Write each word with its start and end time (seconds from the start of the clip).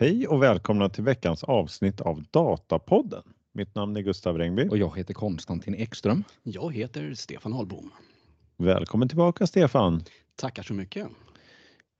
Hej 0.00 0.28
och 0.28 0.42
välkomna 0.42 0.88
till 0.88 1.04
veckans 1.04 1.44
avsnitt 1.44 2.00
av 2.00 2.24
Datapodden. 2.30 3.22
Mitt 3.54 3.74
namn 3.74 3.96
är 3.96 4.00
Gustav 4.00 4.38
Rengby. 4.38 4.68
Och 4.68 4.78
jag 4.78 4.96
heter 4.98 5.14
Konstantin 5.14 5.74
Ekström. 5.74 6.24
Jag 6.42 6.74
heter 6.74 7.14
Stefan 7.14 7.52
Ahlbom. 7.52 7.90
Välkommen 8.56 9.08
tillbaka 9.08 9.46
Stefan. 9.46 10.02
Tackar 10.36 10.62
så 10.62 10.74
mycket. 10.74 11.06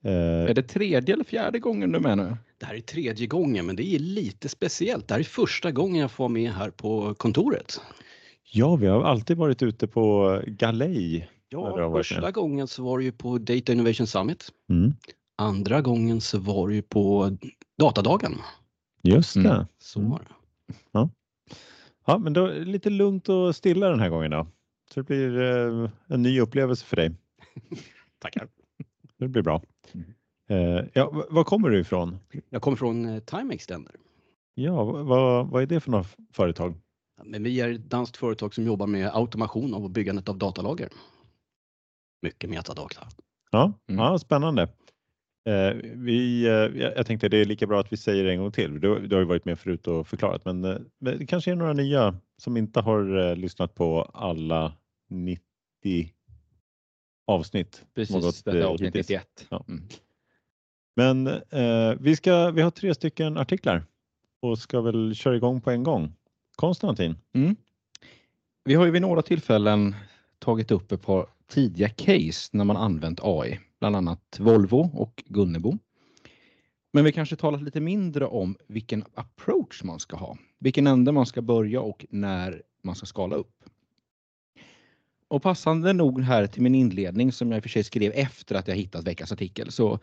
Eh, 0.04 0.12
Är 0.12 0.54
det 0.54 0.62
tredje 0.62 1.14
eller 1.14 1.24
fjärde 1.24 1.58
gången 1.58 1.92
du 1.92 1.98
är 1.98 2.02
med 2.02 2.18
nu? 2.18 2.36
Det 2.58 2.66
här 2.66 2.74
är 2.74 2.80
tredje 2.80 3.26
gången, 3.26 3.66
men 3.66 3.76
det 3.76 3.94
är 3.94 3.98
lite 3.98 4.48
speciellt. 4.48 5.08
Det 5.08 5.14
här 5.14 5.20
är 5.20 5.24
första 5.24 5.70
gången 5.72 6.00
jag 6.00 6.10
får 6.10 6.24
vara 6.24 6.32
med 6.32 6.52
här 6.52 6.70
på 6.70 7.14
kontoret. 7.14 7.80
ja, 8.52 8.76
vi 8.76 8.86
har 8.86 9.02
alltid 9.02 9.36
varit 9.36 9.62
ute 9.62 9.86
på 9.86 10.40
galej. 10.46 11.30
Ja, 11.48 11.92
första 11.96 12.30
gången 12.30 12.66
så 12.68 12.82
var 12.84 12.98
det 12.98 13.04
ju 13.04 13.12
på 13.12 13.38
Data 13.38 13.72
Innovation 13.72 14.06
Summit. 14.06 14.48
Mm, 14.70 14.92
Andra 15.38 15.80
gången 15.80 16.20
så 16.20 16.38
var 16.38 16.68
det 16.68 16.74
ju 16.74 16.82
på 16.82 17.36
Datadagen. 17.78 18.34
just 19.02 19.34
det. 19.34 19.50
Mm. 19.50 19.66
Så 19.78 20.00
var 20.00 20.18
det. 20.18 20.34
Ja, 22.06 22.18
men 22.18 22.32
då 22.32 22.46
är 22.46 22.54
det 22.58 22.64
lite 22.64 22.90
lugnt 22.90 23.28
och 23.28 23.56
stilla 23.56 23.88
den 23.90 24.00
här 24.00 24.08
gången 24.08 24.30
då. 24.30 24.46
Så 24.94 25.00
det 25.00 25.04
blir 25.04 25.40
eh, 25.40 25.90
en 26.06 26.22
ny 26.22 26.40
upplevelse 26.40 26.84
för 26.86 26.96
dig. 26.96 27.14
Tackar. 28.18 28.48
Det 29.18 29.28
blir 29.28 29.42
bra. 29.42 29.62
Mm. 29.92 30.06
Eh, 30.78 30.84
ja, 30.92 31.24
var 31.30 31.44
kommer 31.44 31.68
du 31.70 31.80
ifrån? 31.80 32.18
Jag 32.50 32.62
kommer 32.62 32.76
från 32.76 33.04
eh, 33.04 33.18
Time 33.20 33.54
Extender. 33.54 33.94
Ja, 34.54 34.84
vad, 34.84 35.48
vad 35.48 35.62
är 35.62 35.66
det 35.66 35.80
för 35.80 35.90
något 35.90 36.16
företag? 36.32 36.74
Men 37.24 37.42
vi 37.42 37.60
är 37.60 37.72
ett 37.72 37.90
danskt 37.90 38.16
företag 38.16 38.54
som 38.54 38.64
jobbar 38.64 38.86
med 38.86 39.10
automation 39.14 39.74
av 39.74 39.90
byggandet 39.90 40.28
av 40.28 40.38
datalager. 40.38 40.88
Mycket 42.22 42.50
metadata. 42.50 43.06
Ja, 43.50 43.72
Mm. 43.88 44.04
ja 44.04 44.18
spännande. 44.18 44.68
Eh, 45.48 45.74
vi, 45.82 46.46
eh, 46.46 46.82
jag 46.96 47.06
tänkte 47.06 47.28
det 47.28 47.36
är 47.36 47.44
lika 47.44 47.66
bra 47.66 47.80
att 47.80 47.92
vi 47.92 47.96
säger 47.96 48.24
det 48.24 48.32
en 48.32 48.38
gång 48.38 48.52
till. 48.52 48.80
Du, 48.80 49.06
du 49.06 49.16
har 49.16 49.20
ju 49.20 49.28
varit 49.28 49.44
med 49.44 49.58
förut 49.58 49.86
och 49.86 50.06
förklarat, 50.06 50.44
men, 50.44 50.64
eh, 50.64 50.76
men 50.98 51.18
det 51.18 51.26
kanske 51.26 51.50
är 51.50 51.56
några 51.56 51.72
nya 51.72 52.16
som 52.36 52.56
inte 52.56 52.80
har 52.80 53.36
lyssnat 53.36 53.74
på 53.74 54.02
alla 54.02 54.72
90 55.10 55.40
avsnitt. 57.26 57.84
Precis, 57.94 58.24
gått, 58.24 58.44
detta 58.44 58.58
är 58.58 58.62
avsnitt 58.62 58.88
hittills. 58.88 59.08
91. 59.08 59.46
Ja. 59.48 59.64
Mm. 59.68 59.82
Men 60.96 61.26
eh, 61.26 61.98
vi, 62.00 62.16
ska, 62.16 62.50
vi 62.50 62.62
har 62.62 62.70
tre 62.70 62.94
stycken 62.94 63.36
artiklar 63.36 63.82
och 64.40 64.58
ska 64.58 64.80
väl 64.80 65.14
köra 65.14 65.36
igång 65.36 65.60
på 65.60 65.70
en 65.70 65.82
gång. 65.82 66.12
Konstantin. 66.56 67.16
Mm. 67.34 67.56
Vi 68.64 68.74
har 68.74 68.84
ju 68.84 68.90
vid 68.90 69.02
några 69.02 69.22
tillfällen 69.22 69.96
tagit 70.38 70.70
upp 70.70 70.92
ett 70.92 71.02
par 71.02 71.26
tidiga 71.50 71.88
case 71.88 72.50
när 72.52 72.64
man 72.64 72.76
använt 72.76 73.20
AI, 73.22 73.60
bland 73.80 73.96
annat 73.96 74.36
Volvo 74.40 74.90
och 74.94 75.24
Gunnebo. 75.26 75.78
Men 76.92 77.04
vi 77.04 77.12
kanske 77.12 77.36
talat 77.36 77.62
lite 77.62 77.80
mindre 77.80 78.26
om 78.26 78.56
vilken 78.66 79.04
approach 79.14 79.82
man 79.84 80.00
ska 80.00 80.16
ha, 80.16 80.38
vilken 80.58 80.86
ände 80.86 81.12
man 81.12 81.26
ska 81.26 81.42
börja 81.42 81.80
och 81.80 82.06
när 82.10 82.62
man 82.82 82.94
ska 82.94 83.06
skala 83.06 83.36
upp. 83.36 83.64
Och 85.28 85.42
passande 85.42 85.92
nog 85.92 86.20
här 86.20 86.46
till 86.46 86.62
min 86.62 86.74
inledning 86.74 87.32
som 87.32 87.50
jag 87.50 87.58
i 87.58 87.60
och 87.60 87.62
för 87.62 87.70
sig 87.70 87.84
skrev 87.84 88.12
efter 88.14 88.54
att 88.54 88.68
jag 88.68 88.76
hittat 88.76 89.06
veckans 89.06 89.32
artikel 89.32 89.72
så 89.72 89.98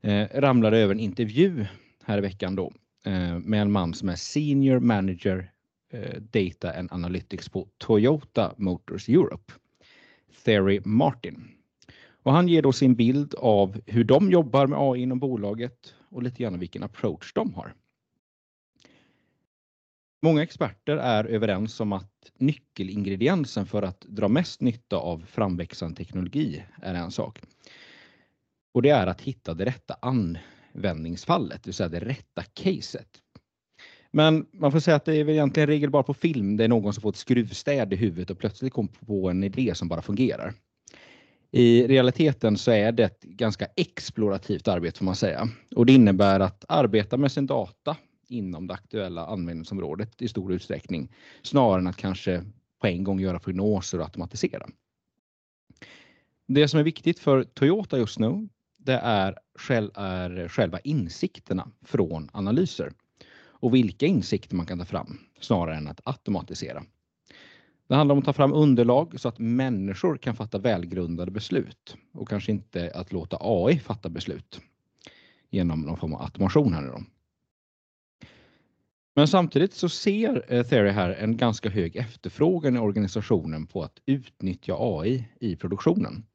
eh, 0.00 0.26
ramlade 0.34 0.76
jag 0.76 0.84
över 0.84 0.94
en 0.94 1.00
intervju 1.00 1.66
här 2.04 2.18
i 2.18 2.20
veckan 2.20 2.56
då 2.56 2.72
eh, 3.04 3.38
med 3.38 3.62
en 3.62 3.72
man 3.72 3.94
som 3.94 4.08
är 4.08 4.16
Senior 4.16 4.80
Manager 4.80 5.52
eh, 5.92 6.20
Data 6.20 6.78
and 6.78 6.92
Analytics 6.92 7.48
på 7.48 7.68
Toyota 7.78 8.54
Motors 8.56 9.08
Europe, 9.08 9.52
Thierry 10.44 10.80
Martin. 10.84 11.59
Och 12.22 12.32
han 12.32 12.48
ger 12.48 12.62
då 12.62 12.72
sin 12.72 12.94
bild 12.94 13.34
av 13.34 13.80
hur 13.86 14.04
de 14.04 14.30
jobbar 14.30 14.66
med 14.66 14.78
AI 14.80 15.02
inom 15.02 15.18
bolaget 15.18 15.94
och 16.08 16.22
lite 16.22 16.42
grann 16.42 16.58
vilken 16.58 16.82
approach 16.82 17.32
de 17.32 17.54
har. 17.54 17.74
Många 20.22 20.42
experter 20.42 20.96
är 20.96 21.24
överens 21.24 21.80
om 21.80 21.92
att 21.92 22.32
nyckelingrediensen 22.38 23.66
för 23.66 23.82
att 23.82 24.00
dra 24.00 24.28
mest 24.28 24.60
nytta 24.60 24.96
av 24.96 25.24
framväxande 25.26 25.96
teknologi 25.96 26.64
är 26.82 26.94
en 26.94 27.10
sak. 27.10 27.40
Och 28.72 28.82
det 28.82 28.90
är 28.90 29.06
att 29.06 29.20
hitta 29.20 29.54
det 29.54 29.64
rätta 29.64 29.96
användningsfallet, 30.02 31.62
det 31.62 31.68
vill 31.68 31.74
säga 31.74 31.88
det 31.88 32.00
rätta 32.00 32.42
caset. 32.42 33.08
Men 34.10 34.46
man 34.52 34.72
får 34.72 34.80
säga 34.80 34.96
att 34.96 35.04
det 35.04 35.16
är 35.16 35.24
väl 35.24 35.34
egentligen 35.34 35.66
regel 35.66 35.90
bara 35.90 36.02
på 36.02 36.14
film. 36.14 36.56
Det 36.56 36.64
är 36.64 36.68
någon 36.68 36.94
som 36.94 37.00
får 37.00 37.10
ett 37.10 37.16
skruvstäd 37.16 37.92
i 37.92 37.96
huvudet 37.96 38.30
och 38.30 38.38
plötsligt 38.38 38.72
kommer 38.72 38.90
på 39.06 39.30
en 39.30 39.44
idé 39.44 39.74
som 39.74 39.88
bara 39.88 40.02
fungerar. 40.02 40.54
I 41.52 41.86
realiteten 41.86 42.58
så 42.58 42.70
är 42.70 42.92
det 42.92 43.04
ett 43.04 43.22
ganska 43.22 43.66
explorativt 43.76 44.68
arbete 44.68 44.98
får 44.98 45.04
man 45.04 45.16
säga. 45.16 45.48
Och 45.76 45.86
det 45.86 45.92
innebär 45.92 46.40
att 46.40 46.64
arbeta 46.68 47.16
med 47.16 47.32
sin 47.32 47.46
data 47.46 47.96
inom 48.28 48.66
det 48.66 48.74
aktuella 48.74 49.26
användningsområdet 49.26 50.22
i 50.22 50.28
stor 50.28 50.52
utsträckning. 50.52 51.12
Snarare 51.42 51.78
än 51.78 51.86
att 51.86 51.96
kanske 51.96 52.44
på 52.80 52.86
en 52.86 53.04
gång 53.04 53.20
göra 53.20 53.38
prognoser 53.38 53.98
och 53.98 54.04
automatisera. 54.04 54.66
Det 56.46 56.68
som 56.68 56.80
är 56.80 56.84
viktigt 56.84 57.18
för 57.18 57.44
Toyota 57.44 57.98
just 57.98 58.18
nu 58.18 58.48
det 58.76 59.00
är, 59.02 59.38
själv, 59.54 59.90
är 59.94 60.48
själva 60.48 60.78
insikterna 60.80 61.70
från 61.82 62.30
analyser 62.32 62.92
och 63.42 63.74
vilka 63.74 64.06
insikter 64.06 64.56
man 64.56 64.66
kan 64.66 64.78
ta 64.78 64.84
fram 64.84 65.18
snarare 65.40 65.76
än 65.76 65.88
att 65.88 66.00
automatisera. 66.04 66.82
Det 67.90 67.96
handlar 67.96 68.12
om 68.12 68.18
att 68.18 68.24
ta 68.24 68.32
fram 68.32 68.52
underlag 68.52 69.20
så 69.20 69.28
att 69.28 69.38
människor 69.38 70.16
kan 70.16 70.36
fatta 70.36 70.58
välgrundade 70.58 71.30
beslut 71.30 71.96
och 72.12 72.28
kanske 72.28 72.52
inte 72.52 72.92
att 72.94 73.12
låta 73.12 73.36
AI 73.40 73.78
fatta 73.78 74.08
beslut 74.08 74.60
genom 75.50 75.80
någon 75.80 75.96
form 75.96 76.14
av 76.14 76.22
automation 76.22 76.72
här 76.72 76.82
nu 76.82 76.88
då. 76.88 77.02
Men 79.16 79.28
samtidigt 79.28 79.74
så 79.74 79.88
ser 79.88 80.54
eh, 80.54 80.62
Theory 80.62 80.90
här 80.90 81.10
en 81.10 81.36
ganska 81.36 81.70
hög 81.70 81.96
efterfrågan 81.96 82.76
i 82.76 82.78
organisationen 82.78 83.66
på 83.66 83.82
att 83.82 83.98
utnyttja 84.06 84.76
AI 84.78 85.28
i 85.40 85.56
produktionen 85.56 86.26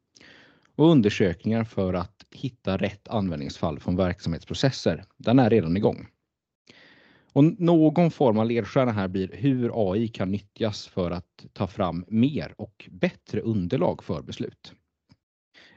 och 0.74 0.90
undersökningar 0.90 1.64
för 1.64 1.94
att 1.94 2.24
hitta 2.30 2.76
rätt 2.76 3.08
användningsfall 3.08 3.80
från 3.80 3.96
verksamhetsprocesser. 3.96 5.04
Den 5.16 5.38
är 5.38 5.50
redan 5.50 5.76
igång. 5.76 6.06
Och 7.36 7.60
någon 7.60 8.10
form 8.10 8.38
av 8.38 8.46
ledstjärna 8.46 8.92
här 8.92 9.08
blir 9.08 9.30
hur 9.32 9.90
AI 9.92 10.08
kan 10.08 10.30
nyttjas 10.30 10.86
för 10.86 11.10
att 11.10 11.46
ta 11.52 11.66
fram 11.66 12.04
mer 12.08 12.54
och 12.58 12.88
bättre 12.90 13.40
underlag 13.40 14.04
för 14.04 14.22
beslut. 14.22 14.72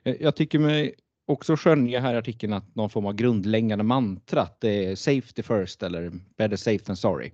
Eh, 0.03 0.16
jag 0.20 0.36
tycker 0.36 0.59
mig 0.59 0.96
också 1.28 1.56
skönja 1.56 2.00
här 2.00 2.14
i 2.14 2.18
artikeln 2.18 2.53
att 2.53 2.75
någon 2.75 2.90
form 2.90 3.06
av 3.06 3.14
grundläggande 3.14 3.84
mantra 3.84 4.42
att 4.42 4.62
det 4.62 4.86
är 4.86 4.96
safety 4.96 5.44
first 5.44 5.84
eller 5.84 6.12
better 6.38 6.56
safe 6.56 6.86
than 6.86 6.97
sorry. 6.97 7.31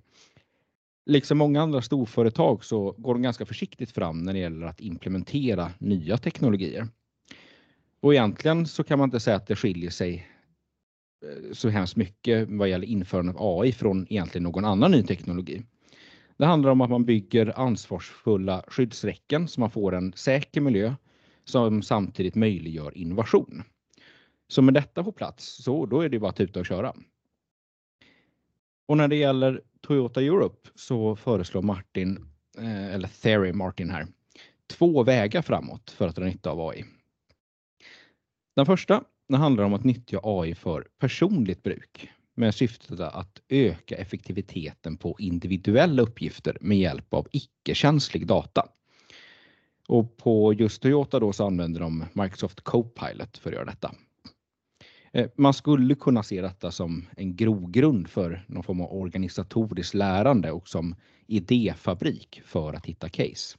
Liksom 1.10 1.38
många 1.38 1.62
andra 1.62 1.82
storföretag 1.82 2.64
så 2.64 2.94
går 2.98 3.14
de 3.14 3.22
ganska 3.22 3.46
försiktigt 3.46 3.90
fram 3.90 4.22
när 4.22 4.32
det 4.32 4.38
gäller 4.38 4.66
att 4.66 4.80
implementera 4.80 5.70
nya 5.78 6.18
teknologier. 6.18 6.88
Och 8.00 8.14
egentligen 8.14 8.66
så 8.66 8.84
kan 8.84 8.98
man 8.98 9.06
inte 9.06 9.20
säga 9.20 9.36
att 9.36 9.46
det 9.46 9.56
skiljer 9.56 9.90
sig 9.90 10.35
Eh, 11.22 11.52
så 11.52 11.68
hemskt 11.68 11.96
mycket 11.96 12.48
vad 12.48 12.68
gäller 12.68 12.86
införandet 12.86 13.36
av 13.36 13.60
AI 13.60 13.72
från 13.72 14.06
egentligen 14.10 14.42
någon 14.42 14.64
annan 14.64 14.90
ny 14.90 15.02
teknologi. 15.02 15.62
Det 16.36 16.46
handlar 16.46 16.70
om 16.70 16.80
att 16.80 16.90
man 16.90 17.04
bygger 17.04 17.58
ansvarsfulla 17.60 18.64
skyddsräcken 18.68 19.48
så 19.48 19.60
man 19.60 19.70
får 19.70 19.94
en 19.94 20.12
säker 20.12 20.60
miljö 20.60 20.94
som 21.44 21.82
samtidigt 21.82 22.34
möjliggör 22.34 22.98
innovation. 22.98 23.62
Så 24.48 24.62
med 24.62 24.74
detta 24.74 25.04
på 25.04 25.12
plats 25.12 25.64
så 25.64 25.86
då 25.86 26.00
är 26.00 26.08
det 26.08 26.18
bara 26.18 26.30
att 26.30 26.36
tuta 26.36 26.60
och 26.60 26.66
köra. 26.66 26.94
Och 28.86 28.96
när 28.96 29.08
det 29.08 29.16
gäller 29.16 29.62
Toyota 29.80 30.22
Europe 30.22 30.68
så 30.74 31.16
föreslår 31.16 31.62
Martin, 31.62 32.28
eh, 32.58 32.94
eller 32.94 33.08
Theory 33.08 33.52
Martin 33.52 33.90
här, 33.90 34.06
två 34.66 35.02
vägar 35.02 35.42
framåt 35.42 35.90
för 35.90 36.08
att 36.08 36.16
dra 36.16 36.24
nytta 36.24 36.50
av 36.50 36.60
AI. 36.60 36.84
Den 38.56 38.66
första 38.66 39.04
det 39.28 39.36
handlar 39.36 39.64
om 39.64 39.74
att 39.74 39.84
nyttja 39.84 40.20
AI 40.22 40.54
för 40.54 40.86
personligt 40.98 41.62
bruk 41.62 42.10
med 42.34 42.54
syftet 42.54 43.00
att 43.00 43.40
öka 43.48 43.96
effektiviteten 43.96 44.96
på 44.96 45.16
individuella 45.18 46.02
uppgifter 46.02 46.58
med 46.60 46.78
hjälp 46.78 47.14
av 47.14 47.28
icke-känslig 47.32 48.26
data. 48.26 48.68
Och 49.88 50.16
på 50.16 50.52
just 50.52 50.82
Toyota 50.82 51.20
då 51.20 51.32
så 51.32 51.46
använder 51.46 51.80
de 51.80 52.04
Microsoft 52.12 52.60
Copilot 52.60 53.38
för 53.38 53.50
att 53.50 53.54
göra 53.54 53.64
detta. 53.64 53.94
Eh, 55.12 55.28
man 55.36 55.54
skulle 55.54 55.94
kunna 55.94 56.22
se 56.22 56.42
detta 56.42 56.70
som 56.70 57.06
en 57.16 57.36
grogrund 57.36 58.08
för 58.08 58.44
någon 58.48 58.62
form 58.62 58.80
av 58.80 58.92
organisatoriskt 58.92 59.94
lärande 59.94 60.52
och 60.52 60.68
som 60.68 60.94
idéfabrik 61.26 62.40
för 62.44 62.72
att 62.72 62.86
hitta 62.86 63.08
case. 63.08 63.56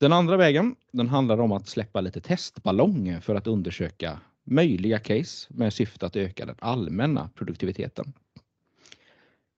Den 0.00 0.12
andra 0.12 0.36
vägen, 0.36 0.76
den 0.92 1.08
handlar 1.08 1.40
om 1.40 1.52
att 1.52 1.68
släppa 1.68 2.00
lite 2.00 2.20
testballonger 2.20 3.20
för 3.20 3.34
att 3.34 3.46
undersöka 3.46 4.20
möjliga 4.44 4.98
case 4.98 5.48
med 5.50 5.72
syfte 5.72 6.06
att 6.06 6.16
öka 6.16 6.46
den 6.46 6.56
allmänna 6.58 7.30
produktiviteten. 7.34 8.12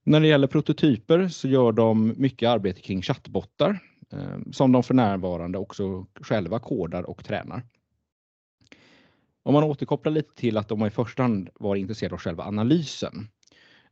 När 0.03 0.19
det 0.19 0.27
gäller 0.27 0.47
prototyper 0.47 1.27
så 1.27 1.47
gör 1.47 1.71
de 1.71 2.13
mycket 2.17 2.49
arbete 2.49 2.81
kring 2.81 3.01
chattbottar 3.01 3.79
eh, 4.11 4.51
som 4.51 4.71
de 4.71 4.83
för 4.83 4.93
närvarande 4.93 5.57
också 5.57 6.05
själva 6.21 6.59
kodar 6.59 7.03
och 7.03 7.25
tränar. 7.25 7.63
Om 9.43 9.53
man 9.53 9.63
återkopplar 9.63 10.11
lite 10.11 10.35
till 10.35 10.57
att 10.57 10.67
de 10.67 10.85
i 10.85 10.89
första 10.89 11.23
hand 11.23 11.49
var 11.53 11.75
intresserade 11.75 12.15
av 12.15 12.19
själva 12.19 12.43
analysen 12.43 13.27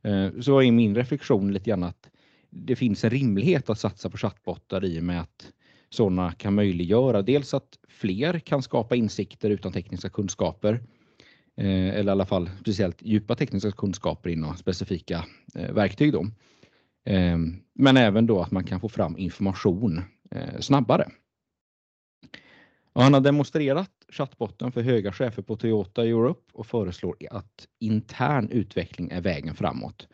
eh, 0.02 0.40
så 0.40 0.62
är 0.62 0.72
min 0.72 0.94
reflektion 0.94 1.52
lite 1.52 1.70
grann 1.70 1.82
att 1.82 2.10
det 2.50 2.76
finns 2.76 3.04
en 3.04 3.10
rimlighet 3.10 3.70
att 3.70 3.78
satsa 3.78 4.10
på 4.10 4.16
chattbottar 4.16 4.84
i 4.84 5.00
och 5.00 5.04
med 5.04 5.20
att 5.20 5.52
sådana 5.90 6.32
kan 6.32 6.54
möjliggöra 6.54 7.22
dels 7.22 7.54
att 7.54 7.78
fler 7.88 8.38
kan 8.38 8.62
skapa 8.62 8.96
insikter 8.96 9.50
utan 9.50 9.72
tekniska 9.72 10.08
kunskaper 10.08 10.74
eh, 11.56 11.88
eller 11.88 12.04
i 12.04 12.10
alla 12.10 12.26
fall 12.26 12.50
speciellt 12.60 13.02
djupa 13.02 13.34
tekniska 13.34 13.72
kunskaper 13.72 14.30
inom 14.30 14.56
specifika 14.56 15.24
eh, 15.54 15.72
verktyg. 15.72 16.12
Då. 16.12 16.26
Eh, 17.12 17.38
men 17.74 17.96
även 17.96 18.26
då 18.26 18.42
att 18.42 18.50
man 18.50 18.64
kan 18.64 18.80
få 18.80 18.88
fram 18.88 19.18
information 19.18 20.02
snabbare. 20.60 21.08
Och 22.92 23.02
han 23.02 23.14
har 23.14 23.20
demonstrerat 23.20 23.90
chattbotten 24.08 24.72
för 24.72 24.82
höga 24.82 25.12
chefer 25.12 25.42
på 25.42 25.56
Toyota 25.56 26.04
Europe 26.04 26.40
och 26.52 26.66
föreslår 26.66 27.16
att 27.30 27.66
intern 27.78 28.48
utveckling 28.50 29.10
är 29.10 29.20
vägen 29.20 29.54
framåt 29.54 30.08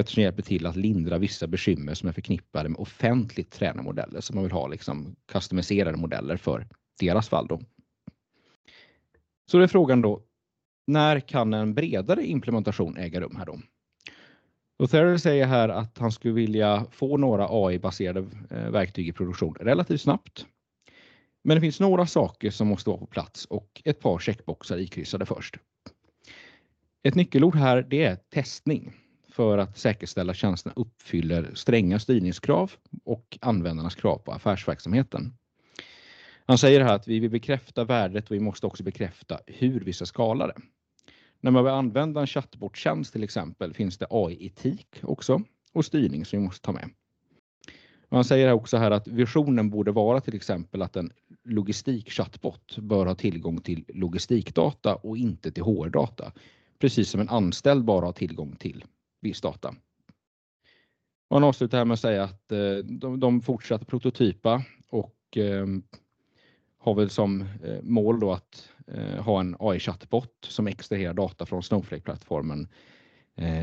eftersom 0.00 0.20
det 0.20 0.24
hjälper 0.24 0.42
till 0.42 0.66
att 0.66 0.76
lindra 0.76 1.18
vissa 1.18 1.46
bekymmer 1.46 1.94
som 1.94 2.08
är 2.08 2.12
förknippade 2.12 2.68
med 2.68 2.80
offentligt 2.80 3.50
tränade 3.50 3.82
modeller 3.82 4.20
som 4.20 4.34
man 4.34 4.44
vill 4.44 4.52
ha 4.52 4.68
liksom 4.68 5.16
customiserade 5.32 5.96
modeller 5.96 6.36
för 6.36 6.66
deras 7.00 7.28
fall. 7.28 7.46
Då. 7.46 7.60
Så 9.50 9.58
det 9.58 9.64
är 9.64 9.68
frågan 9.68 10.02
då, 10.02 10.22
när 10.86 11.20
kan 11.20 11.54
en 11.54 11.74
bredare 11.74 12.26
implementation 12.26 12.96
äga 12.96 13.20
rum 13.20 13.36
här 13.36 13.46
då? 13.46 13.60
Och 14.78 14.90
Therrell 14.90 15.20
säger 15.20 15.46
här 15.46 15.68
att 15.68 15.98
han 15.98 16.12
skulle 16.12 16.34
vilja 16.34 16.86
få 16.90 17.16
några 17.16 17.46
AI-baserade 17.50 18.26
eh, 18.50 18.70
verktyg 18.70 19.08
i 19.08 19.12
produktion 19.12 19.56
relativt 19.60 20.00
snabbt 20.00 20.46
men 21.46 21.54
det 21.56 21.60
finns 21.60 21.80
några 21.80 22.06
saker 22.06 22.50
som 22.50 22.68
måste 22.68 22.90
vara 22.90 23.00
på 23.00 23.06
plats 23.06 23.44
och 23.44 23.82
ett 23.84 24.00
par 24.00 24.18
checkboxar 24.18 24.78
ikryssade 24.78 25.26
först. 25.26 25.56
Ett 27.02 27.14
nyckelord 27.14 27.54
här 27.54 27.82
det 27.82 28.04
är 28.04 28.16
testning 28.16 28.92
för 29.36 29.58
att 29.58 29.78
säkerställa 29.78 30.30
att 30.30 30.36
tjänsterna 30.36 30.74
uppfyller 30.76 31.50
stränga 31.54 31.98
styrningskrav 31.98 32.72
och 33.04 33.38
användarnas 33.40 33.94
krav 33.94 34.18
på 34.18 34.32
affärsverksamheten. 34.32 35.32
Han 36.46 36.58
säger 36.58 36.80
här 36.80 36.94
att 36.94 37.08
vi 37.08 37.20
vill 37.20 37.30
bekräfta 37.30 37.84
värdet 37.84 38.30
och 38.30 38.36
vi 38.36 38.40
måste 38.40 38.66
också 38.66 38.82
bekräfta 38.82 39.40
hur 39.46 39.80
vi 39.80 39.92
ska 39.92 40.06
skala 40.06 40.46
det. 40.46 40.56
När 41.40 41.50
man 41.50 41.64
vill 41.64 41.72
använda 41.72 42.20
en 42.20 42.26
chattbottjänst 42.26 43.12
till 43.12 43.24
exempel 43.24 43.74
finns 43.74 43.98
det 43.98 44.06
AI-etik 44.10 44.96
också 45.02 45.42
och 45.72 45.84
styrning 45.84 46.24
som 46.24 46.38
vi 46.38 46.44
måste 46.44 46.66
ta 46.66 46.72
med. 46.72 46.90
Man 48.08 48.24
säger 48.24 48.52
också 48.52 48.76
här 48.76 48.90
att 48.90 49.08
visionen 49.08 49.70
borde 49.70 49.92
vara 49.92 50.20
till 50.20 50.34
exempel 50.34 50.82
att 50.82 50.96
en 50.96 51.12
logistik-chattbot 51.44 52.78
bör 52.78 53.06
ha 53.06 53.14
tillgång 53.14 53.60
till 53.60 53.84
logistikdata 53.88 54.94
och 54.94 55.16
inte 55.16 55.52
till 55.52 55.62
HR-data. 55.62 56.32
Precis 56.78 57.10
som 57.10 57.20
en 57.20 57.28
anställd 57.28 57.84
bara 57.84 58.06
har 58.06 58.12
tillgång 58.12 58.56
till 58.56 58.84
viss 59.20 59.40
data. 59.40 59.74
Man 61.30 61.44
avslutar 61.44 61.78
här 61.78 61.84
med 61.84 61.94
att 61.94 62.00
säga 62.00 62.24
att 62.24 62.52
eh, 62.52 62.76
de, 62.76 63.20
de 63.20 63.40
fortsätter 63.40 63.84
prototypa 63.84 64.64
och 64.90 65.16
ehm, 65.36 65.82
har 66.78 66.94
väl 66.94 67.10
som 67.10 67.40
eh, 67.40 67.82
mål 67.82 68.20
då 68.20 68.32
att 68.32 68.72
eh, 68.86 69.24
ha 69.24 69.40
en 69.40 69.56
AI-chattbot 69.58 70.32
som 70.40 70.66
extraherar 70.66 71.14
data 71.14 71.46
från 71.46 71.62
Snowflake-plattformen 71.62 72.68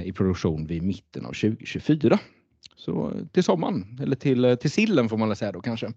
i 0.05 0.11
produktion 0.11 0.67
vid 0.67 0.83
mitten 0.83 1.25
av 1.25 1.29
2024. 1.29 2.19
Så 2.75 3.13
till 3.31 3.43
sommaren, 3.43 3.99
eller 4.01 4.15
till, 4.15 4.57
till 4.61 4.71
sillen 4.71 5.09
får 5.09 5.17
man 5.17 5.29
väl 5.29 5.35
säga 5.35 5.51
då 5.51 5.61
kanske. 5.61 5.93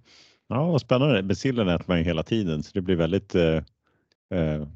Ja, 0.49 0.70
vad 0.70 0.81
spännande. 0.81 1.23
Med 1.23 1.38
sillen 1.38 1.69
äter 1.69 1.85
man 1.88 1.99
ju 1.99 2.05
hela 2.05 2.23
tiden 2.23 2.62
så 2.62 2.70
det 2.75 2.81
blir 2.81 2.97
väldigt 2.97 3.35
eh, 3.35 3.62
eh, 4.31 4.69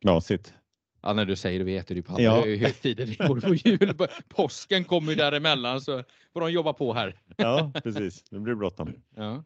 knasigt. 0.00 0.54
Ja, 1.04 1.12
när 1.12 1.24
du 1.24 1.36
säger 1.36 1.58
det, 1.58 1.64
vi 1.64 1.76
äter 1.76 1.96
ju 1.96 2.02
ja. 2.18 2.46
högtider. 2.46 3.06
Det 3.06 3.28
går 3.28 3.40
på 3.40 3.54
jul. 3.54 3.94
Påsken 4.28 4.84
kommer 4.84 5.12
ju 5.12 5.16
däremellan 5.16 5.80
så 5.80 6.02
får 6.32 6.40
de 6.40 6.52
jobba 6.52 6.72
på 6.72 6.94
här. 6.94 7.16
Ja, 7.36 7.72
precis. 7.82 8.24
Det 8.30 8.38
blir 8.38 8.54
bråttom. 8.54 8.92
Ja. 9.16 9.44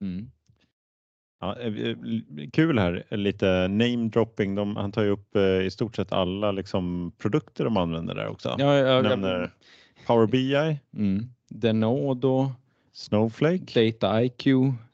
Mm. 0.00 0.30
Ja, 1.40 1.58
eh, 1.60 1.74
eh, 1.74 1.96
kul 2.52 2.78
här, 2.78 3.04
lite 3.10 3.68
name 3.68 4.08
dropping. 4.08 4.54
De, 4.54 4.76
han 4.76 4.92
tar 4.92 5.02
ju 5.02 5.10
upp 5.10 5.36
eh, 5.36 5.42
i 5.42 5.70
stort 5.70 5.96
sett 5.96 6.12
alla 6.12 6.52
liksom, 6.52 7.12
produkter 7.18 7.64
de 7.64 7.76
använder 7.76 8.14
där 8.14 8.28
också. 8.28 8.56
Ja, 8.58 8.74
ja, 8.74 9.02
Nämner 9.02 9.54
Power 10.06 10.26
BI, 10.26 10.78
mm. 10.96 11.26
Denodo, 11.48 12.52
Snowflake, 12.92 13.90
Data 13.90 14.22
IQ, 14.22 14.46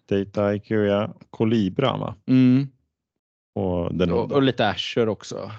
Data 0.09 0.55
IQ, 0.55 0.70
ja. 0.70 1.15
Colibra 1.31 1.97
va? 1.97 2.15
Mm. 2.27 2.69
Och, 3.55 3.95
Denodo. 3.95 4.21
och, 4.21 4.33
och 4.33 4.43
lite 4.43 4.69
Azure 4.69 5.11
också. 5.11 5.51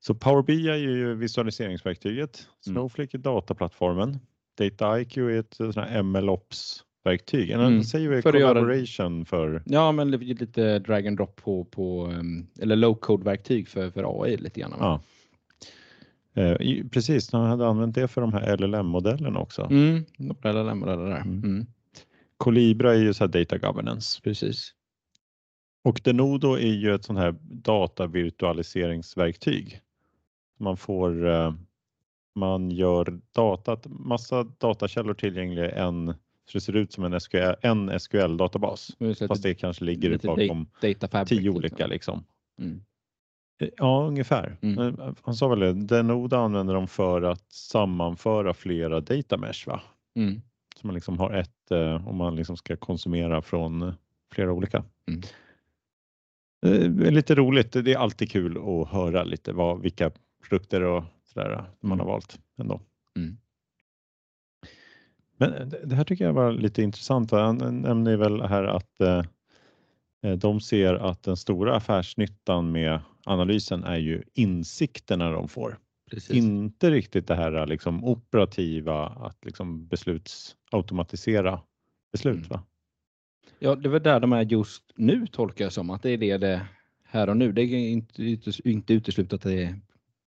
Så 0.00 0.14
Power 0.14 0.42
BI 0.42 0.68
är 0.68 0.76
ju 0.76 1.14
visualiseringsverktyget. 1.14 2.48
Snowflake 2.60 3.16
är 3.16 3.18
dataplattformen. 3.18 4.18
Data 4.58 5.00
IQ 5.00 5.16
är 5.16 5.40
ett 5.40 5.54
sånt 5.54 5.76
här 5.76 6.02
MLOps 6.02 6.84
verktyg. 7.04 7.50
Mm. 7.50 7.82
Säger 7.82 8.08
vi 8.08 8.22
för 8.22 8.32
collaboration 8.32 9.26
för? 9.26 9.62
Ja, 9.66 9.92
men 9.92 10.10
lite 10.10 10.78
drag 10.78 11.06
and 11.06 11.16
drop 11.16 11.36
på, 11.36 11.64
på 11.64 12.06
um, 12.06 12.46
eller 12.60 12.76
low 12.76 12.94
code 12.94 13.24
verktyg 13.24 13.68
för, 13.68 13.90
för 13.90 14.22
AI 14.22 14.36
lite 14.36 14.60
grann. 14.60 14.74
Ja. 14.78 15.00
Eh, 16.34 16.56
precis, 16.90 17.28
de 17.28 17.40
hade 17.40 17.66
använt 17.66 17.94
det 17.94 18.08
för 18.08 18.20
de 18.20 18.32
här 18.32 18.56
LLM-modellerna 18.56 19.38
också. 19.38 19.62
Mm, 19.62 20.04
LLM-modeller 20.42 21.04
där. 21.04 21.20
Mm. 21.20 21.44
Mm. 21.44 21.66
Colibra 22.36 22.94
är 22.94 22.98
ju 22.98 23.14
så 23.14 23.24
här 23.24 23.28
data 23.28 23.58
governance. 23.58 24.20
Precis. 24.22 24.72
Och 25.86 26.00
Denodo 26.04 26.52
är 26.52 26.74
ju 26.74 26.94
ett 26.94 27.04
sånt 27.04 27.18
här 27.18 27.34
datavirtualiseringsverktyg. 27.42 29.80
Man 30.58 30.76
får 30.76 31.28
eh, 31.28 31.54
man 32.34 32.70
gör 32.70 33.20
data, 33.32 33.78
massa 33.84 34.44
datakällor 34.44 35.14
tillgängliga 35.14 35.70
en 35.70 36.14
så 36.44 36.52
det 36.52 36.60
ser 36.60 36.76
ut 36.76 36.92
som 36.92 37.04
en 37.04 37.20
SQL, 37.20 37.54
en 37.62 38.00
SQL 38.00 38.36
databas 38.36 38.96
fast 39.28 39.42
det 39.42 39.54
kanske 39.54 39.84
ligger 39.84 40.18
bakom 40.18 40.68
tio 41.26 41.50
olika 41.50 41.86
liksom. 41.86 42.24
Mm. 42.58 42.80
Eh, 43.60 43.68
ja, 43.76 44.06
ungefär. 44.06 44.56
Mm. 44.62 44.96
Han 45.22 45.34
sa 45.34 45.48
väl 45.48 45.60
det, 45.60 45.72
Denoda 45.72 46.38
använder 46.38 46.74
de 46.74 46.88
för 46.88 47.22
att 47.22 47.52
sammanföra 47.52 48.54
flera 48.54 49.00
data 49.00 49.36
mesh 49.36 49.66
va? 49.66 49.80
Mm. 50.16 50.40
Så 50.80 50.86
man 50.86 50.94
liksom 50.94 51.18
har 51.18 51.32
ett 51.32 51.70
eh, 51.70 52.08
om 52.08 52.16
man 52.16 52.36
liksom 52.36 52.56
ska 52.56 52.76
konsumera 52.76 53.42
från 53.42 53.82
eh, 53.82 53.94
flera 54.32 54.52
olika. 54.52 54.84
Mm. 55.08 55.22
Det 56.62 57.06
är 57.06 57.10
lite 57.10 57.34
roligt. 57.34 57.72
Det 57.72 57.92
är 57.92 57.98
alltid 57.98 58.30
kul 58.30 58.56
att 58.56 58.88
höra 58.88 59.24
lite 59.24 59.52
vad, 59.52 59.80
vilka 59.80 60.10
produkter 60.42 60.82
och 60.82 61.04
sådär 61.24 61.70
man 61.80 61.90
har 61.90 61.96
mm. 61.96 62.06
valt 62.06 62.38
ändå. 62.58 62.80
Mm. 63.16 63.36
Men 65.36 65.72
det 65.84 65.94
här 65.94 66.04
tycker 66.04 66.24
jag 66.24 66.32
var 66.32 66.52
lite 66.52 66.82
intressant. 66.82 67.30
Han 67.30 67.80
nämner 67.80 68.16
väl 68.16 68.42
här 68.42 68.64
att 68.64 69.00
de 70.38 70.60
ser 70.60 70.94
att 70.94 71.22
den 71.22 71.36
stora 71.36 71.76
affärsnyttan 71.76 72.72
med 72.72 73.00
analysen 73.24 73.84
är 73.84 73.96
ju 73.96 74.22
insikterna 74.34 75.30
de 75.30 75.48
får. 75.48 75.78
Precis. 76.10 76.36
Inte 76.36 76.90
riktigt 76.90 77.26
det 77.26 77.34
här 77.34 77.66
liksom 77.66 78.04
operativa 78.04 79.06
att 79.06 79.44
liksom 79.44 79.86
beslutsautomatisera 79.88 81.60
beslut. 82.12 82.36
Mm. 82.36 82.48
Va? 82.48 82.62
Ja, 83.58 83.74
det 83.74 83.88
var 83.88 84.00
där 84.00 84.20
de 84.20 84.32
är 84.32 84.42
just 84.42 84.82
nu 84.94 85.26
tolkar 85.26 85.64
jag 85.64 85.72
som 85.72 85.90
att 85.90 86.02
det 86.02 86.10
är 86.10 86.18
det, 86.18 86.36
det 86.36 86.66
här 87.04 87.28
och 87.28 87.36
nu. 87.36 87.52
Det 87.52 87.62
är 87.62 87.90
inte, 87.90 88.36
inte 88.64 88.94
uteslutet 88.94 89.32
att 89.32 89.42
det 89.42 89.62
är 89.62 89.80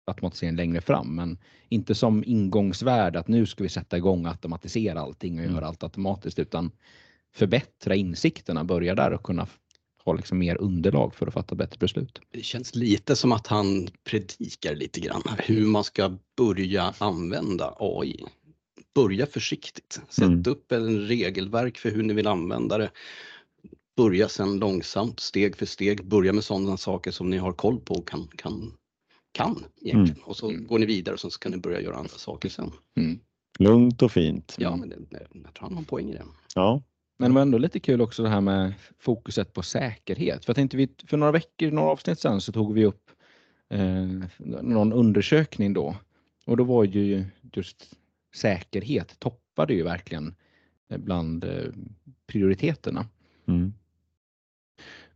automatisering 0.04 0.56
längre 0.56 0.80
fram, 0.80 1.14
men 1.14 1.38
inte 1.68 1.94
som 1.94 2.24
ingångsvärde 2.26 3.18
att 3.18 3.28
nu 3.28 3.46
ska 3.46 3.62
vi 3.62 3.68
sätta 3.68 3.96
igång 3.96 4.26
och 4.26 4.30
automatisera 4.30 5.00
allting 5.00 5.38
och 5.38 5.44
mm. 5.44 5.54
göra 5.54 5.66
allt 5.66 5.82
automatiskt, 5.82 6.38
utan 6.38 6.70
förbättra 7.34 7.94
insikterna, 7.94 8.64
börja 8.64 8.94
där 8.94 9.12
och 9.12 9.22
kunna 9.22 9.46
ha 10.04 10.12
liksom 10.12 10.38
mer 10.38 10.56
underlag 10.60 11.14
för 11.14 11.26
att 11.26 11.34
fatta 11.34 11.54
bättre 11.54 11.78
beslut. 11.78 12.20
Det 12.30 12.42
känns 12.42 12.74
lite 12.74 13.16
som 13.16 13.32
att 13.32 13.46
han 13.46 13.88
predikar 14.04 14.74
lite 14.74 15.00
grann 15.00 15.22
hur 15.38 15.66
man 15.66 15.84
ska 15.84 16.16
börja 16.36 16.94
använda 16.98 17.74
AI. 17.78 18.24
Börja 18.94 19.26
försiktigt, 19.26 20.00
sätt 20.08 20.24
mm. 20.24 20.42
upp 20.46 20.72
en 20.72 21.06
regelverk 21.06 21.78
för 21.78 21.90
hur 21.90 22.02
ni 22.02 22.14
vill 22.14 22.26
använda 22.26 22.78
det. 22.78 22.90
Börja 23.96 24.28
sen 24.28 24.58
långsamt, 24.58 25.20
steg 25.20 25.56
för 25.56 25.66
steg, 25.66 26.04
börja 26.04 26.32
med 26.32 26.44
sådana 26.44 26.76
saker 26.76 27.10
som 27.10 27.30
ni 27.30 27.38
har 27.38 27.52
koll 27.52 27.80
på 27.80 27.94
och 27.94 28.08
kan, 28.08 28.28
kan, 28.36 28.72
kan 29.32 29.64
egentligen. 29.80 30.16
Mm. 30.16 30.28
Och 30.28 30.36
så 30.36 30.50
mm. 30.50 30.66
går 30.66 30.78
ni 30.78 30.86
vidare 30.86 31.14
och 31.14 31.20
så 31.20 31.30
ska 31.30 31.48
ni 31.48 31.56
börja 31.56 31.80
göra 31.80 31.96
andra 31.96 32.10
saker 32.10 32.48
sen. 32.48 32.72
Mm. 32.96 33.20
Lugnt 33.58 34.02
och 34.02 34.12
fint. 34.12 34.54
Ja, 34.58 34.76
men 34.76 34.88
det, 34.88 34.96
jag 35.10 35.54
tror 35.54 35.60
han 35.60 35.72
har 35.72 35.80
en 35.80 35.84
poäng 35.84 36.10
i 36.10 36.12
det. 36.12 36.24
Ja, 36.54 36.82
men 37.20 37.30
det 37.30 37.34
var 37.34 37.42
ändå 37.42 37.58
lite 37.58 37.80
kul 37.80 38.00
också 38.00 38.22
det 38.22 38.28
här 38.28 38.40
med 38.40 38.72
fokuset 38.98 39.52
på 39.52 39.62
säkerhet. 39.62 40.44
För, 40.44 40.50
jag 40.50 40.56
tänkte 40.56 40.76
vi, 40.76 40.88
för 41.06 41.16
några 41.16 41.32
veckor, 41.32 41.70
några 41.70 41.90
avsnitt 41.90 42.20
sedan 42.20 42.40
så 42.40 42.52
tog 42.52 42.74
vi 42.74 42.84
upp 42.84 43.10
eh, 43.68 44.06
någon 44.38 44.92
undersökning 44.92 45.72
då. 45.74 45.96
Och 46.46 46.56
då 46.56 46.64
var 46.64 46.84
ju 46.84 47.24
just 47.52 47.90
säkerhet 48.34 49.20
toppade 49.20 49.74
ju 49.74 49.82
verkligen 49.82 50.34
bland 50.88 51.44
eh, 51.44 51.72
prioriteterna. 52.26 53.06
Mm. 53.46 53.72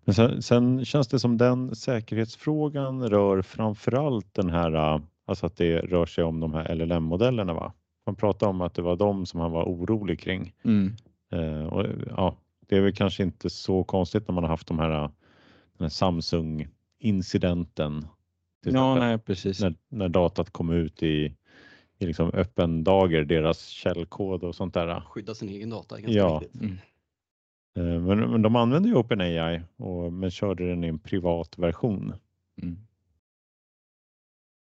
Men 0.05 0.15
sen, 0.15 0.43
sen 0.43 0.85
känns 0.85 1.09
det 1.09 1.19
som 1.19 1.39
den 1.39 1.75
säkerhetsfrågan 1.75 3.09
rör 3.09 3.43
framförallt 3.43 4.35
den 4.35 4.51
här, 4.51 5.03
alltså 5.27 5.47
att 5.47 5.57
det 5.57 5.79
rör 5.79 6.07
sig 6.07 6.25
om 6.25 6.41
de 6.41 6.55
här 6.55 6.75
LLM-modellerna 6.75 7.55
va? 7.55 7.73
Man 8.07 8.17
pratade 8.17 8.51
om 8.51 8.61
att 8.61 8.75
det 8.75 8.83
var 8.83 8.97
de 8.97 9.27
som 9.27 9.41
han 9.41 9.53
var 9.53 9.65
orolig 9.65 10.21
kring. 10.21 10.55
Mm. 10.63 10.95
Eh, 11.33 11.67
och, 11.67 11.87
ja, 12.17 12.37
det 12.67 12.77
är 12.77 12.81
väl 12.81 12.95
kanske 12.95 13.23
inte 13.23 13.51
så 13.51 13.85
konstigt 13.85 14.29
när 14.29 14.35
man 14.35 14.45
har 14.45 14.51
haft 14.51 14.69
de 14.69 14.79
här, 14.79 14.91
den 14.91 15.11
här 15.81 15.89
Samsung-incidenten. 15.89 18.07
Ja, 18.65 18.71
exempel. 18.71 19.03
nej 19.03 19.19
precis. 19.19 19.61
när, 19.61 19.75
när 19.89 20.09
datat 20.09 20.51
kom 20.51 20.71
ut 20.71 21.03
i, 21.03 21.35
i 21.99 22.07
liksom 22.07 22.31
öppen 22.31 22.85
dager, 22.85 23.25
deras 23.25 23.67
källkod 23.67 24.45
och 24.45 24.55
sånt 24.55 24.75
där. 24.75 25.01
Skydda 25.01 25.35
sin 25.35 25.49
egen 25.49 25.71
data 25.71 25.97
är 25.97 26.01
ganska 26.01 26.19
Ja. 26.19 26.39
viktigt. 26.39 26.61
Mm. 26.63 26.77
Eh, 27.79 28.01
Men, 28.03 28.31
men 28.31 28.43
de 28.43 28.57
använde 28.57 28.89
ju 28.89 28.95
OpenAI 28.95 29.63
och, 29.77 30.13
men 30.13 30.31
körde 30.31 30.69
den 30.69 30.85
i 30.85 30.89
en 30.89 30.99
privat 30.99 31.59
version. 31.59 32.15
Mm. 32.63 32.79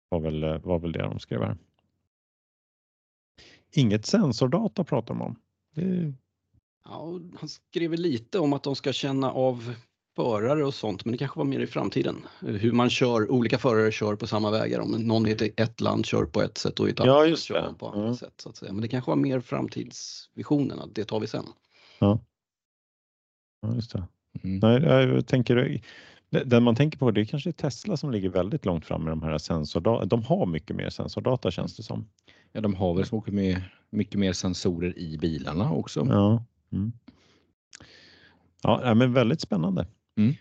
Var 0.08 0.20
väl, 0.20 0.42
eh, 0.42 0.58
var 0.58 0.78
väl 0.78 0.92
det 0.92 1.02
de 1.02 1.18
skrev 1.18 1.42
här. 1.42 1.56
Inget 3.72 4.06
sensordata 4.06 4.84
pratar 4.84 5.14
de 5.14 5.22
om. 5.22 5.36
Det, 5.74 6.12
Ja, 6.84 7.20
han 7.40 7.48
skrev 7.48 7.92
lite 7.94 8.38
om 8.38 8.52
att 8.52 8.62
de 8.62 8.76
ska 8.76 8.92
känna 8.92 9.30
av 9.32 9.74
förare 10.24 10.64
och 10.64 10.74
sånt, 10.74 11.04
men 11.04 11.12
det 11.12 11.18
kanske 11.18 11.38
var 11.38 11.44
mer 11.44 11.60
i 11.60 11.66
framtiden. 11.66 12.16
Hur 12.40 12.72
man 12.72 12.90
kör, 12.90 13.30
olika 13.30 13.58
förare 13.58 13.92
kör 13.92 14.16
på 14.16 14.26
samma 14.26 14.50
vägar. 14.50 14.80
Om 14.80 14.90
någon 14.90 15.26
i 15.26 15.52
ett- 15.56 15.80
land 15.80 16.06
kör 16.06 16.24
på 16.24 16.42
ett 16.42 16.58
sätt 16.58 16.80
och 16.80 16.88
i 16.88 16.90
ett 16.90 16.98
Ja, 16.98 17.16
annat 17.18 17.28
just 17.28 17.42
kör 17.44 17.54
det. 17.54 17.62
man 17.62 17.74
på 17.74 17.88
andra 17.88 18.02
Mm. 18.04 18.16
sätt. 18.16 18.32
Så 18.36 18.48
att 18.48 18.56
säga. 18.56 18.72
Men 18.72 18.82
det 18.82 18.88
kanske 18.88 19.10
var 19.10 19.16
mer 19.16 19.40
framtidsvisionen, 19.40 20.78
att 20.80 20.94
det 20.94 21.04
tar 21.04 21.20
vi 21.20 21.26
sen. 21.26 21.44
ja, 21.98 22.18
just 23.74 23.92
det. 23.92 24.02
Mm. 24.42 24.58
Nej, 24.58 24.82
jag 25.08 25.26
tänker, 25.26 25.80
den 26.30 26.62
man 26.62 26.74
tänker 26.76 26.98
på 26.98 27.10
det 27.10 27.20
är 27.20 27.24
kanske 27.24 27.52
Tesla 27.52 27.96
som 27.96 28.10
ligger 28.10 28.28
väldigt 28.28 28.64
långt 28.64 28.86
fram 28.86 29.04
med 29.04 29.12
de 29.12 29.22
här 29.22 29.38
sensordata. 29.38 30.04
De 30.04 30.22
har 30.22 30.46
mycket 30.46 30.76
mer 30.76 30.88
sensordata 30.90 31.50
känns 31.50 31.76
det 31.76 31.82
som. 31.82 32.08
Ja, 32.52 32.60
de 32.60 32.74
har 32.74 32.94
väl 32.94 33.06
så 33.06 33.16
mycket 33.16 33.34
mer, 33.34 33.74
mycket 33.90 34.18
mer 34.20 34.32
sensorer 34.32 34.98
i 34.98 35.18
bilarna 35.18 35.72
också. 35.72 36.06
Ja, 36.10 36.44
mm. 36.72 36.92
ja 38.62 38.94
men 38.94 39.12
väldigt 39.12 39.40
spännande. 39.40 39.86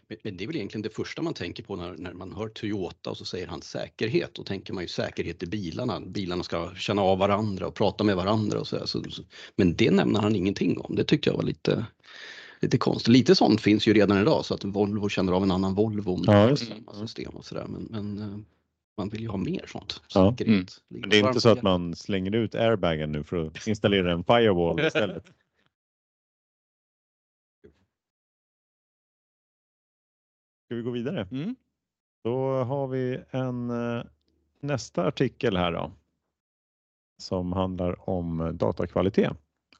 Men, 0.07 0.17
men 0.23 0.37
det 0.37 0.43
är 0.43 0.47
väl 0.47 0.55
egentligen 0.55 0.81
det 0.81 0.89
första 0.89 1.21
man 1.21 1.33
tänker 1.33 1.63
på 1.63 1.75
när, 1.75 1.95
när 1.97 2.13
man 2.13 2.33
hör 2.33 2.47
Toyota 2.47 3.09
och 3.09 3.17
så 3.17 3.25
säger 3.25 3.47
han 3.47 3.61
säkerhet. 3.61 4.33
Då 4.33 4.43
tänker 4.43 4.73
man 4.73 4.83
ju 4.83 4.87
säkerhet 4.87 5.43
i 5.43 5.45
bilarna. 5.45 5.99
Bilarna 5.99 6.43
ska 6.43 6.75
känna 6.75 7.01
av 7.01 7.17
varandra 7.17 7.67
och 7.67 7.75
prata 7.75 8.03
med 8.03 8.15
varandra 8.15 8.59
och 8.59 8.67
så, 8.67 8.77
där. 8.77 8.85
så, 8.85 9.03
så 9.09 9.23
Men 9.55 9.75
det 9.75 9.91
nämner 9.91 10.19
han 10.19 10.35
ingenting 10.35 10.77
om. 10.77 10.95
Det 10.95 11.03
tyckte 11.03 11.29
jag 11.29 11.37
var 11.37 11.43
lite, 11.43 11.85
lite 12.59 12.77
konstigt. 12.77 13.07
Lite 13.07 13.35
sånt 13.35 13.61
finns 13.61 13.87
ju 13.87 13.93
redan 13.93 14.21
idag 14.21 14.45
så 14.45 14.53
att 14.53 14.63
Volvo 14.65 15.09
känner 15.09 15.33
av 15.33 15.43
en 15.43 15.51
annan 15.51 15.75
Volvo 15.75 16.13
om 16.13 16.21
det 16.21 16.31
Ja, 16.31 16.55
samma 16.55 17.07
system 17.07 17.31
och 17.35 17.45
sådär. 17.45 17.65
Men, 17.67 17.83
men 17.83 18.17
eh, 18.17 18.39
man 18.97 19.09
vill 19.09 19.21
ju 19.21 19.27
ha 19.27 19.37
mer 19.37 19.65
sånt. 19.67 20.01
Ja. 20.13 20.35
Mm. 20.39 20.65
det 20.89 21.19
är 21.19 21.27
inte 21.27 21.41
så 21.41 21.49
att 21.49 21.61
man 21.61 21.95
slänger 21.95 22.35
ut 22.35 22.55
airbagen 22.55 23.11
nu 23.11 23.23
för 23.23 23.47
att 23.47 23.67
installera 23.67 24.11
en 24.11 24.23
firewall 24.23 24.79
istället. 24.79 25.23
Ska 30.69 30.75
vi 30.75 30.81
gå 30.81 30.91
vidare? 30.91 31.27
Mm. 31.31 31.55
Då 32.23 32.63
har 32.63 32.87
vi 32.87 33.19
en 33.31 33.69
eh, 33.69 34.03
nästa 34.61 35.07
artikel 35.07 35.57
här 35.57 35.71
då. 35.71 35.91
Som 37.21 37.53
handlar 37.53 38.09
om 38.09 38.51
datakvalitet. 38.57 39.31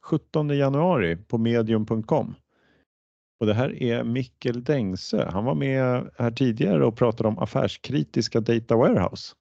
17 0.02 0.48
januari 0.48 1.16
på 1.16 1.38
medium.com. 1.38 2.34
Och 3.40 3.46
det 3.46 3.54
här 3.54 3.82
är 3.82 4.04
Mikkel 4.04 4.64
Dengsö. 4.64 5.30
Han 5.30 5.44
var 5.44 5.54
med 5.54 6.10
här 6.18 6.30
tidigare 6.30 6.84
och 6.86 6.96
pratade 6.96 7.28
om 7.28 7.38
affärskritiska 7.38 8.40
data 8.40 8.76
warehouse. 8.76 9.34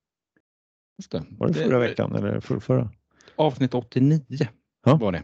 Just 0.97 1.11
det. 1.11 1.23
Var 1.29 1.47
det 1.47 1.53
förra 1.53 1.79
veckan 1.79 2.15
eller 2.15 2.39
för, 2.39 2.59
förra? 2.59 2.89
Avsnitt 3.35 3.73
89 3.73 4.21
Ja. 4.85 4.97
var 4.97 5.11
det. 5.11 5.23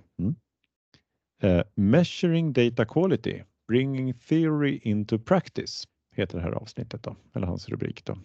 Eh, 1.43 1.63
Measuring 1.75 2.53
Data 2.53 2.85
Quality, 2.85 3.43
Bringing 3.67 4.13
Theory 4.13 4.79
into 4.83 5.19
Practice 5.19 5.83
heter 6.15 6.37
det 6.37 6.43
här 6.43 6.51
avsnittet 6.51 7.03
då, 7.03 7.15
eller 7.33 7.47
hans 7.47 7.69
rubrik 7.69 8.05
då. 8.05 8.17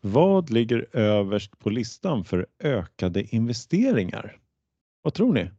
Vad 0.00 0.50
ligger 0.50 0.96
överst 0.96 1.58
på 1.58 1.70
listan 1.70 2.24
för 2.24 2.46
ökade 2.58 3.22
investeringar? 3.22 4.38
Vad 5.02 5.14
tror 5.14 5.32
ni? 5.32 5.50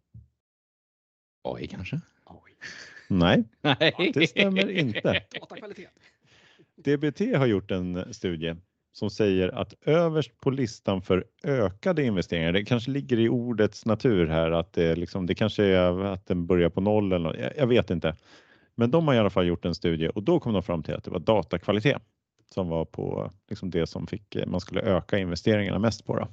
AI 1.44 1.68
kanske? 1.68 2.02
Oj. 2.26 2.52
Nej, 3.08 3.44
Nej, 3.62 4.12
det 4.14 4.28
stämmer 4.28 4.70
inte. 4.70 5.24
DBT 6.76 7.20
har 7.20 7.46
gjort 7.46 7.72
en 7.72 8.14
studie 8.14 8.56
som 8.92 9.10
säger 9.10 9.50
att 9.50 9.74
överst 9.82 10.40
på 10.40 10.50
listan 10.50 11.02
för 11.02 11.26
ökade 11.44 12.04
investeringar, 12.04 12.52
det 12.52 12.66
kanske 12.66 12.92
ligger 12.92 13.20
i 13.20 13.30
ordets 13.30 13.86
natur 13.86 14.28
här 14.28 14.52
att 14.52 14.74
det, 14.74 14.96
liksom, 14.96 15.26
det 15.26 15.36
kanske 15.36 15.64
är 15.64 16.04
att 16.04 16.26
den 16.26 16.48
börjar 16.48 16.70
på 16.70 16.82
noll 16.82 17.14
eller 17.14 17.30
något, 17.30 17.40
jag, 17.40 17.58
jag 17.58 17.68
vet 17.68 17.90
inte. 17.90 18.16
Men 18.76 18.92
de 18.92 19.08
har 19.08 19.16
i 19.16 19.18
alla 19.20 19.30
fall 19.30 19.48
gjort 19.48 19.66
en 19.66 19.76
studie 19.76 20.08
och 20.08 20.24
då 20.24 20.40
kom 20.40 20.54
de 20.54 20.64
fram 20.64 20.84
till 20.84 20.94
att 20.94 21.04
det 21.04 21.12
var 21.12 21.20
datakvalitet 21.20 22.02
som 22.54 22.68
var 22.70 22.86
på 22.86 23.32
liksom 23.50 23.70
det 23.70 23.88
som 23.88 24.08
fick, 24.08 24.36
eh, 24.36 24.48
man 24.48 24.60
skulle 24.60 24.82
öka 24.82 25.18
investeringarna 25.18 25.80
mest 25.80 26.06
på. 26.06 26.16
Då. 26.16 26.28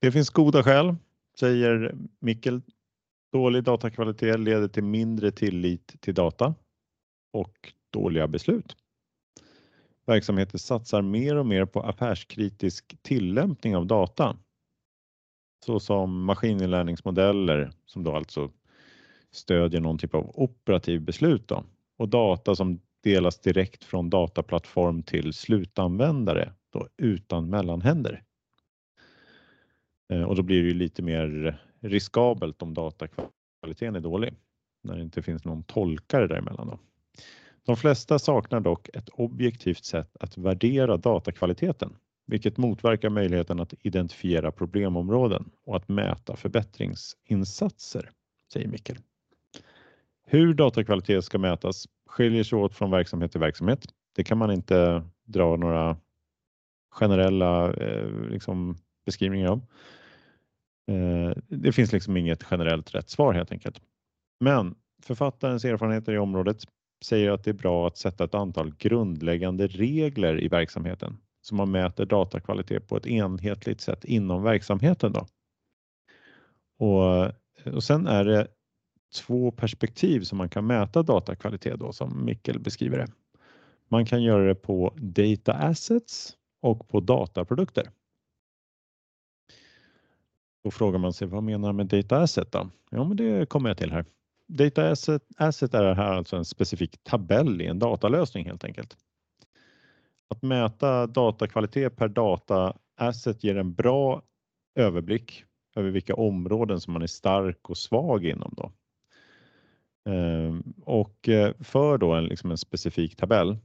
Det 0.00 0.12
finns 0.12 0.30
goda 0.30 0.62
skäl, 0.62 0.96
säger 1.38 1.94
Mikkel. 2.20 2.62
Dålig 3.32 3.64
datakvalitet 3.64 4.40
leder 4.40 4.68
till 4.68 4.84
mindre 4.84 5.30
tillit 5.30 6.00
till 6.00 6.14
data 6.14 6.54
och 7.32 7.72
dåliga 7.90 8.28
beslut. 8.28 8.76
Verksamheter 10.06 10.58
satsar 10.58 11.02
mer 11.02 11.36
och 11.36 11.46
mer 11.46 11.64
på 11.64 11.82
affärskritisk 11.82 12.96
tillämpning 13.02 13.76
av 13.76 13.86
data. 13.86 14.36
Såsom 15.64 16.24
maskininlärningsmodeller 16.24 17.72
som 17.86 18.04
då 18.04 18.16
alltså 18.16 18.50
stödjer 19.32 19.80
någon 19.80 19.98
typ 19.98 20.14
av 20.14 20.30
operativ 20.34 21.00
beslut 21.00 21.48
då. 21.48 21.64
och 21.98 22.08
data 22.08 22.54
som 22.54 22.80
delas 23.02 23.40
direkt 23.40 23.84
från 23.84 24.10
dataplattform 24.10 25.02
till 25.02 25.32
slutanvändare 25.32 26.52
då 26.72 26.88
utan 26.96 27.50
mellanhänder. 27.50 28.22
Eh, 30.12 30.22
och 30.22 30.36
då 30.36 30.42
blir 30.42 30.62
det 30.62 30.68
ju 30.68 30.74
lite 30.74 31.02
mer 31.02 31.60
riskabelt 31.80 32.62
om 32.62 32.74
datakvaliteten 32.74 33.96
är 33.96 34.00
dålig 34.00 34.34
när 34.82 34.96
det 34.96 35.02
inte 35.02 35.22
finns 35.22 35.44
någon 35.44 35.62
tolkare 35.62 36.26
däremellan. 36.26 36.66
Då. 36.66 36.78
De 37.66 37.76
flesta 37.76 38.18
saknar 38.18 38.60
dock 38.60 38.88
ett 38.88 39.08
objektivt 39.08 39.84
sätt 39.84 40.16
att 40.20 40.38
värdera 40.38 40.96
datakvaliteten, 40.96 41.96
vilket 42.26 42.56
motverkar 42.56 43.10
möjligheten 43.10 43.60
att 43.60 43.74
identifiera 43.82 44.52
problemområden 44.52 45.50
och 45.64 45.76
att 45.76 45.88
mäta 45.88 46.36
förbättringsinsatser, 46.36 48.10
säger 48.52 48.68
Mikkel. 48.68 48.96
Hur 50.32 50.54
datakvalitet 50.54 51.24
ska 51.24 51.38
mätas 51.38 51.88
skiljer 52.06 52.44
sig 52.44 52.58
åt 52.58 52.74
från 52.74 52.90
verksamhet 52.90 53.32
till 53.32 53.40
verksamhet. 53.40 53.86
Det 54.14 54.24
kan 54.24 54.38
man 54.38 54.50
inte 54.50 55.02
dra 55.24 55.56
några 55.56 55.96
generella 56.90 57.72
eh, 57.72 58.08
liksom, 58.30 58.76
beskrivningar 59.06 59.48
av. 59.50 59.58
Eh, 60.90 61.36
det 61.48 61.72
finns 61.72 61.92
liksom 61.92 62.16
inget 62.16 62.46
generellt 62.50 62.94
rätt 62.94 63.10
svar 63.10 63.34
helt 63.34 63.52
enkelt. 63.52 63.80
Men 64.40 64.74
författarens 65.02 65.64
erfarenheter 65.64 66.12
i 66.12 66.18
området 66.18 66.64
säger 67.04 67.30
att 67.30 67.44
det 67.44 67.50
är 67.50 67.54
bra 67.54 67.86
att 67.86 67.96
sätta 67.96 68.24
ett 68.24 68.34
antal 68.34 68.74
grundläggande 68.76 69.66
regler 69.66 70.42
i 70.44 70.48
verksamheten 70.48 71.16
så 71.40 71.54
man 71.54 71.70
mäter 71.70 72.06
datakvalitet 72.06 72.88
på 72.88 72.96
ett 72.96 73.06
enhetligt 73.06 73.80
sätt 73.80 74.04
inom 74.04 74.42
verksamheten. 74.42 75.12
Då. 75.12 75.26
Och, 76.78 77.32
och 77.74 77.84
sen 77.84 78.06
är 78.06 78.24
det 78.24 78.48
två 79.14 79.50
perspektiv 79.50 80.20
som 80.20 80.38
man 80.38 80.48
kan 80.48 80.66
mäta 80.66 81.02
datakvalitet 81.02 81.78
då 81.78 81.92
som 81.92 82.24
Mikkel 82.24 82.58
beskriver 82.58 82.98
det. 82.98 83.06
Man 83.88 84.06
kan 84.06 84.22
göra 84.22 84.44
det 84.44 84.54
på 84.54 84.94
data 84.96 85.52
assets 85.52 86.36
och 86.62 86.88
på 86.88 87.00
dataprodukter. 87.00 87.90
Då 90.64 90.70
frågar 90.70 90.98
man 90.98 91.12
sig 91.12 91.28
vad 91.28 91.42
menar 91.42 91.72
med 91.72 91.86
data 91.86 92.18
asset 92.18 92.52
då? 92.52 92.70
Ja, 92.90 93.04
men 93.04 93.16
det 93.16 93.48
kommer 93.48 93.70
jag 93.70 93.78
till 93.78 93.92
här. 93.92 94.04
Data 94.48 94.90
asset, 94.90 95.22
asset 95.36 95.74
är 95.74 95.94
här 95.94 96.12
alltså 96.12 96.36
en 96.36 96.44
specifik 96.44 97.02
tabell 97.02 97.62
i 97.62 97.66
en 97.66 97.78
datalösning 97.78 98.46
helt 98.46 98.64
enkelt. 98.64 98.96
Att 100.28 100.42
mäta 100.42 101.06
datakvalitet 101.06 101.96
per 101.96 102.08
data 102.08 102.76
asset 102.96 103.44
ger 103.44 103.56
en 103.56 103.74
bra 103.74 104.22
överblick 104.74 105.44
över 105.76 105.90
vilka 105.90 106.14
områden 106.14 106.80
som 106.80 106.92
man 106.92 107.02
är 107.02 107.06
stark 107.06 107.70
och 107.70 107.78
svag 107.78 108.24
inom. 108.24 108.54
Då. 108.56 108.72
Ehm, 110.04 110.74
och 110.84 111.28
eh, 111.28 111.54
för 111.60 111.98
då 111.98 112.14
en, 112.14 112.24
liksom 112.24 112.50
en 112.50 112.58
specifik 112.58 113.16
tabell 113.16 113.58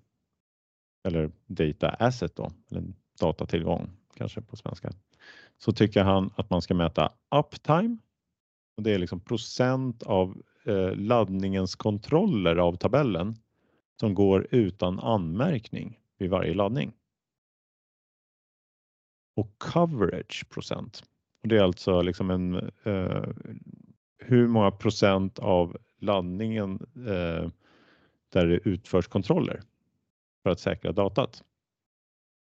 eller 1.07 1.31
data 1.45 1.89
asset 1.89 2.35
då, 2.35 2.51
eller 2.71 2.83
datatillgång 3.19 3.89
kanske 4.15 4.41
på 4.41 4.55
svenska, 4.55 4.91
så 5.57 5.71
tycker 5.71 6.03
han 6.03 6.33
att 6.35 6.49
man 6.49 6.61
ska 6.61 6.73
mäta 6.73 7.11
uptime. 7.35 7.97
Och 8.77 8.83
det 8.83 8.93
är 8.93 8.99
liksom 8.99 9.19
procent 9.19 10.03
av 10.03 10.41
eh, 10.65 10.95
laddningens 10.95 11.75
kontroller 11.75 12.55
av 12.55 12.75
tabellen 12.75 13.35
som 13.99 14.13
går 14.13 14.47
utan 14.51 14.99
anmärkning 14.99 15.99
vid 16.17 16.29
varje 16.29 16.53
laddning. 16.53 16.93
Och 19.35 19.57
coverage 19.57 20.49
procent. 20.49 21.03
Och 21.43 21.49
det 21.49 21.57
är 21.57 21.63
alltså 21.63 22.01
liksom 22.01 22.29
en, 22.29 22.55
eh, 22.83 23.29
hur 24.17 24.47
många 24.47 24.71
procent 24.71 25.39
av 25.39 25.77
laddningen 25.99 26.79
eh, 26.95 27.49
där 28.29 28.47
det 28.47 28.59
utförs 28.69 29.07
kontroller 29.07 29.61
för 30.43 30.49
att 30.49 30.59
säkra 30.59 30.91
datat. 30.91 31.43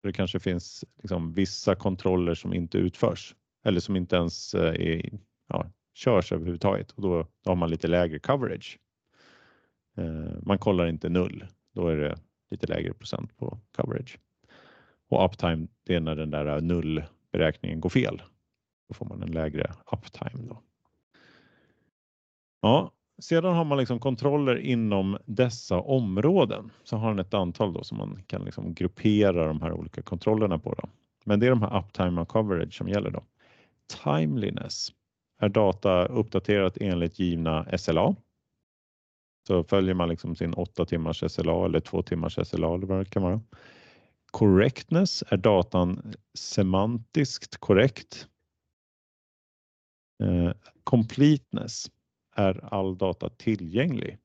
Det 0.03 0.13
kanske 0.13 0.41
finns 0.41 0.85
liksom 1.03 1.33
vissa 1.33 1.75
kontroller 1.75 2.35
som 2.35 2.55
inte 2.55 2.79
utförs 2.79 3.35
eller 3.65 3.81
som 3.81 3.97
inte 3.97 4.17
ens 4.17 4.55
eh, 4.55 4.75
är, 4.75 5.19
ja, 5.49 5.71
körs 5.95 6.33
överhuvudtaget 6.33 6.91
och 6.91 7.03
då, 7.03 7.27
då 7.45 7.51
har 7.51 7.57
man 7.57 7.71
lite 7.71 7.89
lägre 7.89 8.19
coverage. 8.19 8.79
Eh, 9.97 10.33
man 10.43 10.59
kollar 10.59 10.87
inte 10.87 11.09
null, 11.09 11.47
då 11.75 11.89
är 11.89 11.97
det 11.97 12.19
lite 12.51 12.67
lägre 12.67 12.93
procent 12.93 13.37
på 13.37 13.59
coverage. 13.77 14.19
Och 15.09 15.25
uptime, 15.25 15.69
det 15.85 15.95
är 15.95 16.01
när 16.01 16.17
den 16.17 16.31
där 16.31 16.47
eh, 16.47 16.63
nullberäkningen 16.63 17.81
går 17.81 17.91
fel. 17.91 18.23
Då 18.89 18.95
får 18.95 19.07
man 19.07 19.23
en 19.23 19.31
lägre 19.33 19.73
uptime. 19.93 20.47
Då. 20.49 20.63
Ja, 22.61 22.93
sedan 23.21 23.55
har 23.55 23.65
man 23.65 23.79
liksom 23.79 23.99
kontroller 23.99 24.57
inom 24.59 25.19
dessa 25.27 25.81
områden. 25.81 26.71
Så 26.85 26.97
har 26.97 27.09
den 27.09 27.19
ett 27.19 27.35
antal 27.35 27.73
då 27.73 27.85
som 27.85 27.99
man 27.99 28.23
kan 28.27 28.45
liksom 28.45 28.75
gruppera 28.75 29.47
de 29.47 29.63
här 29.63 29.73
olika 29.73 30.03
kontrollerna 30.03 30.59
på. 30.59 30.75
Då. 30.75 30.89
Men 31.25 31.41
det 31.41 31.47
är 31.47 31.51
de 31.51 31.63
här 31.63 31.79
uptime 31.79 32.21
och 32.21 32.29
coverage 32.29 32.75
som 32.75 32.89
gäller 32.89 33.11
då. 33.11 33.23
Timeliness 34.05 34.93
är 35.41 35.49
data 35.49 36.07
uppdaterat 36.07 36.77
enligt 36.81 37.19
givna 37.19 37.79
SLA. 37.79 38.17
Så 39.47 39.65
följer 39.65 39.95
man 39.95 40.09
liksom 40.09 40.37
sin 40.37 40.55
8 40.55 40.85
timmars 40.85 41.25
SLA 41.33 41.65
eller 41.65 41.81
2 41.81 42.03
timmars 42.03 42.49
SLA 42.49 42.75
eller 42.75 42.87
vad 42.87 42.99
det 42.99 43.05
kan 43.05 43.23
vara. 43.23 43.41
Correctness 44.31 45.25
är 45.29 45.37
datan 45.37 46.15
semantiskt 46.39 47.57
korrekt. 47.57 48.29
Eh, 50.23 50.53
completeness 50.85 51.91
är 52.41 52.75
all 52.75 52.99
data 52.99 53.29
tillgänglig. 53.29 54.19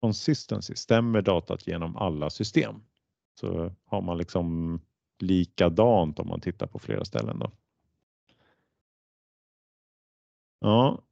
Consistency 0.00 0.74
stämmer 0.74 1.22
datat 1.22 1.66
genom 1.66 1.96
alla 1.96 2.30
system. 2.30 2.74
Så 3.40 3.72
har 3.84 4.00
man 4.00 4.18
liksom 4.18 4.80
likadant 5.18 6.18
om 6.18 6.28
man 6.28 6.40
tittar 6.40 6.66
på 6.66 6.78
flera 6.78 7.04
ställen. 7.04 7.38
Då. 7.38 7.50
Ja, 10.60 11.02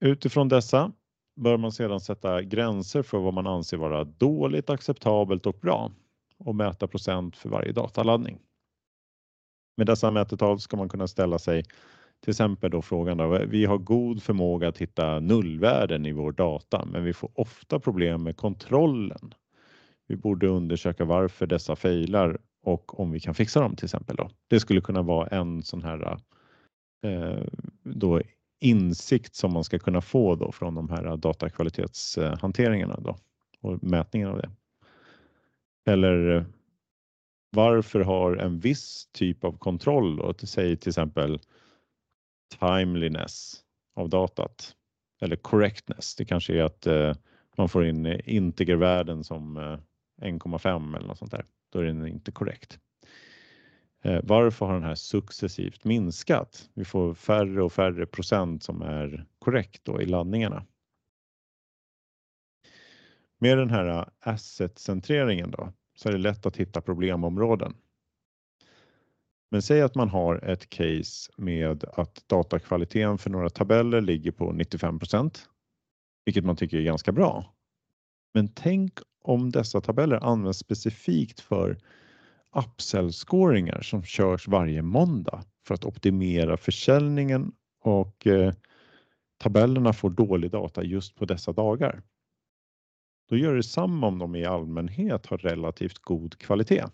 utifrån 0.00 0.48
dessa 0.48 0.92
bör 1.36 1.56
man 1.56 1.72
sedan 1.72 2.00
sätta 2.00 2.42
gränser 2.42 3.02
för 3.02 3.18
vad 3.18 3.34
man 3.34 3.46
anser 3.46 3.76
vara 3.76 4.04
dåligt, 4.04 4.70
acceptabelt 4.70 5.46
och 5.46 5.58
bra 5.60 5.92
och 6.38 6.54
mäta 6.54 6.86
procent 6.86 7.36
för 7.36 7.48
varje 7.48 7.72
dataladdning. 7.72 8.40
Med 9.76 9.86
dessa 9.86 10.10
mätetal 10.10 10.60
ska 10.60 10.76
man 10.76 10.88
kunna 10.88 11.08
ställa 11.08 11.38
sig 11.38 11.64
till 12.20 12.30
exempel 12.30 12.70
då 12.70 12.82
frågan 12.82 13.16
då, 13.16 13.38
vi 13.46 13.64
har 13.64 13.78
god 13.78 14.22
förmåga 14.22 14.68
att 14.68 14.78
hitta 14.78 15.20
nullvärden 15.20 16.06
i 16.06 16.12
vår 16.12 16.32
data, 16.32 16.84
men 16.92 17.04
vi 17.04 17.12
får 17.12 17.30
ofta 17.34 17.80
problem 17.80 18.22
med 18.22 18.36
kontrollen. 18.36 19.34
Vi 20.06 20.16
borde 20.16 20.48
undersöka 20.48 21.04
varför 21.04 21.46
dessa 21.46 21.76
failar 21.76 22.38
och 22.62 23.00
om 23.00 23.10
vi 23.10 23.20
kan 23.20 23.34
fixa 23.34 23.60
dem 23.60 23.76
till 23.76 23.84
exempel. 23.84 24.16
Då. 24.16 24.30
Det 24.48 24.60
skulle 24.60 24.80
kunna 24.80 25.02
vara 25.02 25.26
en 25.26 25.62
sån 25.62 25.82
här 25.82 26.18
eh, 27.06 27.44
då 27.82 28.20
insikt 28.60 29.34
som 29.34 29.52
man 29.52 29.64
ska 29.64 29.78
kunna 29.78 30.00
få 30.00 30.34
då 30.34 30.52
från 30.52 30.74
de 30.74 30.88
här 30.88 31.16
datakvalitetshanteringarna 31.16 33.00
då, 33.00 33.16
och 33.60 33.82
mätningen 33.82 34.28
av 34.28 34.36
det. 34.38 34.50
Eller 35.90 36.36
eh, 36.36 36.44
varför 37.50 38.00
har 38.00 38.36
en 38.36 38.58
viss 38.58 39.08
typ 39.12 39.44
av 39.44 39.58
kontroll, 39.58 40.16
då, 40.16 40.34
säg 40.42 40.76
till 40.76 40.88
exempel 40.88 41.40
timeliness 42.58 43.64
av 43.96 44.08
datat 44.08 44.74
eller 45.20 45.36
correctness. 45.36 46.16
Det 46.16 46.24
kanske 46.24 46.58
är 46.58 46.62
att 46.62 46.86
eh, 46.86 47.14
man 47.56 47.68
får 47.68 47.86
in 47.86 48.06
integervärden 48.24 49.24
som 49.24 49.56
eh, 49.56 49.78
1,5 50.22 50.96
eller 50.96 51.08
något 51.08 51.18
sånt 51.18 51.30
där. 51.30 51.44
Då 51.72 51.78
är 51.78 51.84
den 51.84 52.06
inte 52.06 52.32
korrekt. 52.32 52.78
Eh, 54.02 54.20
varför 54.24 54.66
har 54.66 54.74
den 54.74 54.82
här 54.82 54.94
successivt 54.94 55.84
minskat? 55.84 56.70
Vi 56.74 56.84
får 56.84 57.14
färre 57.14 57.62
och 57.62 57.72
färre 57.72 58.06
procent 58.06 58.62
som 58.62 58.82
är 58.82 59.26
korrekt 59.38 59.84
då 59.84 60.02
i 60.02 60.06
laddningarna. 60.06 60.66
Med 63.38 63.58
den 63.58 63.70
här 63.70 63.86
eh, 63.86 64.06
asset-centreringen 64.20 65.50
då 65.50 65.72
så 65.94 66.08
är 66.08 66.12
det 66.12 66.18
lätt 66.18 66.46
att 66.46 66.56
hitta 66.56 66.80
problemområden. 66.80 67.74
Men 69.50 69.62
säg 69.62 69.82
att 69.82 69.94
man 69.94 70.08
har 70.08 70.44
ett 70.44 70.70
case 70.70 71.32
med 71.36 71.84
att 71.84 72.24
datakvaliteten 72.28 73.18
för 73.18 73.30
några 73.30 73.50
tabeller 73.50 74.00
ligger 74.00 74.30
på 74.30 74.52
95% 74.52 75.38
vilket 76.24 76.44
man 76.44 76.56
tycker 76.56 76.78
är 76.78 76.82
ganska 76.82 77.12
bra. 77.12 77.54
Men 78.34 78.48
tänk 78.48 78.92
om 79.22 79.50
dessa 79.50 79.80
tabeller 79.80 80.16
används 80.16 80.58
specifikt 80.58 81.40
för 81.40 81.78
upsell-scoringar 82.52 83.80
som 83.82 84.02
körs 84.02 84.48
varje 84.48 84.82
måndag 84.82 85.44
för 85.66 85.74
att 85.74 85.84
optimera 85.84 86.56
försäljningen 86.56 87.52
och 87.80 88.26
eh, 88.26 88.52
tabellerna 89.38 89.92
får 89.92 90.10
dålig 90.10 90.50
data 90.50 90.84
just 90.84 91.14
på 91.14 91.24
dessa 91.24 91.52
dagar. 91.52 92.02
Då 93.28 93.36
gör 93.36 93.54
det 93.54 93.62
samma 93.62 94.06
om 94.06 94.18
de 94.18 94.36
i 94.36 94.44
allmänhet 94.44 95.26
har 95.26 95.38
relativt 95.38 95.98
god 95.98 96.38
kvalitet. 96.38 96.84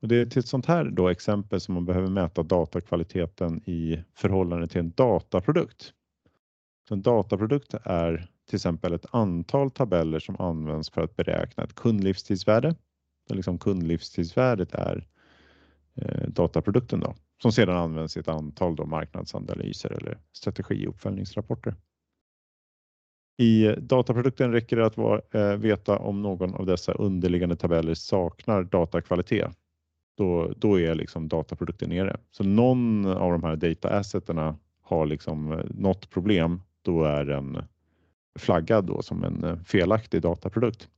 Och 0.00 0.08
det 0.08 0.16
är 0.16 0.26
till 0.26 0.38
ett 0.38 0.48
sånt 0.48 0.66
här 0.66 0.84
då 0.84 1.08
exempel 1.08 1.60
som 1.60 1.74
man 1.74 1.84
behöver 1.84 2.08
mäta 2.08 2.42
datakvaliteten 2.42 3.62
i 3.68 4.02
förhållande 4.14 4.66
till 4.66 4.80
en 4.80 4.90
dataprodukt. 4.90 5.92
Så 6.88 6.94
en 6.94 7.02
dataprodukt 7.02 7.74
är 7.84 8.30
till 8.48 8.56
exempel 8.56 8.92
ett 8.92 9.06
antal 9.10 9.70
tabeller 9.70 10.18
som 10.18 10.40
används 10.40 10.90
för 10.90 11.02
att 11.02 11.16
beräkna 11.16 11.64
ett 11.64 11.74
kundlivstidsvärde. 11.74 12.74
Där 13.28 13.34
liksom 13.34 13.58
kundlivstidsvärdet 13.58 14.74
är 14.74 15.06
eh, 15.94 16.28
dataprodukten 16.28 17.00
då, 17.00 17.14
som 17.42 17.52
sedan 17.52 17.76
används 17.76 18.16
i 18.16 18.20
ett 18.20 18.28
antal 18.28 18.76
då 18.76 18.86
marknadsanalyser 18.86 19.90
eller 19.90 20.18
strategiuppföljningsrapporter. 20.32 21.74
I 23.38 23.74
dataprodukten 23.78 24.52
räcker 24.52 24.76
det 24.76 24.86
att 24.86 24.96
vara, 24.96 25.20
eh, 25.30 25.56
veta 25.56 25.98
om 25.98 26.22
någon 26.22 26.54
av 26.54 26.66
dessa 26.66 26.92
underliggande 26.92 27.56
tabeller 27.56 27.94
saknar 27.94 28.62
datakvalitet 28.62 29.52
då, 30.18 30.52
då 30.56 30.80
är 30.80 30.94
liksom 30.94 31.28
dataprodukten 31.28 31.88
nere. 31.88 32.16
Så 32.30 32.44
någon 32.44 33.06
av 33.06 33.32
de 33.32 33.42
här 33.42 33.56
data 33.56 33.88
asseterna 33.88 34.58
har 34.82 35.06
liksom 35.06 35.52
eh, 35.52 35.64
något 35.70 36.10
problem, 36.10 36.62
då 36.82 37.04
är 37.04 37.24
den 37.24 37.58
flaggad 38.38 38.84
då 38.84 39.02
som 39.02 39.24
en 39.24 39.44
eh, 39.44 39.62
felaktig 39.62 40.22
dataprodukt. 40.22 40.88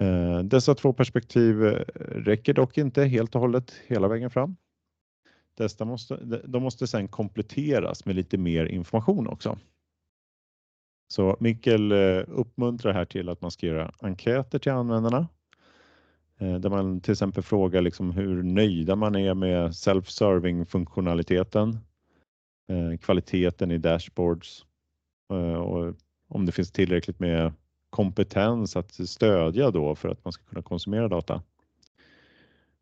Eh, 0.00 0.38
dessa 0.38 0.74
två 0.74 0.92
perspektiv 0.92 1.56
räcker 1.96 2.54
dock 2.54 2.78
inte 2.78 3.04
helt 3.04 3.34
och 3.34 3.40
hållet 3.40 3.74
hela 3.86 4.08
vägen 4.08 4.30
fram. 4.30 4.56
Dessa 5.56 5.84
måste, 5.84 6.16
de 6.44 6.62
måste 6.62 6.86
sedan 6.86 7.08
kompletteras 7.08 8.04
med 8.04 8.16
lite 8.16 8.38
mer 8.38 8.66
information 8.66 9.28
också. 9.28 9.58
Så 11.08 11.36
Mikkel 11.40 11.92
uppmuntrar 12.28 12.92
här 12.92 13.04
till 13.04 13.28
att 13.28 13.40
man 13.40 13.50
ska 13.50 13.66
göra 13.66 13.92
enkäter 14.00 14.58
till 14.58 14.72
användarna 14.72 15.28
Eh, 16.38 16.54
där 16.54 16.70
man 16.70 17.00
till 17.00 17.12
exempel 17.12 17.42
frågar 17.42 17.82
liksom 17.82 18.10
hur 18.10 18.42
nöjda 18.42 18.96
man 18.96 19.16
är 19.16 19.34
med 19.34 19.74
self-serving 19.74 20.66
funktionaliteten, 20.66 21.78
eh, 22.68 22.98
kvaliteten 22.98 23.70
i 23.70 23.78
dashboards 23.78 24.64
eh, 25.32 25.54
och 25.54 25.94
om 26.28 26.46
det 26.46 26.52
finns 26.52 26.72
tillräckligt 26.72 27.18
med 27.18 27.52
kompetens 27.90 28.76
att 28.76 28.92
stödja 28.92 29.70
då 29.70 29.94
för 29.94 30.08
att 30.08 30.24
man 30.24 30.32
ska 30.32 30.44
kunna 30.44 30.62
konsumera 30.62 31.08
data. 31.08 31.42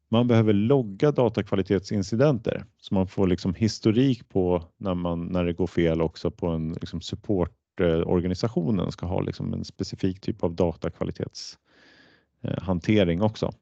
Man 0.09 0.29
behöver 0.29 0.53
logga 0.53 1.13
datakvalitetsincidenter 1.13 2.65
så 2.79 2.95
man 2.95 3.07
får 3.07 3.27
liksom 3.27 3.55
historik 3.55 4.29
på 4.29 4.63
när, 4.77 4.95
man, 4.95 5.27
när 5.27 5.45
det 5.45 5.53
går 5.53 5.67
fel 5.67 6.01
också 6.01 6.31
på 6.31 6.47
en 6.47 6.73
liksom 6.73 7.01
supportorganisationen 7.01 8.93
ska 8.93 9.07
ha 9.07 9.21
liksom 9.21 9.53
en 9.53 9.65
specifik 9.65 10.21
typ 10.21 10.43
av 10.43 10.55
datakvalitets 10.55 11.59
Eh, 11.59 11.66
Eh, 12.47 12.63
hantering 12.63 13.23
också. 13.23 13.53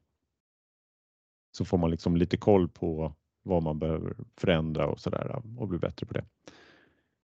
Så 1.51 1.65
får 1.65 1.77
man 1.77 1.91
liksom 1.91 2.17
lite 2.17 2.37
koll 2.37 2.69
på 2.69 3.13
vad 3.43 3.63
man 3.63 3.79
behöver 3.79 4.15
förändra 4.37 4.87
och 4.87 4.99
så 4.99 5.09
där 5.09 5.41
och 5.57 5.67
bli 5.67 5.77
bättre 5.77 6.05
på 6.05 6.13
det. 6.13 6.25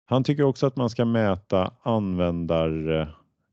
Han 0.06 0.24
tycker 0.24 0.44
också 0.44 0.68
att 0.68 0.76
man 0.76 0.90
ska 0.90 1.06
mäta 1.06 1.74
användar, 1.82 3.02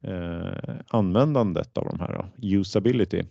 eh, 0.00 0.74
användandet 0.88 1.78
av 1.78 1.84
de 1.84 2.00
här, 2.00 2.12
då, 2.12 2.46
usability. 2.46 3.22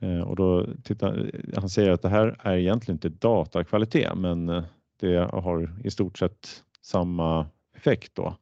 Eh, 0.00 0.20
och 0.20 0.36
då 0.36 0.66
tittar, 0.84 1.30
han 1.56 1.70
säger 1.70 1.90
att 1.90 2.02
det 2.02 2.08
här 2.08 2.36
är 2.38 2.56
egentligen 2.56 2.96
inte 2.96 3.08
datakvalitet 3.08 4.14
men 4.16 4.48
eh, 4.48 4.64
det 5.00 5.16
har 5.16 5.80
i 5.84 5.90
stort 5.90 6.18
sett 6.18 6.64
samma 6.80 7.46
effekt 7.76 8.14
då. 8.14 8.36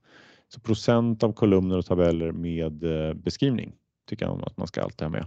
Så 0.49 0.61
procent 0.61 1.23
av 1.23 1.33
kolumner 1.33 1.79
och 1.79 1.87
tabeller 1.87 2.33
med 2.33 2.85
eh, 2.85 3.15
beskrivning 3.15 3.73
tycker 4.07 4.27
han 4.27 4.45
att 4.45 4.57
man 4.57 4.67
ska 4.67 4.83
alltid 4.83 5.03
ha 5.03 5.11
med. 5.11 5.27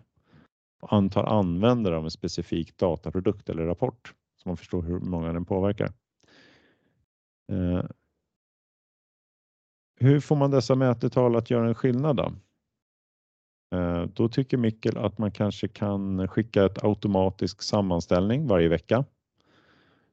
Antal 0.82 1.26
användare 1.26 1.98
av 1.98 2.04
en 2.04 2.12
specifik 2.12 2.78
dataprodukt 2.78 3.50
eller 3.50 3.66
rapport 3.66 4.14
så 4.38 4.50
man 4.50 4.58
förstår 4.58 4.82
hur 4.82 5.00
många 5.00 5.34
den 5.34 5.46
påverkar. 5.46 5.94
Eh, 7.52 7.84
hur 10.00 10.20
får 10.20 10.36
man 10.36 10.52
dessa 10.52 10.76
mätetal 10.76 11.36
att 11.36 11.50
göra 11.50 11.68
en 11.68 11.76
skillnad 11.76 12.16
då? 12.16 12.34
Eh, 13.78 14.04
då 14.04 14.30
tycker 14.30 14.58
Mikkel 14.58 14.98
att 14.98 15.18
man 15.18 15.32
kanske 15.32 15.68
kan 15.68 16.28
skicka 16.28 16.66
ett 16.66 16.84
automatisk 16.84 17.62
sammanställning 17.62 18.48
varje 18.48 18.68
vecka. 18.68 19.06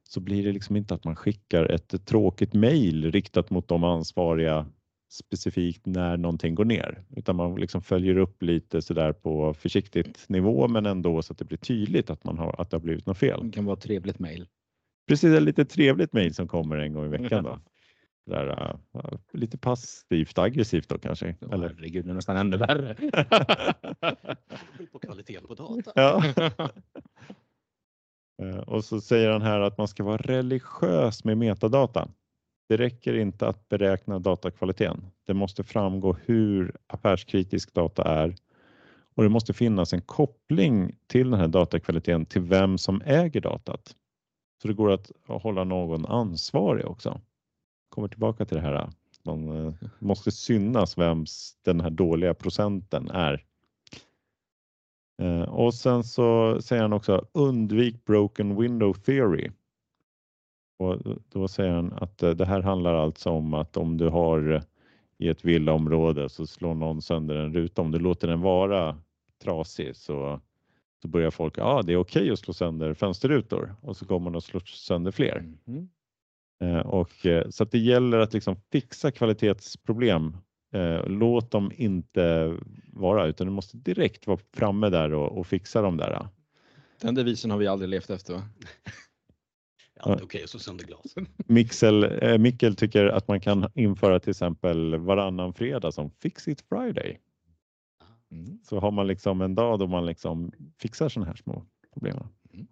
Så 0.09 0.19
blir 0.19 0.43
det 0.43 0.51
liksom 0.51 0.75
inte 0.75 0.93
att 0.93 1.03
man 1.03 1.15
skickar 1.15 1.65
ett 1.65 2.05
tråkigt 2.05 2.53
mejl 2.53 3.11
riktat 3.11 3.49
mot 3.49 3.67
de 3.67 3.83
ansvariga 3.83 4.65
specifikt 5.09 5.85
när 5.85 6.17
någonting 6.17 6.55
går 6.55 6.65
ner, 6.65 7.03
utan 7.15 7.35
man 7.35 7.55
liksom 7.55 7.81
följer 7.81 8.17
upp 8.17 8.43
lite 8.43 8.81
sådär 8.81 9.13
på 9.13 9.53
försiktigt 9.53 10.29
nivå, 10.29 10.67
men 10.67 10.85
ändå 10.85 11.21
så 11.21 11.33
att 11.33 11.39
det 11.39 11.45
blir 11.45 11.57
tydligt 11.57 12.09
att 12.09 12.23
man 12.23 12.37
har 12.37 12.61
att 12.61 12.69
det 12.69 12.77
har 12.77 12.81
blivit 12.81 13.05
något 13.05 13.17
fel. 13.17 13.39
Det 13.43 13.51
kan 13.51 13.65
vara 13.65 13.77
ett 13.77 13.83
trevligt 13.83 14.19
mejl. 14.19 14.47
Precis, 15.07 15.33
ett 15.33 15.43
lite 15.43 15.65
trevligt 15.65 16.13
mejl 16.13 16.33
som 16.33 16.47
kommer 16.47 16.77
en 16.77 16.93
gång 16.93 17.05
i 17.05 17.09
veckan. 17.09 17.43
Då. 17.43 17.59
Där, 18.25 18.77
uh, 18.93 19.19
lite 19.33 19.57
passivt 19.57 20.37
aggressivt 20.37 20.89
då 20.89 20.97
kanske. 20.97 21.35
Ja, 21.39 21.53
Eller? 21.53 21.67
Herregud, 21.67 22.05
det 22.05 22.11
är 22.11 22.15
nästan 22.15 22.37
ännu 22.37 22.57
värre. 22.57 22.95
på 24.91 24.99
kvaliteten 24.99 25.47
på 25.47 25.55
data. 25.55 25.91
ja. 25.95 26.23
uh, 28.43 28.59
och 28.67 28.85
så 28.85 29.01
säger 29.01 29.29
han 29.29 29.41
här 29.41 29.59
att 29.59 29.77
man 29.77 29.87
ska 29.87 30.03
vara 30.03 30.17
religiös 30.17 31.23
med 31.23 31.37
metadata. 31.37 32.09
Det 32.67 32.77
räcker 32.77 33.13
inte 33.13 33.47
att 33.47 33.69
beräkna 33.69 34.19
datakvaliteten. 34.19 35.05
Det 35.25 35.33
måste 35.33 35.63
framgå 35.63 36.15
hur 36.25 36.75
affärskritisk 36.87 37.73
data 37.73 38.03
är 38.03 38.35
och 39.15 39.23
det 39.23 39.29
måste 39.29 39.53
finnas 39.53 39.93
en 39.93 40.01
koppling 40.01 40.95
till 41.07 41.31
den 41.31 41.39
här 41.39 41.47
datakvaliteten 41.47 42.25
till 42.25 42.41
vem 42.41 42.77
som 42.77 43.01
äger 43.05 43.41
datat. 43.41 43.95
Så 44.61 44.67
det 44.67 44.73
går 44.73 44.91
att 44.91 45.11
hålla 45.27 45.63
någon 45.63 46.05
ansvarig 46.05 46.85
också. 46.85 47.21
Kommer 47.89 48.07
tillbaka 48.07 48.45
till 48.45 48.57
det 48.57 48.63
här. 48.63 48.89
Man 49.23 49.67
eh, 49.67 49.73
måste 49.99 50.31
synas 50.31 50.97
vems 50.97 51.57
den 51.61 51.81
här 51.81 51.89
dåliga 51.89 52.33
procenten 52.33 53.09
är. 53.09 53.43
Eh, 55.21 55.41
och 55.41 55.73
sen 55.73 56.03
så 56.03 56.57
säger 56.61 56.81
han 56.81 56.93
också 56.93 57.25
undvik 57.31 58.05
broken 58.05 58.61
window 58.61 58.93
theory. 58.93 59.51
Och 60.77 60.97
då 61.29 61.47
säger 61.47 61.71
han 61.71 61.93
att 61.93 62.23
eh, 62.23 62.29
det 62.29 62.45
här 62.45 62.61
handlar 62.61 62.93
alltså 62.93 63.29
om 63.29 63.53
att 63.53 63.77
om 63.77 63.97
du 63.97 64.09
har 64.09 64.63
i 65.17 65.29
ett 65.29 65.45
villaområde 65.45 66.29
så 66.29 66.47
slår 66.47 66.75
någon 66.75 67.01
sönder 67.01 67.35
en 67.35 67.53
ruta. 67.53 67.81
Om 67.81 67.91
du 67.91 67.99
låter 67.99 68.27
den 68.27 68.41
vara 68.41 68.97
trasig 69.43 69.95
så, 69.95 70.39
så 71.01 71.07
börjar 71.07 71.31
folk, 71.31 71.57
ja 71.57 71.63
ah, 71.63 71.81
det 71.81 71.93
är 71.93 71.97
okej 71.97 72.21
okay 72.21 72.31
att 72.31 72.39
slå 72.39 72.53
sönder 72.53 72.93
fönsterrutor 72.93 73.75
och 73.81 73.97
så 73.97 74.05
kommer 74.05 74.23
man 74.23 74.35
att 74.35 74.43
slå 74.43 74.59
sönder 74.59 75.11
fler. 75.11 75.43
Mm. 75.67 75.87
Och, 76.85 77.25
eh, 77.25 77.49
så 77.49 77.63
att 77.63 77.71
det 77.71 77.77
gäller 77.77 78.19
att 78.19 78.33
liksom 78.33 78.55
fixa 78.71 79.11
kvalitetsproblem. 79.11 80.37
Låt 81.07 81.51
dem 81.51 81.71
inte 81.75 82.57
vara 82.93 83.25
utan 83.25 83.47
du 83.47 83.53
måste 83.53 83.77
direkt 83.77 84.27
vara 84.27 84.39
framme 84.53 84.89
där 84.89 85.13
och, 85.13 85.37
och 85.37 85.47
fixa 85.47 85.81
dem 85.81 85.97
där. 85.97 86.27
Den 87.01 87.15
devisen 87.15 87.51
har 87.51 87.57
vi 87.57 87.67
aldrig 87.67 87.89
levt 87.89 88.09
efter 88.09 88.33
va? 88.33 88.41
Allt 89.99 90.15
okej 90.15 90.25
okay, 90.25 90.47
så 90.47 90.59
sönder 90.59 90.85
glas. 90.85 91.15
Mixel, 91.45 92.03
eh, 92.03 92.37
Mikkel 92.37 92.75
tycker 92.75 93.05
att 93.05 93.27
man 93.27 93.41
kan 93.41 93.67
införa 93.73 94.19
till 94.19 94.29
exempel 94.29 94.95
varannan 94.95 95.53
fredag 95.53 95.91
som 95.91 96.11
Fix 96.11 96.47
It 96.47 96.61
Friday. 96.69 97.19
Mm. 98.31 98.59
Så 98.63 98.79
har 98.79 98.91
man 98.91 99.07
liksom 99.07 99.41
en 99.41 99.55
dag 99.55 99.79
då 99.79 99.87
man 99.87 100.05
liksom 100.05 100.51
fixar 100.79 101.09
sådana 101.09 101.27
här 101.27 101.35
små 101.35 101.65
problem. 101.93 102.17
Mm. 102.53 102.67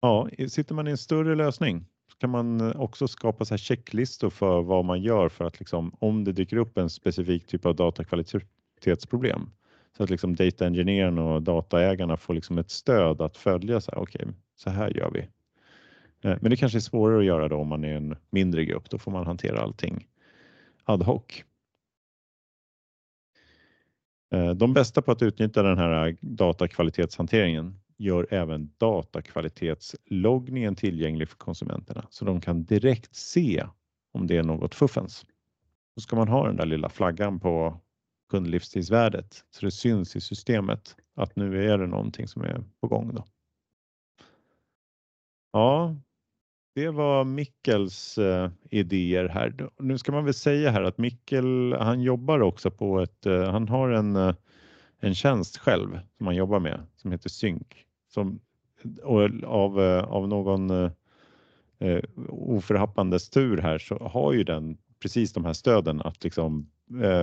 Ja, 0.00 0.28
sitter 0.48 0.74
man 0.74 0.88
i 0.88 0.90
en 0.90 0.98
större 0.98 1.34
lösning 1.34 1.86
så 2.10 2.18
kan 2.18 2.30
man 2.30 2.76
också 2.76 3.08
skapa 3.08 3.44
så 3.44 3.54
här 3.54 3.58
checklistor 3.58 4.30
för 4.30 4.62
vad 4.62 4.84
man 4.84 5.02
gör 5.02 5.28
för 5.28 5.44
att 5.44 5.58
liksom, 5.58 5.96
om 5.98 6.24
det 6.24 6.32
dyker 6.32 6.56
upp 6.56 6.78
en 6.78 6.90
specifik 6.90 7.46
typ 7.46 7.66
av 7.66 7.76
datakvalitetsproblem 7.76 9.50
så 9.98 10.04
att 10.04 10.10
liksom 10.10 10.34
data 10.36 10.66
engineern 10.66 11.18
och 11.18 11.42
dataägarna 11.42 12.16
får 12.16 12.34
liksom 12.34 12.58
ett 12.58 12.70
stöd 12.70 13.20
att 13.20 13.36
följa 13.36 13.80
så 13.80 13.90
här, 13.90 13.98
okay, 13.98 14.26
så 14.56 14.70
här 14.70 14.96
gör 14.96 15.10
vi. 15.10 15.20
Eh, 16.28 16.38
men 16.40 16.50
det 16.50 16.56
kanske 16.56 16.78
är 16.78 16.80
svårare 16.80 17.18
att 17.18 17.24
göra 17.24 17.48
då 17.48 17.56
om 17.56 17.68
man 17.68 17.84
är 17.84 17.96
en 17.96 18.16
mindre 18.30 18.64
grupp. 18.64 18.90
Då 18.90 18.98
får 18.98 19.10
man 19.10 19.26
hantera 19.26 19.60
allting 19.60 20.06
ad 20.84 21.04
hoc. 21.04 21.44
Eh, 24.30 24.50
de 24.50 24.74
bästa 24.74 25.02
på 25.02 25.12
att 25.12 25.22
utnyttja 25.22 25.62
den 25.62 25.78
här 25.78 26.08
eh, 26.08 26.14
datakvalitetshanteringen 26.20 27.80
gör 27.96 28.26
även 28.30 28.70
datakvalitetsloggningen 28.76 30.74
tillgänglig 30.74 31.28
för 31.28 31.36
konsumenterna 31.36 32.06
så 32.10 32.24
de 32.24 32.40
kan 32.40 32.64
direkt 32.64 33.14
se 33.16 33.66
om 34.12 34.26
det 34.26 34.36
är 34.36 34.42
något 34.42 34.74
fuffens. 34.74 35.26
Då 35.94 36.00
ska 36.00 36.16
man 36.16 36.28
ha 36.28 36.46
den 36.46 36.56
där 36.56 36.66
lilla 36.66 36.88
flaggan 36.88 37.40
på 37.40 37.80
kundlivstidsvärdet 38.28 39.44
så 39.50 39.64
det 39.64 39.70
syns 39.70 40.16
i 40.16 40.20
systemet 40.20 40.96
att 41.14 41.36
nu 41.36 41.70
är 41.70 41.78
det 41.78 41.86
någonting 41.86 42.28
som 42.28 42.42
är 42.42 42.64
på 42.80 42.88
gång. 42.88 43.14
Då. 43.14 43.24
Ja, 45.52 45.96
det 46.74 46.90
var 46.90 47.24
Mickels 47.24 48.18
eh, 48.18 48.50
idéer 48.70 49.28
här. 49.28 49.70
Nu 49.78 49.98
ska 49.98 50.12
man 50.12 50.24
väl 50.24 50.34
säga 50.34 50.70
här 50.70 50.82
att 50.82 50.98
Mickel 50.98 51.72
han 51.80 52.02
jobbar 52.02 52.40
också 52.40 52.70
på 52.70 53.00
ett, 53.00 53.26
eh, 53.26 53.50
han 53.50 53.68
har 53.68 53.90
en, 53.90 54.16
eh, 54.16 54.34
en 55.00 55.14
tjänst 55.14 55.58
själv 55.58 56.00
som 56.16 56.26
han 56.26 56.36
jobbar 56.36 56.60
med 56.60 56.86
som 56.96 57.12
heter 57.12 57.28
Sync. 57.28 57.66
Som, 58.08 58.40
av, 59.44 59.80
eh, 59.80 60.04
av 60.04 60.28
någon 60.28 60.70
eh, 60.70 60.90
eh, 61.78 62.04
oförhappandes 62.28 63.30
tur 63.30 63.58
här 63.58 63.78
så 63.78 63.98
har 63.98 64.32
ju 64.32 64.44
den 64.44 64.78
precis 65.02 65.32
de 65.32 65.44
här 65.44 65.52
stöden 65.52 66.00
att 66.00 66.24
liksom 66.24 66.70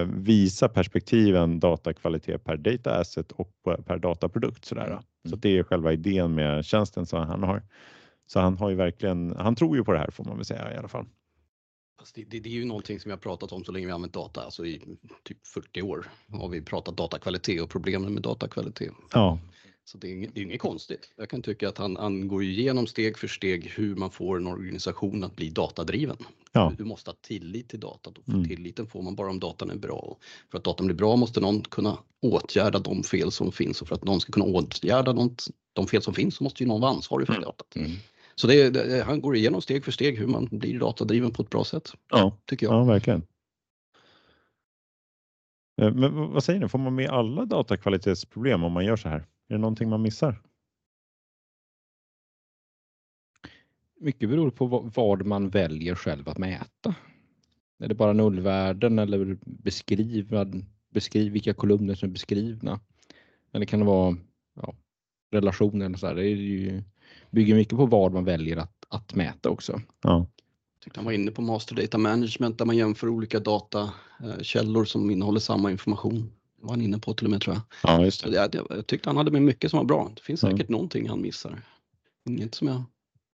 visa 0.07 0.69
perspektiven 0.69 1.59
datakvalitet 1.59 2.43
per 2.43 2.57
data 2.57 2.99
asset 2.99 3.31
och 3.31 3.51
per 3.85 3.97
dataprodukt. 3.97 4.65
Sådär. 4.65 4.87
Mm. 4.87 5.03
Så 5.29 5.35
det 5.35 5.57
är 5.57 5.63
själva 5.63 5.93
idén 5.93 6.35
med 6.35 6.65
tjänsten 6.65 7.05
som 7.05 7.27
han 7.27 7.43
har. 7.43 7.63
Så 8.27 8.39
han 8.39 8.57
har 8.57 8.69
ju 8.69 8.75
verkligen, 8.75 9.35
han 9.37 9.55
tror 9.55 9.77
ju 9.77 9.83
på 9.83 9.91
det 9.91 9.99
här 9.99 10.11
får 10.11 10.23
man 10.23 10.35
väl 10.35 10.45
säga 10.45 10.73
i 10.73 10.77
alla 10.77 10.87
fall. 10.87 11.05
Det, 12.15 12.23
det, 12.23 12.39
det, 12.39 12.49
är 12.49 12.53
ju 12.53 12.65
någonting 12.65 12.99
som 12.99 13.11
jag 13.11 13.21
pratat 13.21 13.51
om 13.51 13.63
så 13.63 13.71
länge 13.71 13.85
vi 13.85 13.91
använt 13.91 14.13
data, 14.13 14.41
alltså 14.41 14.65
i 14.65 14.81
typ 15.23 15.47
40 15.47 15.81
år 15.81 16.05
har 16.31 16.49
vi 16.49 16.61
pratat 16.61 16.97
datakvalitet 16.97 17.61
och 17.61 17.69
problemen 17.69 18.13
med 18.13 18.23
datakvalitet. 18.23 18.93
Ja. 19.13 19.39
Så 19.87 19.97
det 19.97 20.07
är, 20.07 20.11
inget, 20.11 20.35
det 20.35 20.41
är 20.41 20.43
inget 20.43 20.61
konstigt. 20.61 21.13
Jag 21.15 21.29
kan 21.29 21.41
tycka 21.41 21.69
att 21.69 21.77
han, 21.77 21.95
han 21.95 22.27
går 22.27 22.43
igenom 22.43 22.87
steg 22.87 23.17
för 23.17 23.27
steg 23.27 23.65
hur 23.65 23.95
man 23.95 24.11
får 24.11 24.37
en 24.37 24.47
organisation 24.47 25.23
att 25.23 25.35
bli 25.35 25.49
datadriven. 25.49 26.17
Ja. 26.51 26.73
Du 26.77 26.83
måste 26.83 27.09
ha 27.09 27.15
tillit 27.21 27.69
till 27.69 27.79
datat 27.79 28.17
och 28.17 28.29
mm. 28.29 28.47
tilliten 28.47 28.87
får 28.87 29.01
man 29.01 29.15
bara 29.15 29.29
om 29.29 29.39
datan 29.39 29.69
är 29.69 29.75
bra. 29.75 30.17
För 30.51 30.57
att 30.57 30.63
datan 30.63 30.85
blir 30.85 30.95
bra 30.95 31.15
måste 31.15 31.39
någon 31.39 31.61
kunna 31.61 31.97
åtgärda 32.21 32.79
de 32.79 33.03
fel 33.03 33.31
som 33.31 33.51
finns 33.51 33.81
och 33.81 33.87
för 33.87 33.95
att 33.95 34.03
någon 34.03 34.21
ska 34.21 34.31
kunna 34.31 34.45
åtgärda 34.45 35.13
de, 35.13 35.35
de 35.73 35.87
fel 35.87 36.01
som 36.01 36.13
finns 36.13 36.35
så 36.35 36.43
måste 36.43 36.63
ju 36.63 36.67
någon 36.67 36.81
vara 36.81 36.91
ansvarig 36.91 37.27
för 37.27 37.33
mm. 37.33 37.43
datat. 37.43 37.75
Mm. 37.75 37.91
Så 38.35 38.47
det, 38.47 38.69
det, 38.69 39.03
han 39.03 39.21
går 39.21 39.35
igenom 39.35 39.61
steg 39.61 39.85
för 39.85 39.91
steg 39.91 40.17
hur 40.17 40.27
man 40.27 40.47
blir 40.51 40.79
datadriven 40.79 41.31
på 41.31 41.41
ett 41.41 41.49
bra 41.49 41.63
sätt. 41.63 41.93
Ja, 42.09 42.37
tycker 42.45 42.65
jag. 42.65 42.75
ja 42.75 42.83
verkligen. 42.83 43.21
Eh, 45.81 45.93
men 45.93 46.15
vad 46.15 46.43
säger 46.43 46.59
ni, 46.59 46.67
får 46.67 46.79
man 46.79 46.95
med 46.95 47.09
alla 47.09 47.45
datakvalitetsproblem 47.45 48.63
om 48.63 48.71
man 48.71 48.85
gör 48.85 48.95
så 48.95 49.09
här? 49.09 49.25
Är 49.47 49.53
det 49.53 49.57
någonting 49.57 49.89
man 49.89 50.01
missar? 50.01 50.41
Mycket 53.99 54.29
beror 54.29 54.51
på 54.51 54.91
vad 54.95 55.25
man 55.25 55.49
väljer 55.49 55.95
själv 55.95 56.29
att 56.29 56.37
mäta. 56.37 56.95
Är 57.79 57.87
det 57.87 57.95
bara 57.95 58.13
nollvärden 58.13 58.99
eller 58.99 59.37
beskriva, 59.45 60.45
beskriv 60.89 61.31
vilka 61.31 61.53
kolumner 61.53 61.95
som 61.95 62.09
är 62.09 62.13
beskrivna? 62.13 62.79
Eller 63.51 63.65
kan 63.65 63.79
det 63.79 63.85
vara 63.85 64.17
ja, 64.55 64.75
relationer 65.31 65.85
eller 65.85 65.97
så 65.97 66.07
här. 66.07 66.15
Det 66.15 66.27
är 66.27 66.35
ju, 66.35 66.83
bygger 67.31 67.55
mycket 67.55 67.77
på 67.77 67.85
vad 67.85 68.13
man 68.13 68.25
väljer 68.25 68.57
att, 68.57 68.85
att 68.89 69.15
mäta 69.15 69.49
också. 69.49 69.81
Ja. 70.01 70.27
Jag 70.85 70.95
han 70.95 71.05
var 71.05 71.11
inne 71.11 71.31
på 71.31 71.41
Master 71.41 71.75
Data 71.75 71.97
Management 71.97 72.57
där 72.57 72.65
man 72.65 72.77
jämför 72.77 73.07
olika 73.09 73.39
datakällor 73.39 74.85
som 74.85 75.11
innehåller 75.11 75.39
samma 75.39 75.71
information. 75.71 76.31
Det 76.65 76.67
var 76.67 76.75
han 76.75 76.81
inne 76.81 76.99
på 76.99 77.13
till 77.13 77.25
och 77.25 77.31
med 77.31 77.41
tror 77.41 77.55
jag. 77.55 77.63
Ja, 77.83 78.05
just 78.05 78.23
det. 78.23 78.35
Jag, 78.35 78.55
jag 78.69 78.87
tyckte 78.87 79.09
han 79.09 79.17
hade 79.17 79.31
med 79.31 79.41
mycket 79.41 79.71
som 79.71 79.77
var 79.77 79.85
bra. 79.85 80.11
Det 80.15 80.21
finns 80.21 80.39
säkert 80.39 80.59
ja. 80.59 80.71
någonting 80.71 81.09
han 81.09 81.21
missar. 81.21 81.61
Inget 82.29 82.55
som 82.55 82.67
jag... 82.67 82.83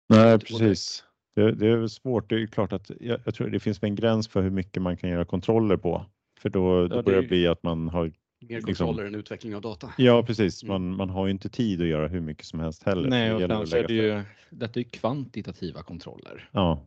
Nej, 0.10 0.40
precis. 0.40 1.04
Det, 1.36 1.52
det, 1.52 1.68
är 1.68 1.88
svårt. 1.88 2.30
Det 2.30 2.36
är 2.36 2.48
klart 2.48 2.74
att 2.74 2.92
jag, 3.00 3.20
jag, 3.26 3.36
tror 3.36 3.50
det 3.50 3.60
finns 3.60 3.84
en 3.84 3.96
gräns 3.96 4.28
för 4.28 4.42
hur 4.42 4.50
mycket 4.50 4.82
man 4.82 4.98
kan 4.98 5.10
göra 5.10 5.26
kontroller 5.26 5.78
på. 5.78 6.06
För 6.40 6.50
då, 6.50 6.88
då 6.88 6.96
ja, 6.96 7.02
börjar 7.02 7.22
det 7.22 7.28
bli 7.28 7.48
att 7.48 7.64
man 7.64 7.90
har 7.90 8.04
Mer 8.04 8.56
liksom 8.56 8.62
kontroller 8.62 9.04
liksom, 9.04 9.14
än 9.16 9.20
utveckling 9.20 9.56
av 9.56 9.62
data. 9.62 9.94
Ja 9.98 10.24
precis, 10.24 10.64
mm. 10.64 10.74
man, 10.74 10.96
man 10.96 11.10
har 11.10 11.26
ju 11.26 11.32
inte 11.32 11.50
tid 11.50 11.82
att 11.82 11.88
göra 11.88 12.08
hur 12.08 12.22
mycket 12.22 12.46
som 12.46 12.60
helst 12.60 12.84
heller. 12.84 13.10
Nej, 13.10 13.34
och 13.34 13.68
så 13.68 13.78
är 13.78 13.88
det 13.88 13.94
ju, 13.94 14.22
detta 14.50 14.80
är 14.80 14.84
ju 14.84 14.90
kvantitativa 14.90 15.84
kontroller. 15.84 16.50
Ja. 16.52 16.86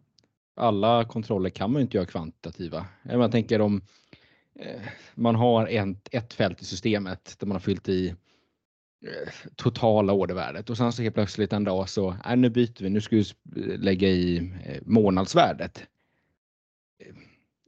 alla 0.56 1.04
kontroller 1.04 1.50
kan 1.50 1.72
man 1.72 1.80
ju 1.80 1.82
inte 1.82 1.96
göra 1.96 2.06
kvantitativa. 2.06 2.86
Man 3.02 3.30
tänker 3.30 3.60
om 3.60 3.82
man 5.14 5.34
har 5.34 5.66
en, 5.66 5.98
ett 6.10 6.34
fält 6.34 6.62
i 6.62 6.64
systemet 6.64 7.36
där 7.38 7.46
man 7.46 7.54
har 7.54 7.60
fyllt 7.60 7.88
i 7.88 8.08
eh, 8.08 9.32
totala 9.56 10.12
ordervärdet 10.12 10.70
och 10.70 10.76
sen 10.76 10.92
så 10.92 11.02
helt 11.02 11.14
plötsligt 11.14 11.52
en 11.52 11.64
dag 11.64 11.88
så, 11.88 12.16
nej, 12.24 12.36
nu 12.36 12.50
byter 12.50 12.82
vi, 12.82 12.90
nu 12.90 13.00
ska 13.00 13.16
vi 13.16 13.24
lägga 13.76 14.08
i 14.08 14.52
månadsvärdet. 14.82 15.82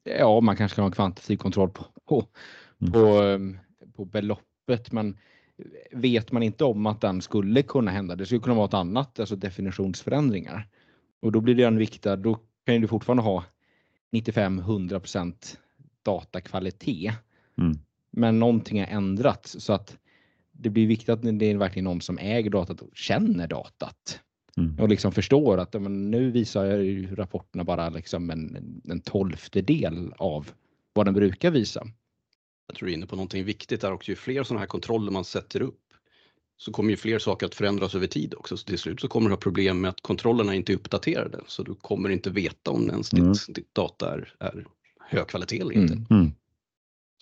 Ja, 0.05 0.41
man 0.41 0.57
kanske 0.57 0.75
kan 0.75 0.83
ha 0.83 0.87
en 0.87 0.93
kvantitativ 0.93 1.37
kontroll 1.37 1.71
på, 1.71 1.85
på, 2.05 2.27
mm. 2.83 2.93
på, 2.93 3.87
på 3.97 4.05
beloppet, 4.05 4.93
men 4.93 5.19
vet 5.91 6.33
man 6.33 6.43
inte 6.43 6.65
om 6.65 6.87
att 6.87 7.01
den 7.01 7.23
skulle 7.23 7.63
kunna 7.63 7.91
hända, 7.91 8.17
det 8.17 8.27
skulle 8.27 8.41
kunna 8.41 8.55
vara 8.55 8.67
ett 8.67 8.75
annat, 8.75 9.21
alltså 9.21 9.37
definitionsförändringar. 9.37 10.69
Och 11.21 11.33
då 11.33 11.41
blir 11.41 11.55
det 11.55 11.65
en 11.65 11.79
viktad, 11.79 12.17
då 12.17 12.39
kan 12.67 12.81
du 12.81 12.89
fortfarande 12.89 13.23
ha 13.23 13.45
95-100 14.13 15.01
datakvalitet. 16.07 17.15
Mm. 17.59 17.79
Men 18.11 18.39
någonting 18.39 18.81
har 18.81 18.87
ändrats 18.87 19.57
så 19.59 19.73
att 19.73 19.97
det 20.53 20.71
blir 20.71 20.87
viktigt 20.87 21.09
att 21.09 21.23
det 21.23 21.47
är 21.47 21.57
verkligen 21.57 21.85
någon 21.85 22.01
som 22.01 22.19
äger 22.19 22.51
datat 22.51 22.81
och 22.81 22.91
känner 22.95 23.49
datat. 23.49 24.21
Mm. 24.57 24.81
Och 24.81 24.89
liksom 24.89 25.13
förstår 25.13 25.59
att 25.59 25.73
men, 25.73 26.11
nu 26.11 26.31
visar 26.31 26.67
ju 26.67 27.15
rapporterna 27.15 27.65
bara 27.65 27.89
liksom 27.89 28.31
en, 28.31 28.83
en 28.85 29.01
tolftedel 29.01 30.13
av 30.17 30.51
vad 30.93 31.07
den 31.07 31.15
brukar 31.15 31.51
visa. 31.51 31.87
Jag 32.67 32.77
tror 32.77 32.87
du 32.87 32.93
är 32.93 32.97
inne 32.97 33.07
på 33.07 33.17
någonting 33.17 33.45
viktigt 33.45 33.81
där 33.81 33.93
också. 33.93 34.11
Ju 34.11 34.17
fler 34.17 34.43
sådana 34.43 34.61
här 34.61 34.67
kontroller 34.67 35.13
man 35.13 35.25
sätter 35.25 35.63
upp 35.63 35.81
så 36.57 36.73
kommer 36.73 36.91
ju 36.91 36.97
fler 36.97 37.19
saker 37.19 37.47
att 37.47 37.55
förändras 37.55 37.95
över 37.95 38.07
tid 38.07 38.35
också. 38.35 38.57
Så 38.57 38.67
till 38.67 38.79
slut 38.79 39.01
så 39.01 39.09
kommer 39.09 39.29
du 39.29 39.33
ha 39.33 39.41
problem 39.41 39.81
med 39.81 39.89
att 39.89 40.01
kontrollerna 40.01 40.55
inte 40.55 40.73
är 40.73 40.75
uppdaterade. 40.75 41.41
Så 41.47 41.63
du 41.63 41.75
kommer 41.75 42.09
inte 42.09 42.31
veta 42.31 42.71
om 42.71 42.91
ens 42.91 43.13
mm. 43.13 43.33
ditt, 43.33 43.55
ditt, 43.55 43.75
data 43.75 44.15
är, 44.15 44.35
är 44.39 44.67
hög 45.09 45.27
kvalitet 45.27 45.61
eller 45.61 45.73
inte. 45.73 45.95
Mm. 45.95 46.07
mm. 46.11 46.33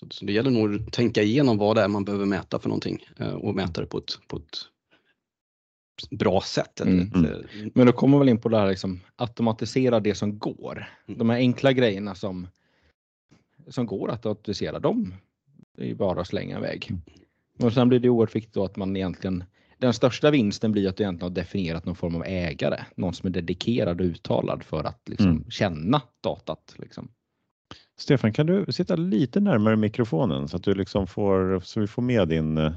Så, 0.00 0.06
så 0.10 0.24
det 0.24 0.32
gäller 0.32 0.50
nog 0.50 0.74
att 0.74 0.92
tänka 0.92 1.22
igenom 1.22 1.58
vad 1.58 1.76
det 1.76 1.82
är 1.82 1.88
man 1.88 2.04
behöver 2.04 2.26
mäta 2.26 2.58
för 2.58 2.68
någonting 2.68 3.04
eh, 3.18 3.34
och 3.34 3.54
mäta 3.54 3.80
det 3.80 3.86
på 3.86 3.98
ett, 3.98 4.18
på 4.28 4.36
ett 4.36 4.58
bra 6.10 6.40
sätt. 6.40 6.80
Mm. 6.80 7.12
Mm. 7.14 7.70
Men 7.74 7.86
då 7.86 7.92
kommer 7.92 8.18
väl 8.18 8.28
in 8.28 8.40
på 8.40 8.48
det 8.48 8.58
här 8.58 8.68
liksom, 8.68 9.00
automatisera 9.16 10.00
det 10.00 10.14
som 10.14 10.38
går. 10.38 10.86
Mm. 11.06 11.18
De 11.18 11.30
här 11.30 11.36
enkla 11.36 11.72
grejerna 11.72 12.14
som, 12.14 12.48
som 13.68 13.86
går 13.86 14.10
att 14.10 14.26
automatisera, 14.26 14.78
de 14.78 15.14
är 15.78 15.86
ju 15.86 15.94
bara 15.94 16.20
att 16.20 16.26
slänga 16.26 16.58
iväg. 16.58 16.90
Och 17.58 17.72
sen 17.72 17.88
blir 17.88 17.98
det 17.98 18.08
oerhört 18.08 18.36
viktigt 18.36 18.56
att 18.56 18.76
man 18.76 18.96
egentligen 18.96 19.44
den 19.78 19.94
största 19.94 20.30
vinsten 20.30 20.72
blir 20.72 20.88
att 20.88 20.96
du 20.96 21.02
egentligen 21.02 21.30
har 21.30 21.34
definierat 21.34 21.84
någon 21.84 21.96
form 21.96 22.14
av 22.14 22.24
ägare, 22.24 22.84
någon 22.96 23.14
som 23.14 23.26
är 23.26 23.30
dedikerad 23.30 24.00
och 24.00 24.06
uttalad 24.06 24.64
för 24.64 24.84
att 24.84 25.08
liksom 25.08 25.30
mm. 25.30 25.50
känna 25.50 26.02
datat. 26.20 26.74
Liksom. 26.76 27.08
Stefan, 27.96 28.32
kan 28.32 28.46
du 28.46 28.72
sitta 28.72 28.96
lite 28.96 29.40
närmare 29.40 29.76
mikrofonen 29.76 30.48
så 30.48 30.56
att 30.56 30.62
du 30.62 30.74
liksom 30.74 31.06
får 31.06 31.60
så 31.60 31.80
vi 31.80 31.86
får 31.86 32.02
med 32.02 32.28
din 32.28 32.58
uh, 32.58 32.72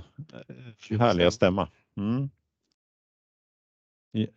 härliga 0.99 1.31
stämma? 1.31 1.69
Mm. 1.97 2.29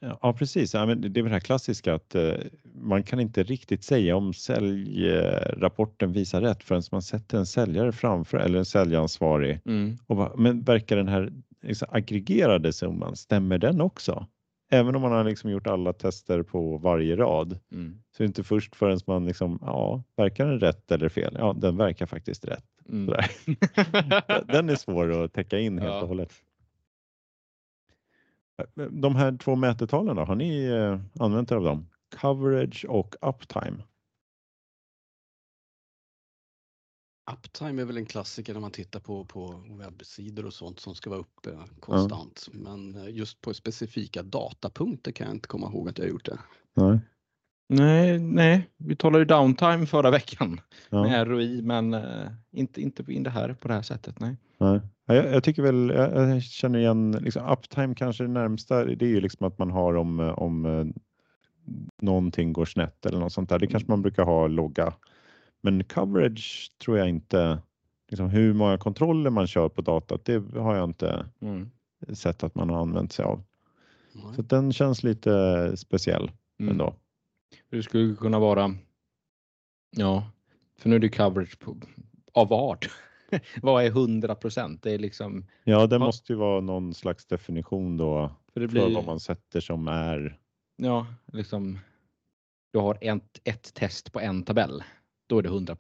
Ja, 0.01 0.35
precis. 0.39 0.75
Ja, 0.75 0.87
men 0.87 1.01
det 1.01 1.07
är 1.21 1.23
väl 1.23 1.25
det 1.25 1.31
här 1.31 1.41
klassiska 1.41 1.95
att 1.95 2.15
uh, 2.15 2.33
man 2.75 3.03
kan 3.03 3.21
inte 3.21 3.43
riktigt 3.43 3.85
säga 3.85 4.17
om 4.17 4.35
säljrapporten 4.35 6.13
visar 6.13 6.41
rätt 6.41 6.63
förrän 6.63 6.83
man 6.93 7.03
sätter 7.03 7.39
en 7.39 7.47
säljare 7.47 7.93
framför 7.93 8.39
eller 8.39 8.59
en 8.59 8.65
säljansvarig. 8.65 9.61
Mm. 9.67 9.99
Och 10.07 10.17
bara, 10.17 10.37
men 10.37 10.63
verkar 10.63 10.97
den 10.97 11.09
här 11.09 11.33
liksom, 11.63 11.89
aggregerade 11.91 12.73
summan, 12.73 13.17
stämmer 13.17 13.59
den 13.59 13.81
också? 13.81 14.27
Även 14.73 14.97
om 14.97 15.03
man 15.03 15.13
har 15.13 15.25
liksom 15.25 15.51
gjort 15.51 15.67
alla 15.67 15.93
tester 15.93 16.43
på 16.43 16.79
varje 16.79 17.17
rad 17.17 17.59
mm. 17.73 18.03
så 18.11 18.23
är 18.23 18.25
det 18.25 18.29
inte 18.29 18.45
först 18.45 18.77
förrän 18.77 18.99
man 19.07 19.27
liksom, 19.27 19.59
ja, 19.63 20.03
verkar 20.17 20.47
den 20.47 20.61
rätt 20.61 20.91
eller 20.91 21.09
fel? 21.09 21.37
Ja, 21.39 21.53
den 21.53 21.77
verkar 21.77 22.07
faktiskt 22.07 22.45
rätt. 22.45 22.65
Mm. 22.89 23.07
den 24.47 24.69
är 24.69 24.77
svår 24.77 25.25
att 25.25 25.33
täcka 25.33 25.59
in 25.59 25.79
helt 25.79 25.93
ja. 25.93 26.03
och 26.03 26.09
hållet. 26.09 26.33
De 28.91 29.17
här 29.17 29.39
två 29.39 29.57
mätetalen 29.57 30.17
då, 30.17 30.25
har 30.25 30.35
ni 30.35 30.65
eh, 30.65 31.23
använt 31.23 31.53
er 31.53 31.57
av 31.57 31.65
dem? 31.65 31.89
Coverage 32.21 32.85
och 32.89 33.15
uptime? 33.21 33.83
Uptime 37.33 37.83
är 37.83 37.87
väl 37.87 37.97
en 37.97 38.07
klassiker 38.07 38.55
när 38.55 38.61
man 38.61 38.71
tittar 38.71 39.01
på, 39.01 39.25
på 39.25 39.65
webbsidor 39.79 40.47
och 40.47 40.55
sånt 40.55 40.81
som 40.81 40.95
ska 40.95 41.11
vara 41.11 41.21
uppe 41.21 41.51
konstant. 41.81 42.49
Ja. 42.53 42.59
Men 42.59 42.95
eh, 42.95 43.15
just 43.15 43.41
på 43.41 43.55
specifika 43.55 44.23
datapunkter 44.23 45.13
kan 45.13 45.27
jag 45.27 45.37
inte 45.37 45.49
komma 45.49 45.67
ihåg 45.67 45.89
att 45.89 45.99
jag 45.99 46.09
gjort 46.09 46.25
det. 46.25 46.39
Nej. 46.75 47.01
Nej, 47.73 48.19
nej, 48.19 48.69
vi 48.77 48.97
talade 48.97 49.19
ju 49.19 49.25
downtime 49.25 49.87
förra 49.87 50.11
veckan 50.11 50.61
ja. 50.91 51.03
med 51.03 51.29
ROI, 51.29 51.63
men 51.63 51.95
uh, 51.95 52.31
inte, 52.53 52.81
inte 52.83 53.13
in 53.13 53.23
det 53.23 53.31
här 53.31 53.55
på 53.55 53.69
det 53.69 53.75
här 53.75 53.83
sättet. 53.83 54.21
Nej. 54.21 54.37
nej. 54.59 54.81
Jag, 55.07 55.35
jag 55.35 55.45
tycker 55.45 55.63
väl, 55.63 55.93
jag, 55.95 56.13
jag, 56.13 56.43
känner 56.43 56.79
igen 56.79 57.13
liksom 57.13 57.49
uptime 57.53 57.95
kanske 57.95 58.25
det 58.25 58.29
närmsta. 58.29 58.85
Det 58.85 59.05
är 59.05 59.09
ju 59.09 59.21
liksom 59.21 59.47
att 59.47 59.59
man 59.59 59.71
har 59.71 59.95
om, 59.95 60.21
om 60.21 60.65
uh, 60.65 60.87
någonting 62.03 62.53
går 62.53 62.65
snett 62.65 63.07
eller 63.07 63.19
något 63.19 63.33
sånt 63.33 63.49
där. 63.49 63.59
Det 63.59 63.67
kanske 63.67 63.91
man 63.91 64.03
brukar 64.03 64.25
ha 64.25 64.47
logga 64.47 64.95
men 65.61 65.85
coverage 65.85 66.73
tror 66.79 66.99
jag 66.99 67.09
inte, 67.09 67.63
liksom 68.09 68.31
hur 68.31 68.55
många 68.55 68.79
kontroller 68.79 69.31
man 69.31 69.47
kör 69.47 69.69
på 69.69 69.81
datat, 69.81 70.25
det 70.25 70.43
har 70.55 70.77
jag 70.77 70.85
inte 70.85 71.27
mm. 71.41 71.71
sett 72.13 72.43
att 72.43 72.55
man 72.55 72.71
har 72.71 72.81
använt 72.81 73.13
sig 73.13 73.25
av. 73.25 73.43
Mm. 74.15 74.35
Så 74.35 74.43
den 74.43 74.73
känns 74.73 75.03
lite 75.03 75.77
speciell 75.77 76.31
mm. 76.61 76.73
ändå. 76.73 76.95
Det 77.71 77.83
skulle 77.83 78.17
kunna 78.17 78.39
vara, 78.39 78.75
ja, 79.91 80.31
för 80.79 80.89
nu 80.89 80.97
är 80.97 81.01
det 81.01 81.09
coverage 81.09 81.59
på, 81.59 81.77
av 82.33 82.49
vad? 82.49 82.87
vad 83.63 83.85
är 83.85 83.89
100 83.89 84.35
procent? 84.35 84.83
Det 84.83 84.91
är 84.93 84.99
liksom. 84.99 85.47
Ja, 85.65 85.87
det 85.87 85.99
måste 85.99 86.33
ju 86.33 86.37
vara 86.37 86.61
någon 86.61 86.95
slags 86.95 87.27
definition 87.27 87.97
då 87.97 88.31
för, 88.53 88.61
det 88.61 88.69
blir, 88.69 88.81
för 88.81 88.95
vad 88.95 89.07
man 89.07 89.21
sätter 89.21 89.61
som 89.61 89.89
är. 89.89 90.39
Ja, 90.77 91.07
liksom. 91.33 91.79
Du 92.73 92.79
har 92.79 92.99
ett, 93.01 93.41
ett 93.45 93.75
test 93.75 94.13
på 94.13 94.21
en 94.21 94.43
tabell 94.43 94.83
då 95.31 95.39
är 95.39 95.43
det 95.43 95.49
100 95.49 95.77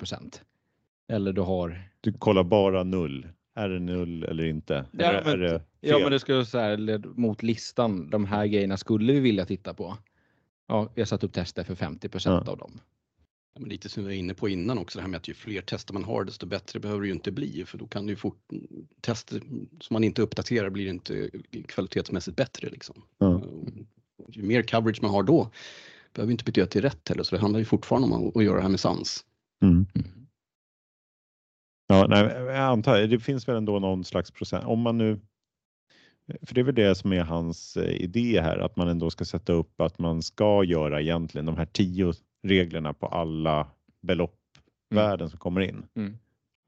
Eller 1.08 1.32
du 1.32 1.40
har... 1.40 1.82
Du 2.00 2.12
kollar 2.12 2.44
bara 2.44 2.84
null. 2.84 3.28
Är 3.54 3.68
det 3.68 3.78
null 3.78 4.24
eller 4.24 4.44
inte? 4.44 4.84
Ja, 4.90 5.04
eller 5.04 5.36
men, 5.36 5.40
det 5.40 5.62
ja, 5.80 5.98
men 5.98 6.10
det 6.10 6.20
skulle 6.20 6.46
säga 6.46 7.02
mot 7.14 7.42
listan. 7.42 8.10
De 8.10 8.24
här 8.24 8.46
grejerna 8.46 8.76
skulle 8.76 9.12
vi 9.12 9.20
vilja 9.20 9.46
titta 9.46 9.74
på. 9.74 9.96
Ja, 10.66 10.92
vi 10.94 11.00
har 11.00 11.06
satt 11.06 11.24
upp 11.24 11.32
tester 11.32 11.64
för 11.64 11.74
50 11.74 12.08
ja. 12.24 12.38
av 12.38 12.58
dem. 12.58 12.80
Ja, 13.54 13.60
men 13.60 13.68
lite 13.68 13.88
som 13.88 14.02
vi 14.02 14.08
var 14.08 14.14
inne 14.14 14.34
på 14.34 14.48
innan 14.48 14.78
också, 14.78 14.98
det 14.98 15.02
här 15.02 15.08
med 15.08 15.18
att 15.18 15.28
ju 15.28 15.34
fler 15.34 15.60
tester 15.60 15.94
man 15.94 16.04
har 16.04 16.24
desto 16.24 16.46
bättre 16.46 16.80
behöver 16.80 17.00
det 17.00 17.06
ju 17.06 17.12
inte 17.12 17.32
bli 17.32 17.64
för 17.64 17.78
då 17.78 17.86
kan 17.86 18.06
det 18.06 18.10
ju 18.10 18.16
fort, 18.16 18.48
tester 19.00 19.40
som 19.80 19.94
man 19.94 20.04
inte 20.04 20.22
uppdaterar 20.22 20.70
blir 20.70 20.88
inte 20.88 21.30
kvalitetsmässigt 21.66 22.36
bättre. 22.36 22.68
Liksom. 22.68 23.02
Ja. 23.18 23.42
Ju 24.28 24.42
mer 24.42 24.62
coverage 24.62 25.02
man 25.02 25.10
har 25.10 25.22
då 25.22 25.50
behöver 26.14 26.32
inte 26.32 26.44
betyda 26.44 26.64
att 26.64 26.70
det 26.70 26.78
är 26.78 26.82
rätt 26.82 27.08
heller 27.08 27.22
så 27.22 27.34
det 27.34 27.40
handlar 27.40 27.58
ju 27.58 27.64
fortfarande 27.64 28.16
om 28.16 28.32
att 28.34 28.44
göra 28.44 28.56
det 28.56 28.62
här 28.62 28.68
med 28.68 28.80
sans. 28.80 29.24
Mm. 29.62 29.86
Ja, 31.86 32.06
nej, 32.08 32.22
jag 32.46 32.56
antar 32.56 32.98
det 32.98 33.18
finns 33.18 33.48
väl 33.48 33.56
ändå 33.56 33.78
någon 33.78 34.04
slags 34.04 34.30
procent 34.30 34.64
om 34.64 34.80
man 34.80 34.98
nu. 34.98 35.20
För 36.42 36.54
det 36.54 36.60
är 36.60 36.64
väl 36.64 36.74
det 36.74 36.94
som 36.94 37.12
är 37.12 37.22
hans 37.22 37.76
eh, 37.76 38.02
idé 38.02 38.40
här, 38.40 38.58
att 38.58 38.76
man 38.76 38.88
ändå 38.88 39.10
ska 39.10 39.24
sätta 39.24 39.52
upp 39.52 39.80
att 39.80 39.98
man 39.98 40.22
ska 40.22 40.64
göra 40.64 41.00
egentligen 41.00 41.46
de 41.46 41.56
här 41.56 41.66
tio 41.66 42.12
reglerna 42.42 42.92
på 42.92 43.06
alla 43.06 43.66
beloppvärden 44.02 45.20
mm. 45.20 45.30
som 45.30 45.38
kommer 45.38 45.60
in. 45.60 45.82
Mm. 45.94 46.16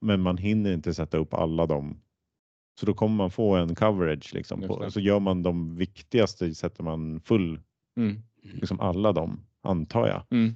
Men 0.01 0.21
man 0.21 0.37
hinner 0.37 0.73
inte 0.73 0.95
sätta 0.95 1.19
upp 1.19 1.35
alla 1.35 1.67
dem. 1.67 2.01
Så 2.81 2.87
då 2.87 2.95
kommer 2.95 3.17
man 3.17 3.31
få 3.31 3.57
en 3.57 3.75
coverage 3.75 4.35
liksom. 4.35 4.63
På, 4.63 4.91
så 4.91 5.01
gör 5.01 5.21
man 5.21 5.43
de 5.43 5.77
viktigaste 5.77 6.55
sätter 6.55 6.83
man 6.83 7.21
full, 7.21 7.61
mm. 7.97 8.23
liksom 8.43 8.81
alla 8.81 9.13
dem 9.13 9.41
antar 9.63 10.09
jag. 10.09 10.23
Mm. 10.31 10.55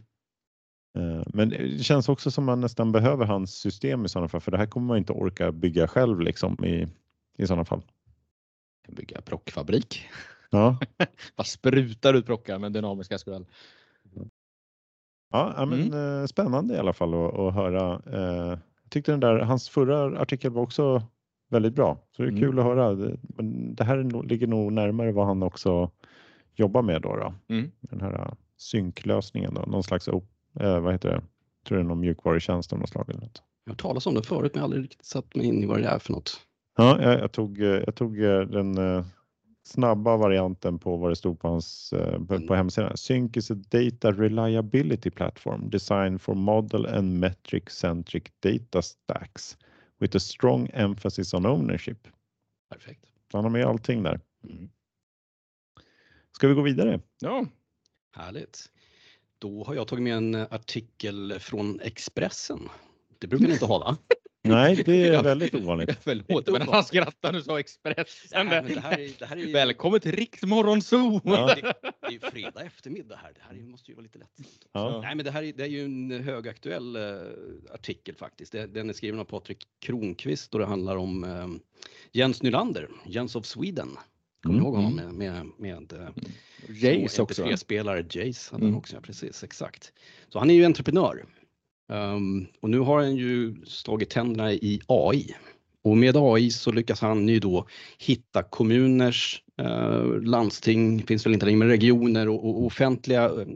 Eh, 0.97 1.23
men 1.27 1.49
det 1.49 1.85
känns 1.85 2.09
också 2.09 2.31
som 2.31 2.45
man 2.45 2.61
nästan 2.61 2.93
behöver 2.93 3.27
hans 3.27 3.55
system 3.55 4.05
i 4.05 4.09
sådana 4.09 4.29
fall, 4.29 4.41
för 4.41 4.51
det 4.51 4.59
här 4.59 4.67
kommer 4.67 4.87
man 4.87 4.99
inte 4.99 5.13
orka 5.13 5.53
bygga 5.53 5.89
själv 5.89 6.21
liksom 6.21 6.65
i, 6.65 6.89
i 7.39 7.47
sådana 7.47 7.65
fall. 7.65 7.83
Bygga 8.89 9.21
prockfabrik. 9.21 10.09
Ja. 10.51 10.79
Bara 11.37 11.45
sprutar 11.45 12.15
ut 12.15 12.27
prockar 12.27 12.59
med 12.59 12.73
dynamiska 12.73 13.19
skrull. 13.19 13.47
Ja, 15.31 15.67
men 15.69 15.83
mm. 15.83 16.21
Eh, 16.21 16.27
spännande 16.27 16.75
i 16.75 16.79
alla 16.79 16.93
fall 16.93 17.15
att, 17.15 17.39
att 17.39 17.55
höra. 17.55 18.03
Eh, 18.13 18.59
jag 18.83 18.91
tyckte 18.91 19.13
den 19.13 19.21
där, 19.21 19.39
hans 19.39 19.69
förra 19.69 20.21
artikel 20.21 20.51
var 20.51 20.63
också 20.63 21.03
väldigt 21.49 21.75
bra, 21.75 21.99
så 22.17 22.23
det 22.23 22.29
är 22.29 22.31
mm. 22.31 22.41
kul 22.41 22.59
att 22.59 22.65
höra. 22.65 23.17
Men 23.23 23.75
det 23.75 23.85
här 23.85 24.25
ligger 24.29 24.47
nog 24.47 24.73
närmare 24.73 25.13
vad 25.13 25.27
han 25.27 25.43
också 25.43 25.91
jobbar 26.55 26.83
med 26.83 27.03
då. 27.03 27.17
då. 27.17 27.35
Mm. 27.55 27.71
Den 27.81 28.01
här 28.01 28.35
synklösningen 28.57 29.55
då, 29.55 29.61
någon 29.61 29.83
slags 29.83 30.09
eh, 30.61 30.81
vad 30.81 30.93
heter 30.93 31.09
det? 31.09 31.15
Jag 31.15 31.69
tror 31.69 31.79
det 31.79 31.85
är 31.85 31.89
någon 31.89 32.01
mjukvarutjänst 32.01 32.73
av 32.73 32.79
något 32.79 32.89
slag. 32.89 33.11
Eller 33.11 33.21
något. 33.21 33.43
Jag 33.65 33.73
har 33.73 33.77
talat 33.77 34.07
om 34.07 34.15
det 34.15 34.23
förut 34.23 34.55
men 34.55 34.61
jag 34.61 34.61
har 34.61 34.65
aldrig 34.65 34.85
riktigt 34.85 35.05
satt 35.05 35.35
mig 35.35 35.47
in 35.47 35.63
i 35.63 35.67
vad 35.67 35.81
det 35.81 35.87
är 35.87 35.99
för 35.99 36.13
något. 36.13 36.41
Ja, 36.77 37.03
jag, 37.03 37.21
jag 37.21 37.33
tog, 37.33 37.61
eh, 37.61 37.67
jag 37.67 37.95
tog 37.95 38.23
eh, 38.23 38.41
den, 38.41 38.79
eh, 38.79 39.07
snabba 39.67 40.17
varianten 40.17 40.79
på 40.79 40.97
vad 40.97 41.11
det 41.11 41.17
stod 41.17 41.41
på 41.41 41.49
hans 41.49 41.93
eh, 41.93 42.25
på, 42.25 42.47
på 42.47 42.55
hemsidan. 42.55 42.97
Sync 42.97 43.37
is 43.37 43.51
a 43.51 43.55
data 43.55 44.13
reliability 44.13 45.11
platform 45.11 45.71
designed 45.71 46.23
for 46.23 46.35
model 46.35 46.87
and 46.87 47.21
metric 47.21 47.71
centric 47.71 48.25
data 48.41 48.83
stacks 48.83 49.57
with 49.99 50.17
a 50.17 50.21
strong 50.21 50.69
emphasis 50.73 51.35
on 51.35 51.47
ownership. 51.47 52.09
Perfekt. 52.71 53.05
Han 53.33 53.45
har 53.45 53.51
med 53.51 53.65
allting 53.65 54.03
där. 54.03 54.21
Mm. 54.45 54.71
Ska 56.33 56.49
vi 56.49 56.55
gå 56.55 56.63
vidare? 56.63 57.01
Ja, 57.21 57.47
Härligt. 58.17 58.71
Då 59.39 59.65
har 59.65 59.75
jag 59.75 59.89
tagit 59.89 60.03
med 60.03 60.17
en 60.17 60.35
artikel 60.35 61.39
från 61.41 61.81
Expressen. 61.81 62.69
Det 63.19 63.27
brukar 63.27 63.47
ni 63.47 63.53
inte 63.53 63.67
ha 63.67 63.79
va? 63.79 63.97
Nej, 64.43 64.83
det 64.87 65.09
är 65.09 65.23
väldigt 65.23 65.55
ovanligt. 65.55 65.99
förlåt 66.01 66.49
men 66.49 66.69
han 66.69 66.85
skrattar 66.85 67.33
nu 67.33 67.43
sa 67.43 67.61
Expressen. 67.61 68.47
Nej, 68.47 68.63
det 68.69 68.81
här 68.81 68.99
är, 68.99 69.11
det 69.19 69.27
här 69.27 69.37
är, 69.37 69.53
Välkommen 69.53 70.01
till 70.01 70.13
Riksmorgonzoo! 70.13 71.21
Ja. 71.25 71.55
det, 71.55 71.75
det 72.01 72.07
är 72.07 72.11
ju 72.11 72.21
fredag 72.21 72.63
eftermiddag 72.63 73.17
här. 73.17 73.33
Det 73.33 73.41
här 73.41 73.63
måste 73.63 73.91
ju 73.91 73.95
vara 73.95 74.03
lite 74.03 74.19
lätt. 74.19 74.31
Ja. 74.73 75.01
Nej, 75.03 75.15
men 75.15 75.25
det 75.25 75.31
här 75.31 75.43
är, 75.43 75.53
det 75.53 75.63
är 75.63 75.69
ju 75.69 75.85
en 75.85 76.11
högaktuell 76.11 76.97
eh, 76.97 77.03
artikel 77.75 78.15
faktiskt. 78.15 78.53
Det, 78.53 78.67
den 78.67 78.89
är 78.89 78.95
skriven 78.95 79.21
av 79.21 79.25
Patrik 79.25 79.65
Kronqvist 79.81 80.55
och 80.55 80.61
det 80.61 80.67
handlar 80.67 80.97
om 80.97 81.25
eh, 81.25 81.49
Jens 82.13 82.43
Nylander, 82.43 82.89
Jens 83.07 83.37
of 83.37 83.47
Sweden. 83.47 83.99
Kommer 84.47 84.59
Mm. 84.59 84.65
ihåg 84.67 84.75
honom 84.75 84.95
med, 84.97 85.15
med, 85.15 85.47
med 85.59 85.93
eh, 85.93 86.09
Jace 86.69 87.23
också. 87.23 87.43
va? 87.43 87.49
MP3-spelare, 87.49 88.05
Jace 88.11 88.51
hade 88.53 88.63
Mm. 88.63 88.73
han 88.73 88.79
också, 88.79 88.97
ja, 88.97 89.01
precis, 89.01 89.45
exakt. 89.45 89.93
Så 90.29 90.39
han 90.39 90.51
är 90.51 90.55
ju 90.55 90.65
entreprenör. 90.65 91.25
Ehm, 91.93 92.47
och 92.61 92.71
nu 92.71 92.79
har 92.79 92.99
han 93.03 93.17
ju 93.17 93.57
slagit 93.65 94.11
tänderna 94.11 94.53
i 94.53 94.81
AI. 94.87 95.35
Och 95.83 95.97
med 95.97 96.17
AI 96.17 96.51
så 96.51 96.73
lyckas 96.73 97.01
han 97.01 97.29
ju 97.29 97.39
då 97.41 97.67
hitta 97.99 98.43
kommuners, 98.43 99.43
eh, 99.59 100.21
landsting, 100.23 101.03
finns 101.03 101.27
väl 101.27 101.35
inte 101.35 101.47
längre, 101.47 101.59
men 101.59 101.69
regioner 101.69 102.29
och, 102.29 102.45
och 102.49 102.67
offentliga, 102.67 103.25
eh, 103.25 103.47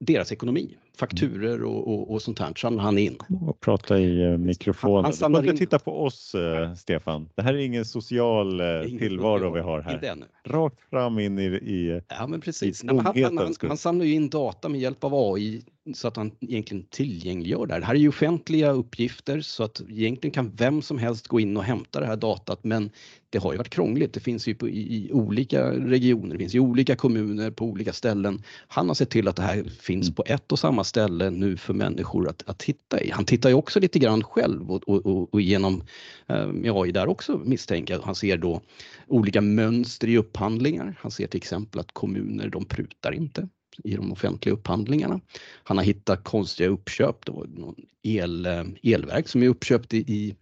deras 0.00 0.32
ekonomi, 0.32 0.76
fakturer 0.96 1.64
och, 1.64 1.88
och, 1.88 2.10
och 2.12 2.22
sånt 2.22 2.38
här 2.38 2.52
samlar 2.56 2.82
han 2.84 2.98
in. 2.98 3.16
Och 3.46 3.60
prata 3.60 3.98
i 3.98 4.22
eh, 4.22 4.38
mikrofonen. 4.38 5.04
Han 5.04 5.12
inte 5.40 5.50
in- 5.50 5.56
titta 5.58 5.78
på 5.78 6.02
oss, 6.04 6.34
eh, 6.34 6.74
Stefan. 6.74 7.28
Det 7.34 7.42
här 7.42 7.54
är 7.54 7.58
ingen 7.58 7.84
social 7.84 8.60
eh, 8.60 8.66
Ingen 8.88 8.98
tillvaro 8.98 9.38
social- 9.38 9.54
vi 9.54 9.60
har 9.60 9.78
Inte 9.78 10.06
här. 10.06 10.12
ännu. 10.12 10.26
Rakt 10.46 10.80
fram 10.90 11.18
in 11.18 11.38
i, 11.38 11.44
i 11.44 12.00
Ja 12.08 12.26
men 12.26 12.40
precis. 12.40 12.84
I 12.84 12.86
Nej, 12.86 12.96
men 12.96 13.04
han, 13.06 13.24
han, 13.24 13.38
han, 13.38 13.54
han 13.68 13.76
samlar 13.76 14.04
ju 14.04 14.12
in 14.14 14.28
data 14.28 14.68
med 14.68 14.80
hjälp 14.80 15.04
av 15.04 15.14
AI 15.14 15.62
så 15.92 16.08
att 16.08 16.16
han 16.16 16.30
egentligen 16.40 16.86
tillgängliggör 16.90 17.66
det 17.66 17.72
här. 17.72 17.80
Det 17.80 17.86
här 17.86 17.94
är 17.94 17.98
ju 17.98 18.08
offentliga 18.08 18.70
uppgifter 18.70 19.40
så 19.40 19.62
att 19.64 19.82
egentligen 19.90 20.34
kan 20.34 20.52
vem 20.56 20.82
som 20.82 20.98
helst 20.98 21.28
gå 21.28 21.40
in 21.40 21.56
och 21.56 21.64
hämta 21.64 22.00
det 22.00 22.06
här 22.06 22.16
datat 22.16 22.64
men 22.64 22.90
det 23.30 23.38
har 23.38 23.52
ju 23.52 23.58
varit 23.58 23.70
krångligt. 23.70 24.12
Det 24.12 24.20
finns 24.20 24.46
ju 24.46 24.54
på, 24.54 24.68
i, 24.68 24.96
i 24.96 25.12
olika 25.12 25.70
regioner, 25.70 26.32
det 26.32 26.38
finns 26.38 26.54
i 26.54 26.60
olika 26.60 26.96
kommuner 26.96 27.50
på 27.50 27.64
olika 27.64 27.92
ställen. 27.92 28.42
Han 28.68 28.88
har 28.88 28.94
sett 28.94 29.10
till 29.10 29.28
att 29.28 29.36
det 29.36 29.42
här 29.42 29.64
finns 29.80 30.14
på 30.14 30.24
ett 30.26 30.52
och 30.52 30.58
samma 30.58 30.84
ställe 30.84 31.30
nu 31.30 31.56
för 31.56 31.74
människor 31.74 32.28
att, 32.28 32.42
att 32.46 32.58
titta 32.58 33.00
i. 33.00 33.10
Han 33.10 33.24
tittar 33.24 33.48
ju 33.48 33.54
också 33.54 33.80
lite 33.80 33.98
grann 33.98 34.22
själv 34.22 34.70
och, 34.70 34.88
och, 34.88 35.06
och, 35.06 35.34
och 35.34 35.40
genom 35.40 35.82
eh, 36.26 36.76
AI 36.76 36.92
där 36.92 37.08
också 37.08 37.40
misstänker 37.44 37.94
jag. 37.94 38.00
Han 38.00 38.14
ser 38.14 38.36
då 38.36 38.60
olika 39.06 39.40
mönster 39.40 40.08
i 40.08 40.18
upphandlingar. 40.18 40.98
Han 41.00 41.10
ser 41.10 41.26
till 41.26 41.38
exempel 41.38 41.80
att 41.80 41.92
kommuner 41.92 42.48
de 42.48 42.64
prutar 42.64 43.12
inte 43.12 43.48
i 43.84 43.96
de 43.96 44.12
offentliga 44.12 44.54
upphandlingarna. 44.54 45.20
Han 45.64 45.76
har 45.76 45.84
hittat 45.84 46.24
konstiga 46.24 46.68
uppköp, 46.68 47.26
det 47.26 47.32
var 47.32 47.46
någon 47.46 47.76
el, 48.02 48.46
eh, 48.46 48.64
elverk 48.82 49.28
som 49.28 49.42
är 49.42 49.48
uppköpt 49.48 49.94
i, 49.94 49.98
i, 49.98 50.36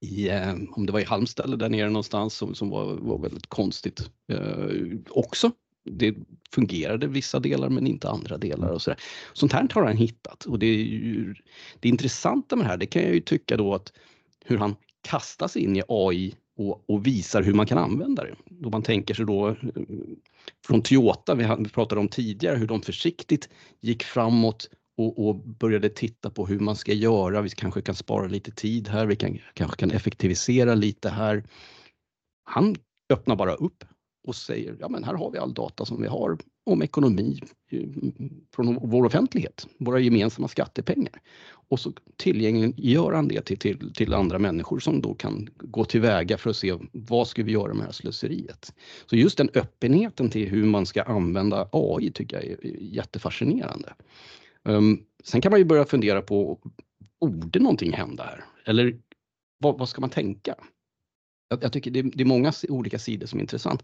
i 0.00 0.28
eh, 0.28 0.54
om 0.70 0.86
det 0.86 0.92
var 0.92 1.00
i 1.00 1.04
Halmstad 1.04 1.46
eller 1.46 1.56
där 1.56 1.68
nere 1.68 1.88
någonstans 1.88 2.34
som, 2.34 2.54
som 2.54 2.70
var, 2.70 2.94
var 2.94 3.18
väldigt 3.18 3.46
konstigt 3.46 4.10
eh, 4.32 4.98
också. 5.10 5.50
Det 5.90 6.14
fungerade 6.50 7.06
vissa 7.06 7.40
delar 7.40 7.68
men 7.68 7.86
inte 7.86 8.08
andra 8.08 8.38
delar 8.38 8.68
och 8.68 8.82
sådär. 8.82 9.00
Sånt 9.32 9.52
här 9.52 9.68
har 9.72 9.84
han 9.84 9.96
hittat 9.96 10.44
och 10.44 10.58
det 10.58 10.66
är 10.66 10.82
ju 10.82 11.34
det 11.80 11.88
intressanta 11.88 12.56
med 12.56 12.64
det 12.64 12.68
här, 12.68 12.76
det 12.76 12.86
kan 12.86 13.02
jag 13.02 13.14
ju 13.14 13.20
tycka 13.20 13.56
då 13.56 13.74
att 13.74 13.92
hur 14.44 14.58
han 14.58 14.76
kastas 15.02 15.56
in 15.56 15.76
i 15.76 15.82
AI 15.88 16.34
och, 16.56 16.90
och 16.90 17.06
visar 17.06 17.42
hur 17.42 17.54
man 17.54 17.66
kan 17.66 17.78
använda 17.78 18.22
det. 18.24 18.34
Då 18.44 18.70
man 18.70 18.82
tänker 18.82 19.14
sig 19.14 19.26
då 19.26 19.48
eh, 19.48 19.54
från 20.66 20.82
Toyota, 20.82 21.34
vi, 21.34 21.56
vi 21.58 21.68
pratade 21.68 22.00
om 22.00 22.08
tidigare, 22.08 22.56
hur 22.56 22.66
de 22.66 22.82
försiktigt 22.82 23.48
gick 23.80 24.02
framåt 24.02 24.70
och, 24.96 25.28
och 25.28 25.36
började 25.36 25.88
titta 25.88 26.30
på 26.30 26.46
hur 26.46 26.58
man 26.58 26.76
ska 26.76 26.92
göra. 26.92 27.42
Vi 27.42 27.50
kanske 27.50 27.82
kan 27.82 27.94
spara 27.94 28.26
lite 28.26 28.50
tid 28.50 28.88
här, 28.88 29.06
vi 29.06 29.16
kan, 29.16 29.38
kanske 29.54 29.76
kan 29.76 29.90
effektivisera 29.90 30.74
lite 30.74 31.08
här. 31.08 31.44
Han 32.44 32.76
öppnar 33.12 33.36
bara 33.36 33.54
upp 33.54 33.84
och 34.28 34.36
säger, 34.36 34.76
ja 34.80 34.88
men 34.88 35.04
här 35.04 35.14
har 35.14 35.30
vi 35.30 35.38
all 35.38 35.54
data 35.54 35.84
som 35.84 36.02
vi 36.02 36.08
har 36.08 36.38
om 36.66 36.82
ekonomi 36.82 37.40
eh, 37.70 37.80
från 38.54 38.78
vår 38.82 39.04
offentlighet, 39.04 39.66
våra 39.78 39.98
gemensamma 39.98 40.48
skattepengar. 40.48 41.20
Och 41.68 41.80
så 41.80 41.92
tillgängliggör 42.16 43.12
han 43.12 43.28
det 43.28 43.40
till, 43.40 43.58
till, 43.58 43.92
till 43.92 44.14
andra 44.14 44.38
människor 44.38 44.78
som 44.78 45.00
då 45.00 45.14
kan 45.14 45.48
gå 45.56 45.84
tillväga 45.84 46.38
för 46.38 46.50
att 46.50 46.56
se 46.56 46.74
vad 46.92 47.28
ska 47.28 47.42
vi 47.42 47.52
göra 47.52 47.68
med 47.68 47.76
det 47.76 47.84
här 47.84 47.92
slöseriet. 47.92 48.74
Så 49.06 49.16
just 49.16 49.38
den 49.38 49.50
öppenheten 49.54 50.30
till 50.30 50.48
hur 50.48 50.64
man 50.64 50.86
ska 50.86 51.02
använda 51.02 51.68
AI 51.72 52.10
tycker 52.10 52.36
jag 52.36 52.44
är 52.44 52.58
jättefascinerande. 52.80 53.94
Um, 54.62 55.02
sen 55.24 55.40
kan 55.40 55.50
man 55.50 55.58
ju 55.58 55.64
börja 55.64 55.84
fundera 55.84 56.22
på, 56.22 56.58
borde 57.20 57.58
någonting 57.58 57.92
hända 57.92 58.24
här? 58.24 58.44
Eller 58.64 58.98
vad, 59.58 59.78
vad 59.78 59.88
ska 59.88 60.00
man 60.00 60.10
tänka? 60.10 60.54
Jag, 61.48 61.64
jag 61.64 61.72
tycker 61.72 61.90
det, 61.90 62.02
det 62.02 62.22
är 62.22 62.26
många 62.26 62.52
olika 62.68 62.98
sidor 62.98 63.26
som 63.26 63.38
är 63.38 63.42
intressant. 63.42 63.82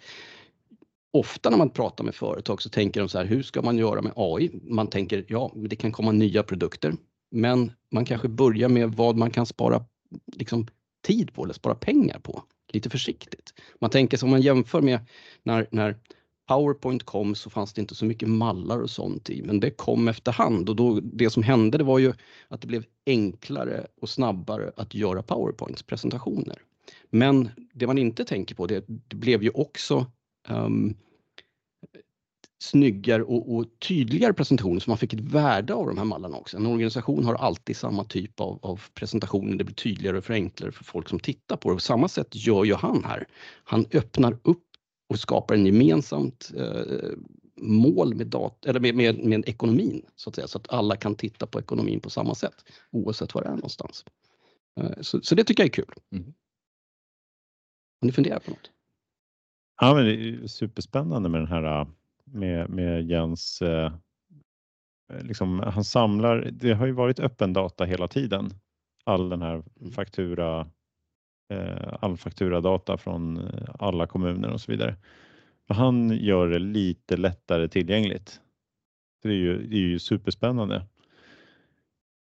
Ofta 1.14 1.50
när 1.50 1.58
man 1.58 1.70
pratar 1.70 2.04
med 2.04 2.14
företag 2.14 2.62
så 2.62 2.68
tänker 2.68 3.00
de 3.00 3.08
så 3.08 3.18
här, 3.18 3.24
hur 3.24 3.42
ska 3.42 3.62
man 3.62 3.78
göra 3.78 4.02
med 4.02 4.12
AI? 4.16 4.50
Man 4.62 4.86
tänker, 4.86 5.24
ja, 5.28 5.52
det 5.54 5.76
kan 5.76 5.92
komma 5.92 6.12
nya 6.12 6.42
produkter, 6.42 6.94
men 7.30 7.72
man 7.90 8.04
kanske 8.04 8.28
börjar 8.28 8.68
med 8.68 8.94
vad 8.94 9.16
man 9.16 9.30
kan 9.30 9.46
spara 9.46 9.84
liksom, 10.32 10.66
tid 11.06 11.34
på 11.34 11.44
eller 11.44 11.54
spara 11.54 11.74
pengar 11.74 12.18
på, 12.18 12.42
lite 12.72 12.90
försiktigt. 12.90 13.54
Man 13.80 13.90
tänker 13.90 14.16
som 14.16 14.30
man 14.30 14.40
jämför 14.40 14.80
med 14.80 15.00
när, 15.42 15.66
när 15.70 15.96
Powerpoint 16.48 17.02
kom 17.02 17.34
så 17.34 17.50
fanns 17.50 17.72
det 17.72 17.80
inte 17.80 17.94
så 17.94 18.04
mycket 18.04 18.28
mallar 18.28 18.78
och 18.82 18.90
sånt 18.90 19.30
i, 19.30 19.42
men 19.42 19.60
det 19.60 19.70
kom 19.70 20.08
efterhand 20.08 20.68
och 20.68 20.76
då, 20.76 21.00
det 21.00 21.30
som 21.30 21.42
hände 21.42 21.78
det 21.78 21.84
var 21.84 21.98
ju 21.98 22.12
att 22.48 22.60
det 22.60 22.66
blev 22.66 22.84
enklare 23.06 23.86
och 24.00 24.08
snabbare 24.08 24.72
att 24.76 24.94
göra 24.94 25.22
Powerpoints 25.22 25.82
presentationer. 25.82 26.58
Men 27.10 27.48
det 27.74 27.86
man 27.86 27.98
inte 27.98 28.24
tänker 28.24 28.54
på, 28.54 28.66
det, 28.66 28.84
det 28.86 29.16
blev 29.16 29.42
ju 29.42 29.50
också 29.50 30.06
um, 30.48 30.94
snyggare 32.62 33.22
och, 33.22 33.54
och 33.54 33.66
tydligare 33.88 34.32
presentationer 34.32 34.80
så 34.80 34.90
man 34.90 34.98
fick 34.98 35.12
ett 35.12 35.20
värde 35.20 35.74
av 35.74 35.86
de 35.86 35.98
här 35.98 36.04
mallarna 36.04 36.36
också. 36.36 36.56
En 36.56 36.66
organisation 36.66 37.24
har 37.24 37.34
alltid 37.34 37.76
samma 37.76 38.04
typ 38.04 38.40
av, 38.40 38.58
av 38.62 38.80
presentationer, 38.94 39.56
det 39.56 39.64
blir 39.64 39.74
tydligare 39.74 40.18
och 40.18 40.24
förenklare 40.24 40.72
för 40.72 40.84
folk 40.84 41.08
som 41.08 41.20
tittar 41.20 41.56
på 41.56 41.68
det. 41.68 41.74
På 41.74 41.80
samma 41.80 42.08
sätt 42.08 42.28
gör 42.30 42.64
ju 42.64 42.74
han 42.74 43.04
här. 43.04 43.26
Han 43.64 43.86
öppnar 43.92 44.38
upp 44.42 44.64
och 45.08 45.18
skapar 45.18 45.54
en 45.54 45.66
gemensamt 45.66 46.52
eh, 46.56 47.10
mål 47.56 48.14
med, 48.14 48.26
dat 48.26 48.66
eller 48.66 48.80
med, 48.80 48.94
med, 48.94 49.24
med 49.24 49.48
ekonomin 49.48 50.06
så 50.16 50.30
att 50.30 50.34
säga, 50.34 50.46
så 50.46 50.58
att 50.58 50.72
alla 50.72 50.96
kan 50.96 51.14
titta 51.14 51.46
på 51.46 51.60
ekonomin 51.60 52.00
på 52.00 52.10
samma 52.10 52.34
sätt 52.34 52.64
oavsett 52.90 53.34
var 53.34 53.42
det 53.42 53.48
är 53.48 53.54
någonstans. 53.54 54.04
Eh, 54.80 55.00
så, 55.00 55.20
så 55.22 55.34
det 55.34 55.44
tycker 55.44 55.62
jag 55.62 55.68
är 55.68 55.72
kul. 55.72 55.94
Mm. 56.12 56.24
Har 58.00 58.06
ni 58.06 58.12
funderat 58.12 58.44
på 58.44 58.50
något? 58.50 58.70
Ja, 59.82 59.94
men 59.94 60.04
det 60.04 60.14
är 60.14 60.46
superspännande 60.46 61.28
med 61.28 61.40
den 61.40 61.48
här 61.48 61.80
äh, 61.80 61.86
med, 62.24 62.70
med 62.70 63.10
Jens. 63.10 63.62
Eh, 63.62 63.92
liksom, 65.22 65.60
han 65.60 65.84
samlar. 65.84 66.50
Det 66.52 66.72
har 66.72 66.86
ju 66.86 66.92
varit 66.92 67.20
öppen 67.20 67.52
data 67.52 67.84
hela 67.84 68.08
tiden. 68.08 68.50
All 69.04 69.28
den 69.28 69.42
här 69.42 69.62
Mm. 69.80 69.92
faktura, 69.92 70.60
eh, 71.52 71.94
all 72.00 72.16
fakturadata 72.16 72.96
från 72.98 73.50
alla 73.78 74.06
kommuner 74.06 74.50
och 74.50 74.60
så 74.60 74.72
vidare. 74.72 74.96
Och 75.68 75.74
han 75.74 76.10
gör 76.10 76.48
det 76.48 76.58
lite 76.58 77.16
lättare 77.16 77.68
tillgängligt. 77.68 78.40
Det 79.22 79.28
är 79.28 79.32
ju, 79.32 79.66
det 79.66 79.76
är 79.76 79.80
ju 79.80 79.98
superspännande. 79.98 80.86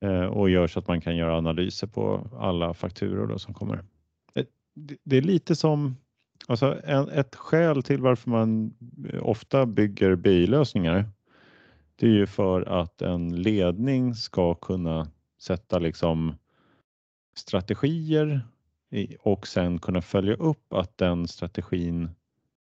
Eh, 0.05 0.25
och 0.25 0.51
gör 0.51 0.67
så 0.67 0.79
att 0.79 0.89
man 0.89 1.01
kan 1.01 1.17
göra 1.17 1.37
analyser 1.39 1.87
på 1.87 2.31
alla 2.41 2.75
fakturor 2.75 3.39
som 3.39 3.55
kommer. 3.55 3.85
Det- 4.35 4.99
det 5.05 5.17
är 5.17 5.23
lite 5.23 5.57
som 5.57 5.97
Alltså 6.49 6.81
en, 6.85 7.09
ett 7.09 7.37
skäl 7.37 7.83
till 7.83 8.01
varför 8.01 8.31
man 8.31 8.75
eh, 9.13 9.27
ofta 9.27 9.67
bygger 9.67 10.15
BI-lösningar 10.17 11.05
det 11.97 12.07
är 12.07 12.11
ju 12.11 12.27
för 12.27 12.63
att 12.63 13.03
en 13.03 13.43
ledning 13.43 14.15
ska 14.15 14.55
kunna 14.55 15.09
sätta 15.41 15.79
liksom 15.79 16.35
strategier 17.35 18.47
och 19.21 19.47
sen 19.47 19.79
kunna 19.79 20.03
följa 20.03 20.35
upp 20.35 20.73
att 20.73 20.99
den 20.99 21.29
strategin 21.29 22.11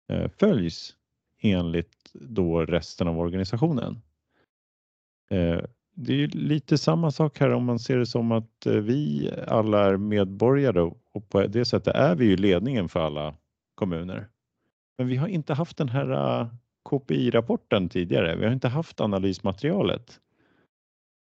eh, 0.10 0.32
följs 0.38 0.96
enligt 1.42 2.12
då 2.14 2.66
resten 2.66 3.08
av 3.08 3.20
organisationen. 3.20 4.02
Eh, 5.30 5.60
det 5.96 6.14
är 6.14 6.18
ju 6.18 6.28
lite 6.28 6.78
samma 6.78 7.12
sak 7.12 7.40
här 7.40 7.50
om 7.50 7.66
man 7.66 7.80
ser 7.80 7.98
det 7.98 8.06
som 8.06 8.32
att 8.32 8.66
vi 8.66 9.32
alla 9.48 9.86
är 9.86 9.98
medborgare 9.98 10.82
och 11.12 11.30
på 11.30 11.48
det 11.48 11.66
sättet 11.66 11.96
är 11.96 12.16
vi 12.16 12.26
ju 12.26 12.36
ledningen 12.36 12.90
för 12.90 13.00
alla 13.00 13.36
kommuner. 13.78 14.28
Men 14.98 15.08
vi 15.08 15.16
har 15.16 15.28
inte 15.28 15.54
haft 15.54 15.78
den 15.78 15.90
här 15.90 16.12
uh, 16.42 16.48
KPI-rapporten 16.90 17.90
tidigare. 17.90 18.36
Vi 18.36 18.46
har 18.46 18.54
inte 18.54 18.68
haft 18.68 19.02
analysmaterialet. 19.02 20.20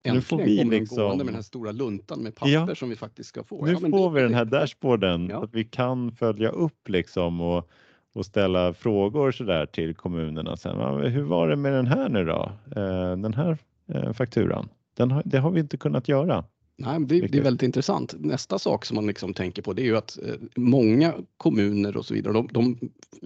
Äntligen 0.04 0.16
nu 0.16 0.20
får 0.20 0.38
vi 0.38 0.58
kommer 0.58 0.80
liksom- 0.80 1.16
med 1.18 1.26
den 1.26 1.34
här 1.34 1.42
stora 1.42 1.72
luntan 1.72 2.22
med 2.22 2.34
papper 2.34 2.50
Ja. 2.52 2.74
som 2.74 2.88
vi 2.88 2.96
faktiskt 2.96 3.28
ska 3.28 3.44
få. 3.44 3.64
Nu 3.66 3.72
Ja, 3.72 3.78
får 3.78 4.10
vi 4.10 4.22
den 4.22 4.34
här 4.34 4.44
dashboarden 4.44 5.28
Ja. 5.28 5.44
att 5.44 5.54
vi 5.54 5.64
kan 5.64 6.12
följa 6.12 6.48
upp 6.48 6.88
liksom 6.88 7.40
och, 7.40 7.70
och 8.12 8.26
ställa 8.26 8.74
frågor 8.74 9.32
så 9.32 9.44
där 9.44 9.66
till 9.66 9.94
kommunerna 9.94 10.56
sen. 10.56 11.00
Hur 11.12 11.22
var 11.22 11.48
det 11.48 11.56
med 11.56 11.72
den 11.72 11.86
här 11.86 12.08
nu 12.08 12.24
då? 12.24 12.52
Eh, 12.76 13.16
den 13.16 13.34
här 13.34 13.58
eh, 13.88 14.12
fakturan? 14.12 14.68
Den 14.96 15.10
har, 15.10 15.22
det 15.24 15.38
har 15.38 15.50
vi 15.50 15.60
inte 15.60 15.76
kunnat 15.76 16.08
göra. 16.08 16.44
Nej, 16.82 17.00
det, 17.00 17.20
det 17.20 17.38
är 17.38 17.42
väldigt 17.42 17.62
intressant. 17.62 18.14
Nästa 18.18 18.58
sak 18.58 18.84
som 18.84 18.94
man 18.94 19.06
liksom 19.06 19.34
tänker 19.34 19.62
på 19.62 19.72
det 19.72 19.82
är 19.82 19.86
ju 19.86 19.96
att 19.96 20.18
eh, 20.22 20.34
många 20.56 21.14
kommuner 21.36 21.96
och 21.96 22.06
så 22.06 22.14
vidare, 22.14 22.32
de, 22.32 22.48
de 22.52 22.78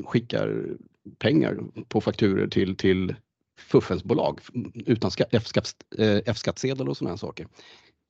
skickar 0.05 0.65
pengar 1.19 1.59
på 1.89 2.01
fakturer 2.01 2.49
till, 2.49 2.77
till 2.77 3.15
fuffensbolag 3.59 4.41
utan 4.75 5.11
eh, 5.99 6.21
F-skattsedel 6.27 6.89
och 6.89 6.97
sådana 6.97 7.17
saker. 7.17 7.47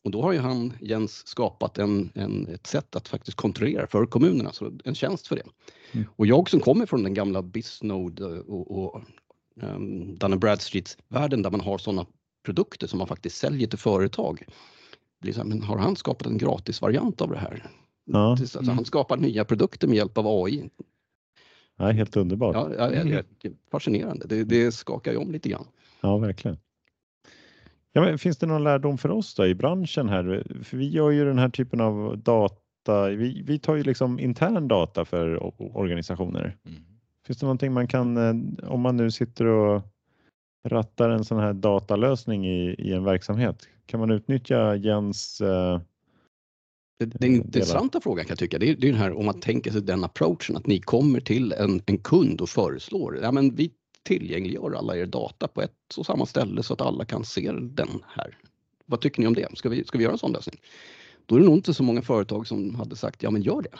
Och 0.05 0.11
då 0.11 0.22
har 0.22 0.32
ju 0.32 0.38
han, 0.38 0.72
Jens, 0.80 1.26
skapat 1.26 1.78
en, 1.78 2.11
en, 2.14 2.49
ett 2.49 2.66
sätt 2.66 2.97
att 2.97 3.09
faktiskt 3.09 3.36
kontrollera 3.36 3.86
för 3.86 4.07
kommunerna, 4.07 4.53
så 4.53 4.72
en 4.84 4.94
tjänst 4.94 5.26
för 5.26 5.36
det. 5.36 5.42
Mm. 5.92 6.07
Och 6.16 6.26
jag 6.26 6.51
som 6.51 6.61
kommer 6.61 6.86
från 6.86 7.03
den 7.03 7.14
gamla 7.14 7.42
Bisnode 7.42 8.24
och, 8.24 8.84
och 8.84 9.03
um, 9.62 10.18
Dun 10.18 10.38
Bradstreet-världen 10.40 11.42
där 11.42 11.51
man 11.51 11.61
har 11.61 11.78
sådana 11.78 12.07
produkter 12.44 12.86
som 12.86 12.99
man 12.99 13.09
faktiskt 13.09 13.36
säljer 13.36 13.68
till 13.68 13.78
företag. 13.78 14.44
Blir 15.20 15.32
så 15.32 15.40
här, 15.40 15.46
men 15.46 15.62
har 15.62 15.78
han 15.78 15.96
skapat 15.96 16.26
en 16.26 16.38
gratisvariant 16.38 17.20
av 17.20 17.30
det 17.30 17.38
här? 17.38 17.70
Ja. 18.04 18.30
Alltså, 18.30 18.70
Han 18.70 18.84
skapar 18.84 19.16
nya 19.16 19.44
produkter 19.44 19.88
med 19.88 19.96
hjälp 19.96 20.18
av 20.18 20.26
AI. 20.26 20.70
Ja, 21.76 21.90
helt 21.90 22.16
underbart. 22.16 22.54
Ja, 22.54 22.70
ja, 22.78 22.92
ja, 22.92 23.04
det 23.04 23.48
är 23.48 23.52
fascinerande. 23.70 24.26
Det, 24.26 24.44
det 24.44 24.72
skakar 24.72 25.12
ju 25.12 25.18
om 25.18 25.32
lite 25.32 25.48
grann. 25.48 25.66
Ja, 26.00 26.18
verkligen. 26.18 26.58
Ja, 27.92 28.00
men 28.00 28.18
finns 28.18 28.36
det 28.38 28.46
någon 28.46 28.64
lärdom 28.64 28.98
för 28.98 29.10
oss 29.10 29.34
då 29.34 29.46
i 29.46 29.54
branschen 29.54 30.08
här? 30.08 30.46
För 30.64 30.76
vi 30.76 30.88
gör 30.88 31.10
ju 31.10 31.24
den 31.24 31.38
här 31.38 31.48
typen 31.48 31.80
av 31.80 32.18
data. 32.18 33.08
Vi, 33.08 33.42
vi 33.42 33.58
tar 33.58 33.76
ju 33.76 33.82
liksom 33.82 34.20
intern 34.20 34.68
data 34.68 35.04
för 35.04 35.42
organisationer. 35.76 36.56
Mm. 36.66 36.78
Finns 37.26 37.38
det 37.38 37.46
någonting 37.46 37.72
man 37.72 37.88
kan, 37.88 38.16
eh, 38.16 38.70
om 38.70 38.80
man 38.80 38.96
nu 38.96 39.10
sitter 39.10 39.44
och 39.46 39.82
rattar 40.68 41.10
en 41.10 41.24
sån 41.24 41.38
här 41.38 41.52
datalösning 41.52 42.46
i, 42.46 42.74
i 42.78 42.92
en 42.92 43.04
verksamhet, 43.04 43.68
kan 43.86 44.00
man 44.00 44.10
utnyttja 44.10 44.76
Jens? 44.76 45.40
Eh, 45.40 45.80
den 46.98 47.34
intressanta 47.34 48.00
frågan 48.00 48.24
kan 48.24 48.32
jag 48.32 48.38
tycka, 48.38 48.58
det 48.58 48.70
är, 48.70 48.76
det 48.76 48.88
är 48.88 48.92
den 48.92 49.00
här 49.00 49.12
om 49.12 49.26
man 49.26 49.40
tänker 49.40 49.70
sig 49.70 49.82
den 49.82 50.04
approachen 50.04 50.56
att 50.56 50.66
ni 50.66 50.80
kommer 50.80 51.20
till 51.20 51.52
en, 51.52 51.82
en 51.86 51.98
kund 51.98 52.40
och 52.40 52.48
föreslår, 52.48 53.18
ja 53.22 53.32
men 53.32 53.54
vi 53.54 53.70
tillgängliggör 54.02 54.72
alla 54.78 54.96
er 54.96 55.06
data 55.06 55.48
på 55.48 55.62
ett 55.62 55.98
och 55.98 56.06
samma 56.06 56.26
ställe 56.26 56.62
så 56.62 56.72
att 56.72 56.80
alla 56.80 57.04
kan 57.04 57.24
se 57.24 57.52
den 57.52 58.02
här. 58.06 58.38
Vad 58.86 59.00
tycker 59.00 59.20
ni 59.20 59.26
om 59.26 59.34
det? 59.34 59.58
Ska 59.58 59.68
vi, 59.68 59.84
ska 59.84 59.98
vi 59.98 60.04
göra 60.04 60.12
en 60.12 60.18
sån 60.18 60.32
lösning? 60.32 60.60
Då 61.26 61.34
är 61.34 61.40
det 61.40 61.46
nog 61.46 61.54
inte 61.54 61.74
så 61.74 61.82
många 61.82 62.02
företag 62.02 62.46
som 62.46 62.74
hade 62.74 62.96
sagt, 62.96 63.22
ja 63.22 63.30
men 63.30 63.42
gör 63.42 63.62
det. 63.62 63.78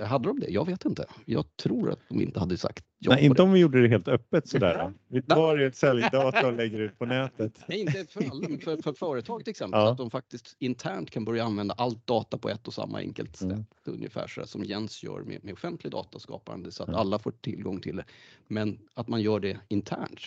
Hade 0.00 0.28
de 0.28 0.40
det? 0.40 0.50
Jag 0.50 0.66
vet 0.66 0.84
inte. 0.84 1.06
Jag 1.24 1.56
tror 1.56 1.90
att 1.90 1.98
de 2.08 2.22
inte 2.22 2.40
hade 2.40 2.56
sagt 2.56 2.84
ja 2.98 3.12
nej, 3.14 3.24
inte 3.24 3.42
om 3.42 3.52
vi 3.52 3.60
gjorde 3.60 3.82
det 3.82 3.88
helt 3.88 4.08
öppet 4.08 4.48
sådär. 4.48 4.92
Vi 5.08 5.22
tar 5.22 5.58
ett 5.58 5.76
säljdata 5.76 6.46
och 6.46 6.52
lägger 6.52 6.78
ut 6.78 6.98
på 6.98 7.06
nätet. 7.06 7.52
Nej, 7.66 7.80
inte 7.80 8.06
för 8.08 8.24
alla, 8.30 8.48
men 8.48 8.58
för, 8.58 8.76
för 8.82 8.92
företag 8.92 9.44
till 9.44 9.50
exempel. 9.50 9.80
Ja. 9.80 9.86
Så 9.86 9.92
att 9.92 9.98
de 9.98 10.10
faktiskt 10.10 10.56
internt 10.58 11.10
kan 11.10 11.24
börja 11.24 11.44
använda 11.44 11.74
allt 11.78 12.06
data 12.06 12.38
på 12.38 12.48
ett 12.48 12.66
och 12.66 12.74
samma 12.74 12.98
enkelt 12.98 13.36
sätt. 13.36 13.50
Mm. 13.52 13.64
Ungefär 13.84 14.26
så 14.26 14.46
som 14.46 14.64
Jens 14.64 15.02
gör 15.02 15.22
med, 15.22 15.44
med 15.44 15.52
offentlig 15.52 15.92
dataskapande 15.92 16.72
så 16.72 16.82
att 16.82 16.88
Mm. 16.88 17.00
alla 17.00 17.18
får 17.18 17.30
tillgång 17.30 17.80
till 17.80 17.96
det. 17.96 18.04
Men 18.48 18.78
att 18.94 19.08
man 19.08 19.22
gör 19.22 19.40
det 19.40 19.58
internt. 19.68 20.20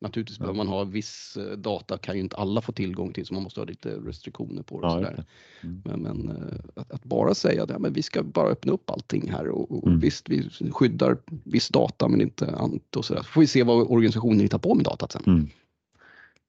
Naturligtvis 0.00 0.38
behöver 0.38 0.56
man 0.56 0.68
ha 0.68 0.84
viss 0.84 1.36
eh, 1.36 1.56
data 1.58 1.98
kan 1.98 2.14
ju 2.14 2.20
inte 2.20 2.36
alla 2.36 2.60
få 2.60 2.72
tillgång 2.72 3.12
till 3.12 3.26
så 3.26 3.34
man 3.34 3.42
måste 3.42 3.60
ha 3.60 3.64
lite 3.64 3.90
restriktioner 3.90 4.62
på 4.62 4.80
det. 4.80 4.86
Ja, 4.86 4.92
så 4.92 5.00
just 5.00 5.10
där. 5.10 5.24
det. 5.60 5.66
Mm. 5.66 5.82
Men, 5.84 6.00
men 6.00 6.36
eh, 6.36 6.58
att, 6.74 6.92
att 6.92 7.04
bara 7.04 7.34
säga 7.34 7.62
att 7.62 7.70
ja, 7.70 7.78
men 7.78 7.92
vi 7.92 8.02
ska 8.02 8.22
bara 8.22 8.48
öppna 8.48 8.72
upp 8.72 8.90
allting 8.90 9.30
här 9.30 9.48
och, 9.48 9.78
och 9.78 9.86
Mm. 9.88 10.00
visst 10.00 10.28
vi 10.28 10.50
skyddar 10.70 11.16
viss 11.44 11.68
data 11.68 12.08
men 12.08 12.20
inte 12.20 12.46
annat 12.56 12.96
och 12.96 13.04
så 13.04 13.14
där. 13.14 13.22
Så 13.22 13.28
får 13.28 13.40
vi 13.40 13.46
se 13.46 13.62
vad 13.62 13.90
organisationen 13.90 14.40
hittar 14.40 14.58
på 14.58 14.74
med 14.74 14.84
datat 14.84 15.12
sen. 15.12 15.22
Mm. 15.26 15.48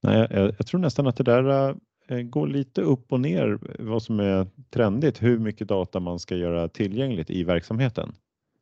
Nej, 0.00 0.26
jag, 0.30 0.54
jag 0.58 0.66
tror 0.66 0.80
nästan 0.80 1.06
att 1.06 1.16
det 1.16 1.24
där 1.24 1.76
eh, 2.08 2.20
går 2.22 2.46
lite 2.46 2.82
upp 2.82 3.12
och 3.12 3.20
ner 3.20 3.58
vad 3.78 4.02
som 4.02 4.20
är 4.20 4.46
trendigt, 4.70 5.22
hur 5.22 5.38
mycket 5.38 5.68
data 5.68 6.00
man 6.00 6.18
ska 6.18 6.36
göra 6.36 6.68
tillgängligt 6.68 7.30
i 7.30 7.44
verksamheten. 7.44 8.12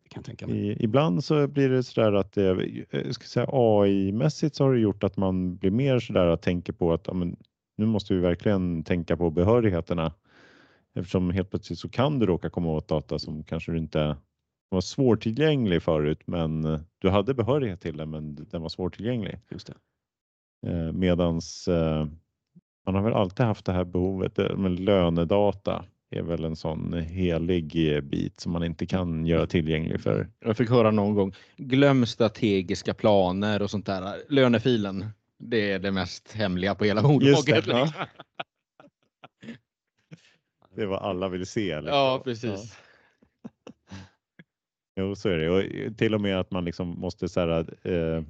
Kan 0.08 0.22
tänka 0.22 0.46
mig. 0.46 0.56
I, 0.56 0.84
ibland 0.84 1.24
så 1.24 1.48
blir 1.48 1.68
det 1.68 1.82
sådär 1.82 2.12
att 2.12 2.32
det, 2.32 2.84
jag 2.90 3.14
ska 3.14 3.24
säga 3.24 3.46
AI-mässigt 3.52 4.54
så 4.54 4.64
har 4.64 4.72
det 4.72 4.80
gjort 4.80 5.04
att 5.04 5.16
man 5.16 5.56
blir 5.56 5.70
mer 5.70 5.98
sådär 5.98 6.26
att 6.26 6.42
tänka 6.42 6.72
på 6.72 6.92
att 6.92 7.06
ja, 7.06 7.14
men, 7.14 7.36
nu 7.76 7.86
måste 7.86 8.14
vi 8.14 8.20
verkligen 8.20 8.84
tänka 8.84 9.16
på 9.16 9.30
behörigheterna. 9.30 10.12
Eftersom 10.94 11.30
helt 11.30 11.50
plötsligt 11.50 11.78
så 11.78 11.88
kan 11.88 12.18
du 12.18 12.26
råka 12.26 12.50
komma 12.50 12.72
åt 12.72 12.88
data 12.88 13.18
som 13.18 13.44
kanske 13.44 13.72
du 13.72 13.78
inte 13.78 14.16
var 14.68 14.80
svårtillgänglig 14.80 15.82
förut, 15.82 16.20
men 16.26 16.64
eh, 16.64 16.80
du 16.98 17.08
hade 17.10 17.34
behörighet 17.34 17.80
till 17.80 17.96
den, 17.96 18.10
men 18.10 18.34
den 18.34 18.62
var 18.62 18.68
svårtillgänglig. 18.68 19.38
Just 19.50 19.66
det. 19.66 19.74
Eh, 20.70 20.92
medans 20.92 21.68
eh, 21.68 22.06
man 22.86 22.94
har 22.94 23.02
väl 23.02 23.12
alltid 23.12 23.46
haft 23.46 23.64
det 23.64 23.72
här 23.72 23.84
behovet, 23.84 24.38
eh, 24.38 24.56
men 24.56 24.76
lönedata 24.76 25.84
är 26.10 26.22
väl 26.22 26.44
en 26.44 26.56
sån 26.56 26.92
helig 26.92 27.94
eh, 27.94 28.00
bit 28.00 28.40
som 28.40 28.52
man 28.52 28.64
inte 28.64 28.86
kan 28.86 29.26
göra 29.26 29.46
tillgänglig 29.46 30.00
för. 30.00 30.28
Jag 30.40 30.56
fick 30.56 30.70
höra 30.70 30.90
någon 30.90 31.14
gång, 31.14 31.34
glöm 31.56 32.06
strategiska 32.06 32.94
planer 32.94 33.62
och 33.62 33.70
sånt 33.70 33.86
där. 33.86 34.16
Lönefilen, 34.28 35.06
det 35.38 35.70
är 35.72 35.78
det 35.78 35.90
mest 35.90 36.32
hemliga 36.32 36.74
på 36.74 36.84
hela 36.84 37.00
Just 37.20 37.46
det, 37.46 37.52
bolaget. 37.52 37.66
ja. 37.66 37.84
liksom. 37.84 38.04
Det 40.74 40.82
är 40.82 40.86
vad 40.86 41.02
alla 41.02 41.28
vill 41.28 41.46
se. 41.46 41.76
liksom. 41.80 41.98
Ja, 41.98 42.20
precis. 42.24 42.78
Jo, 44.96 45.14
så 45.14 45.28
är 45.28 45.38
det. 45.38 45.50
Och 45.50 45.96
till 45.96 46.14
och 46.14 46.20
med 46.20 46.40
att 46.40 46.50
man 46.50 46.64
liksom 46.64 46.88
måste 47.00 47.28
så 47.28 47.40
här, 47.40 47.66
eh, 47.82 48.22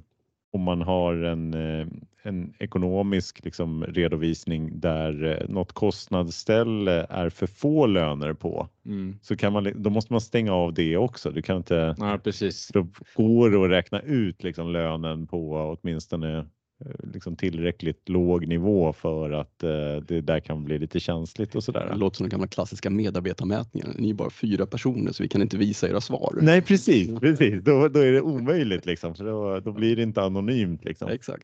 om 0.51 0.61
man 0.61 0.81
har 0.81 1.15
en, 1.15 1.53
eh, 1.53 1.87
en 2.23 2.53
ekonomisk 2.59 3.45
liksom, 3.45 3.83
redovisning 3.83 4.79
där 4.79 5.23
eh, 5.41 5.49
något 5.49 5.71
kostnadsställe 5.73 7.05
är 7.09 7.29
för 7.29 7.47
få 7.47 7.85
löner 7.87 8.33
på 8.33 8.67
Mm. 8.85 9.15
så 9.21 9.35
kan 9.37 9.53
man, 9.53 9.71
då 9.75 9.89
måste 9.89 10.13
man 10.13 10.21
stänga 10.21 10.53
av 10.53 10.73
det 10.73 10.97
också. 10.97 11.31
Du 11.31 11.41
kan 11.41 11.57
inte, 11.57 11.95
Ja, 11.99 12.19
precis. 12.23 12.67
då 12.73 12.87
går 13.15 13.49
det 13.49 13.63
att 13.65 13.69
räkna 13.71 13.99
ut 14.01 14.43
liksom, 14.43 14.71
lönen 14.71 15.27
på 15.27 15.51
åtminstone 15.81 16.37
eh, 16.37 17.09
liksom, 17.13 17.35
tillräckligt 17.35 18.09
låg 18.09 18.47
nivå 18.47 18.93
för 18.93 19.31
att 19.31 19.63
eh, 19.63 19.69
det 20.07 20.21
där 20.21 20.39
kan 20.39 20.63
bli 20.65 20.79
lite 20.79 20.99
känsligt 20.99 21.49
och 21.49 21.55
Det 21.55 21.61
sådär. 21.65 21.93
låter 21.95 22.17
som 22.17 22.23
den 22.23 22.29
gamla 22.31 22.47
klassiska 22.47 22.89
medarbetarmätningen. 22.89 23.95
Ni 23.97 24.09
är 24.09 24.13
bara 24.13 24.29
fyra 24.29 24.65
personer 24.65 25.11
så 25.11 25.23
vi 25.23 25.29
kan 25.29 25.41
inte 25.41 25.57
visa 25.57 25.89
era 25.89 26.01
svar. 26.01 26.39
Nej 26.41 26.61
precis, 26.61 27.19
precis. 27.19 27.63
Då, 27.63 27.87
då 27.87 27.99
är 27.99 28.11
det 28.11 28.21
omöjligt 28.21 28.85
liksom, 28.85 29.15
för 29.15 29.25
då, 29.25 29.59
då 29.59 29.71
blir 29.71 29.95
det 29.95 30.03
inte 30.03 30.21
anonymt. 30.21 30.85
Liksom. 30.85 31.09
Exakt. 31.09 31.43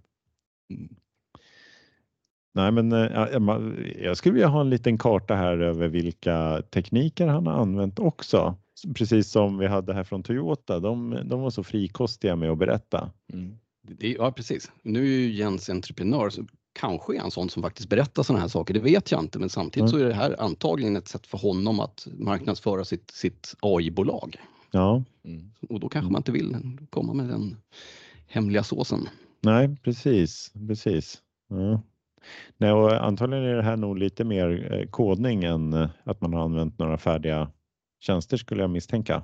Mm. 0.69 0.95
Nej, 2.53 2.71
men 2.71 2.91
eh, 2.91 3.27
jag 4.03 4.17
skulle 4.17 4.33
vilja 4.33 4.47
ha 4.47 4.61
en 4.61 4.69
liten 4.69 4.97
karta 4.97 5.35
här 5.35 5.57
över 5.57 5.87
vilka 5.87 6.61
tekniker 6.61 7.27
han 7.27 7.47
har 7.47 7.53
använt 7.53 7.99
också. 7.99 8.55
Precis 8.95 9.29
som 9.31 9.57
vi 9.57 9.67
hade 9.67 9.93
här 9.93 10.03
från 10.03 10.23
Toyota. 10.23 10.79
De, 10.79 11.19
de 11.25 11.41
var 11.41 11.49
så 11.49 11.63
frikostiga 11.63 12.35
med 12.35 12.49
att 12.51 12.57
berätta. 12.57 13.11
Mm. 13.33 13.55
Det, 13.87 14.07
ja, 14.11 14.31
precis. 14.31 14.71
Nu 14.83 14.99
är 15.03 15.17
ju 15.19 15.31
Jens 15.33 15.69
entreprenör 15.69 16.29
så 16.29 16.45
kanske 16.79 17.15
är 17.15 17.19
han 17.19 17.31
sån 17.31 17.49
som 17.49 17.63
faktiskt 17.63 17.89
berättar 17.89 18.23
sådana 18.23 18.41
här 18.41 18.47
saker. 18.47 18.73
Det 18.73 18.79
vet 18.79 19.11
jag 19.11 19.19
inte, 19.21 19.39
men 19.39 19.49
samtidigt 19.49 19.89
Mm. 19.93 19.99
så 19.99 20.05
är 20.05 20.09
det 20.09 20.13
här 20.15 20.41
antagligen 20.41 20.95
ett 20.95 21.07
sätt 21.07 21.27
för 21.27 21.37
honom 21.37 21.79
att 21.79 22.07
marknadsföra 22.17 22.85
sitt, 22.85 23.11
sitt 23.11 23.55
AI-bolag. 23.61 24.35
Ja, 24.71 25.03
Mm. 25.23 25.51
Och 25.69 25.79
då 25.79 25.89
kanske 25.89 26.11
man 26.11 26.19
inte 26.19 26.31
vill 26.31 26.57
komma 26.89 27.13
med 27.13 27.27
den 27.29 27.57
hemliga 28.27 28.63
såsen 28.63 29.07
nej, 29.45 29.77
precis, 29.83 30.53
precis. 30.67 31.21
Ja. 31.49 31.81
Nej, 32.57 32.71
och 32.71 33.05
antagligen 33.05 33.45
är 33.45 33.55
det 33.55 33.63
här 33.63 33.77
nog 33.77 33.97
lite 33.97 34.23
mer 34.23 34.73
eh, 34.73 34.89
kodning 34.89 35.43
än 35.43 35.73
eh, 35.73 35.89
att 36.03 36.21
man 36.21 36.33
har 36.33 36.41
använt 36.43 36.79
några 36.79 36.97
färdiga 36.97 37.51
tjänster 37.99 38.37
skulle 38.37 38.61
jag 38.61 38.69
misstänka. 38.69 39.23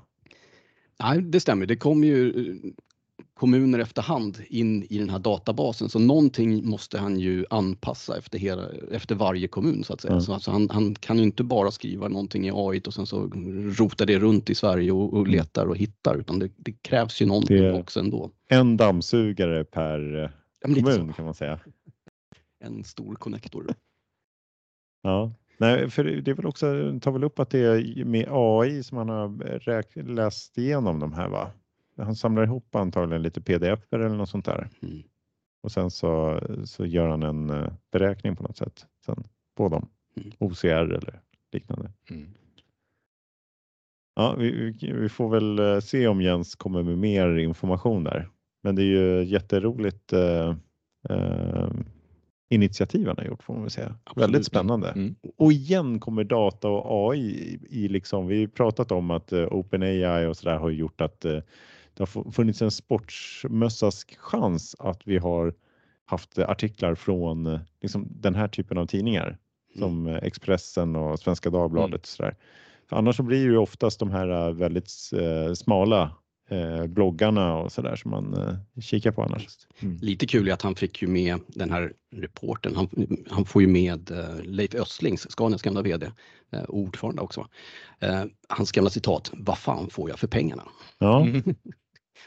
Nej, 0.99 1.21
det 1.21 1.39
stämmer. 1.39 1.65
Det 1.65 1.75
kommer 1.75 2.07
ju 2.07 2.29
eh, 2.29 2.71
kommuner 3.41 3.79
efterhand 3.79 4.37
in 4.49 4.83
i 4.83 4.97
den 4.97 5.09
här 5.09 5.19
databasen 5.19 5.89
så 5.89 5.99
någonting 5.99 6.65
måste 6.69 6.97
han 6.99 7.19
ju 7.19 7.45
anpassa 7.49 8.17
efter, 8.17 8.39
hela, 8.39 8.69
efter 8.91 9.15
varje 9.15 9.47
kommun 9.47 9.83
så 9.83 9.93
att 9.93 10.01
säga. 10.01 10.11
Mm. 10.11 10.21
Så 10.21 10.33
alltså 10.33 10.51
han, 10.51 10.69
han 10.69 10.95
kan 10.95 11.17
ju 11.17 11.23
inte 11.23 11.43
bara 11.43 11.71
skriva 11.71 12.07
någonting 12.07 12.47
i 12.47 12.51
AI 12.53 12.81
och 12.87 12.93
sen 12.93 13.05
så 13.05 13.27
rotar 13.79 14.05
det 14.05 14.19
runt 14.19 14.49
i 14.49 14.55
Sverige 14.55 14.91
och, 14.91 15.13
och 15.13 15.27
letar 15.27 15.65
och 15.65 15.77
hittar 15.77 16.15
utan 16.17 16.39
det, 16.39 16.49
det 16.57 16.71
krävs 16.71 17.21
ju 17.21 17.25
någonting 17.25 17.57
Det- 17.57 17.79
också 17.79 17.99
ändå. 17.99 18.31
En 18.47 18.77
dammsugare 18.77 19.63
per 19.63 20.23
eh, 20.23 20.29
Ja, 20.61 20.73
kommun 20.75 21.13
kan 21.13 21.25
man 21.25 21.33
säga. 21.33 21.59
En 22.63 22.83
stor 22.83 23.15
connector. 23.15 23.67
Ja, 25.03 25.31
nej, 25.57 25.89
för 25.89 26.03
det 26.03 26.31
är 26.31 26.35
väl 26.35 26.45
också, 26.45 26.65
tar 27.01 27.11
väl 27.11 27.23
upp 27.23 27.39
att 27.39 27.49
det 27.49 27.59
är 27.59 28.05
med 28.05 28.25
AI 28.29 28.83
som 28.83 28.95
man 28.95 29.09
har 29.09 29.27
räk- 29.59 30.03
läst 30.15 30.57
igenom 30.57 30.99
de 30.99 31.13
här 31.13 31.29
va? 31.29 31.51
Han 32.03 32.15
samlar 32.15 32.43
ihop 32.43 32.75
antagligen 32.75 33.21
lite 33.21 33.41
pdf 33.41 33.93
eller 33.93 34.09
något 34.09 34.29
sånt 34.29 34.45
där. 34.45 34.69
Mm. 34.81 35.03
Och 35.63 35.71
sen 35.71 35.91
så, 35.91 36.39
så 36.65 36.85
gör 36.85 37.07
han 37.07 37.23
en 37.23 37.49
eh, 37.49 37.73
beräkning 37.91 38.35
på 38.35 38.43
något 38.43 38.57
sätt 38.57 38.85
sen 39.05 39.23
på 39.57 39.69
dem. 39.69 39.89
Mm. 40.17 40.31
OCR 40.39 40.67
eller 40.67 41.21
liknande. 41.51 41.91
Mm. 42.09 42.27
Ja, 44.15 44.35
vi, 44.37 44.71
vi, 44.81 45.09
får 45.09 45.29
väl 45.29 45.59
eh, 45.59 45.79
se 45.79 46.07
om 46.07 46.21
Jens 46.21 46.55
kommer 46.55 46.83
med 46.83 46.97
mer 46.97 47.37
information 47.37 48.03
där. 48.03 48.29
Men 48.63 48.75
det 48.75 48.81
är 48.81 48.85
ju 48.85 49.23
jätteroligt 49.23 50.13
eh, 50.13 50.55
eh, 51.09 51.69
initiativ 52.49 53.07
han 53.07 53.17
har 53.17 53.25
gjort 53.25 53.43
får 53.43 53.53
man 53.53 53.63
väl 53.63 53.71
säga. 53.71 53.95
Absolut. 54.03 54.23
Väldigt 54.23 54.45
spännande. 54.45 54.89
Mm. 54.89 55.15
Och 55.37 55.51
igen 55.51 55.99
kommer 55.99 56.23
data 56.23 56.69
och 56.69 57.11
AI 57.11 57.19
i, 57.19 57.59
i 57.69 57.87
liksom, 57.87 58.27
vi 58.27 58.39
har 58.39 58.47
pratat 58.47 58.91
om 58.91 59.11
att 59.11 59.31
eh, 59.31 59.47
OpenAI 59.51 60.25
och 60.25 60.37
sådär 60.37 60.57
har 60.57 60.69
gjort 60.69 61.01
att 61.01 61.25
eh, 61.25 61.39
det 61.93 62.01
har 62.01 62.07
fu- 62.07 62.31
funnits 62.31 62.61
en 62.61 62.71
sportsmössas 62.71 64.05
chans 64.17 64.75
att 64.79 65.01
vi 65.07 65.17
har 65.17 65.53
haft 66.05 66.37
eh, 66.37 66.49
artiklar 66.49 66.95
från 66.95 67.45
eh, 67.47 67.59
liksom, 67.81 68.07
den 68.09 68.35
här 68.35 68.47
typen 68.47 68.77
av 68.77 68.85
tidningar 68.85 69.37
som 69.77 70.07
eh, 70.07 70.15
Expressen 70.15 70.95
och 70.95 71.19
Svenska 71.19 71.49
Dagbladet. 71.49 72.01
Och 72.01 72.07
sådär. 72.07 72.35
För 72.89 72.95
annars 72.95 73.15
så 73.15 73.23
blir 73.23 73.37
det 73.45 73.51
ju 73.51 73.57
oftast 73.57 73.99
de 73.99 74.11
här 74.11 74.51
väldigt 74.51 74.91
eh, 75.13 75.53
smala 75.53 76.15
eh, 76.49 76.85
bloggarna 76.87 77.55
och 77.57 77.71
sådär 77.71 77.95
som 77.95 78.11
man 78.11 78.33
eh, 78.33 78.81
kikar 78.81 79.11
på 79.11 79.23
annars. 79.23 79.47
Lite 80.01 80.27
kul 80.27 80.47
är 80.47 80.53
att 80.53 80.61
han 80.61 80.75
fick 80.75 81.01
ju 81.01 81.07
med 81.07 81.39
den 81.47 81.69
här 81.71 81.93
reporten, 82.15 82.75
han, 82.75 82.89
han 83.29 83.45
får 83.45 83.61
ju 83.61 83.67
med 83.67 84.11
eh, 84.11 84.41
Leif 84.43 84.75
Östlings, 84.75 85.31
Scanias 85.31 85.61
gamla 85.61 85.81
VD, 85.81 86.11
eh, 86.51 86.63
ordförande 86.67 87.21
också. 87.21 87.47
Eh, 87.99 88.23
hans 88.49 88.71
gamla 88.71 88.89
citat, 88.89 89.31
vad 89.33 89.57
fan 89.57 89.89
får 89.89 90.09
jag 90.09 90.19
för 90.19 90.27
pengarna? 90.27 90.63
Ja, 90.97 91.21
Mm. 91.21 91.43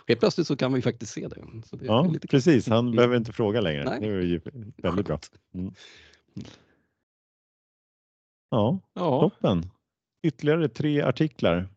Helt 0.07 0.21
plötsligt 0.21 0.47
så 0.47 0.57
kan 0.57 0.73
vi 0.73 0.83
faktiskt 0.83 1.13
se 1.13 1.29
det. 1.29 1.45
Det 1.73 1.87
ja 1.87 2.15
precis. 2.31 2.69
Han 2.69 2.97
behöver 2.97 3.17
inte 3.17 3.33
fråga 3.33 3.61
längre. 3.61 3.85
Nej. 3.85 4.01
Det 4.01 4.07
är 4.07 4.21
ju 4.21 4.41
väldigt 4.77 5.07
bra. 5.07 5.19
Ja, 8.51 8.81
Ja, 8.95 9.21
toppen. 9.21 9.71
Ytterligare 10.23 10.69
tre 10.69 11.03
artiklar. 11.03 11.69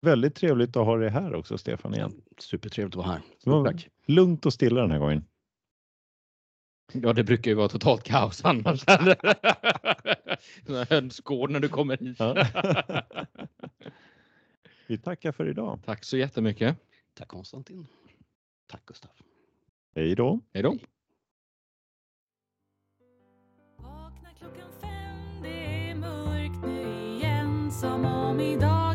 Väldigt 0.00 0.34
trevligt 0.34 0.76
att 0.76 0.86
ha 0.86 0.96
dig 0.96 1.10
här 1.10 1.34
också 1.34 1.58
Stefan 1.58 1.94
igen. 1.94 2.22
Supertrevligt 2.38 2.96
att 2.96 3.06
vara 3.06 3.12
här. 3.12 3.22
Stort 3.38 3.66
tack. 3.66 3.88
Lugnt 4.06 4.46
och 4.46 4.52
stilla 4.52 4.80
den 4.80 4.90
här 4.90 4.98
gången. 4.98 5.24
ja, 6.92 7.12
det 7.12 7.24
brukar 7.24 7.50
ju 7.50 7.54
vara 7.54 7.68
totalt 7.68 8.02
kaos 8.02 8.44
annars. 8.44 8.84
Hönsgård 10.90 11.50
när 11.50 11.60
du 11.60 11.68
kommer 11.68 11.96
hit. 11.96 12.16
Ja. 12.18 12.34
Vi 14.86 14.98
tackar 14.98 15.32
för 15.32 15.48
idag. 15.48 15.80
Tack 15.84 16.04
så 16.04 16.16
jättemycket. 16.16 16.76
Tack 17.18 17.28
Konstantin. 17.28 17.86
Tack 18.66 18.86
Gustav. 18.86 19.10
Hej 19.94 20.14
då. 20.14 20.40
Hej 20.52 20.62
då. 20.62 20.78
Vakna 23.76 24.30
klockan 24.38 24.72
fem, 24.80 25.42
det 25.42 25.90
är 25.90 25.94
mörkt 25.94 26.66
nu 26.66 27.16
igen 27.16 27.72
Som 27.72 28.04
om 28.04 28.40
idag 28.40 28.87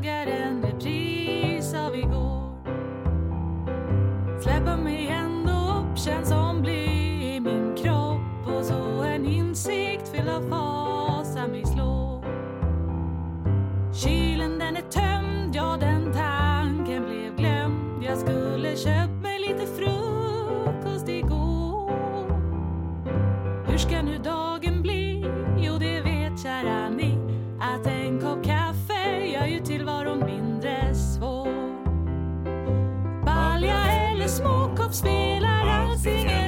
spelar 34.93 35.67
out 35.67 35.97
sin 35.97 36.42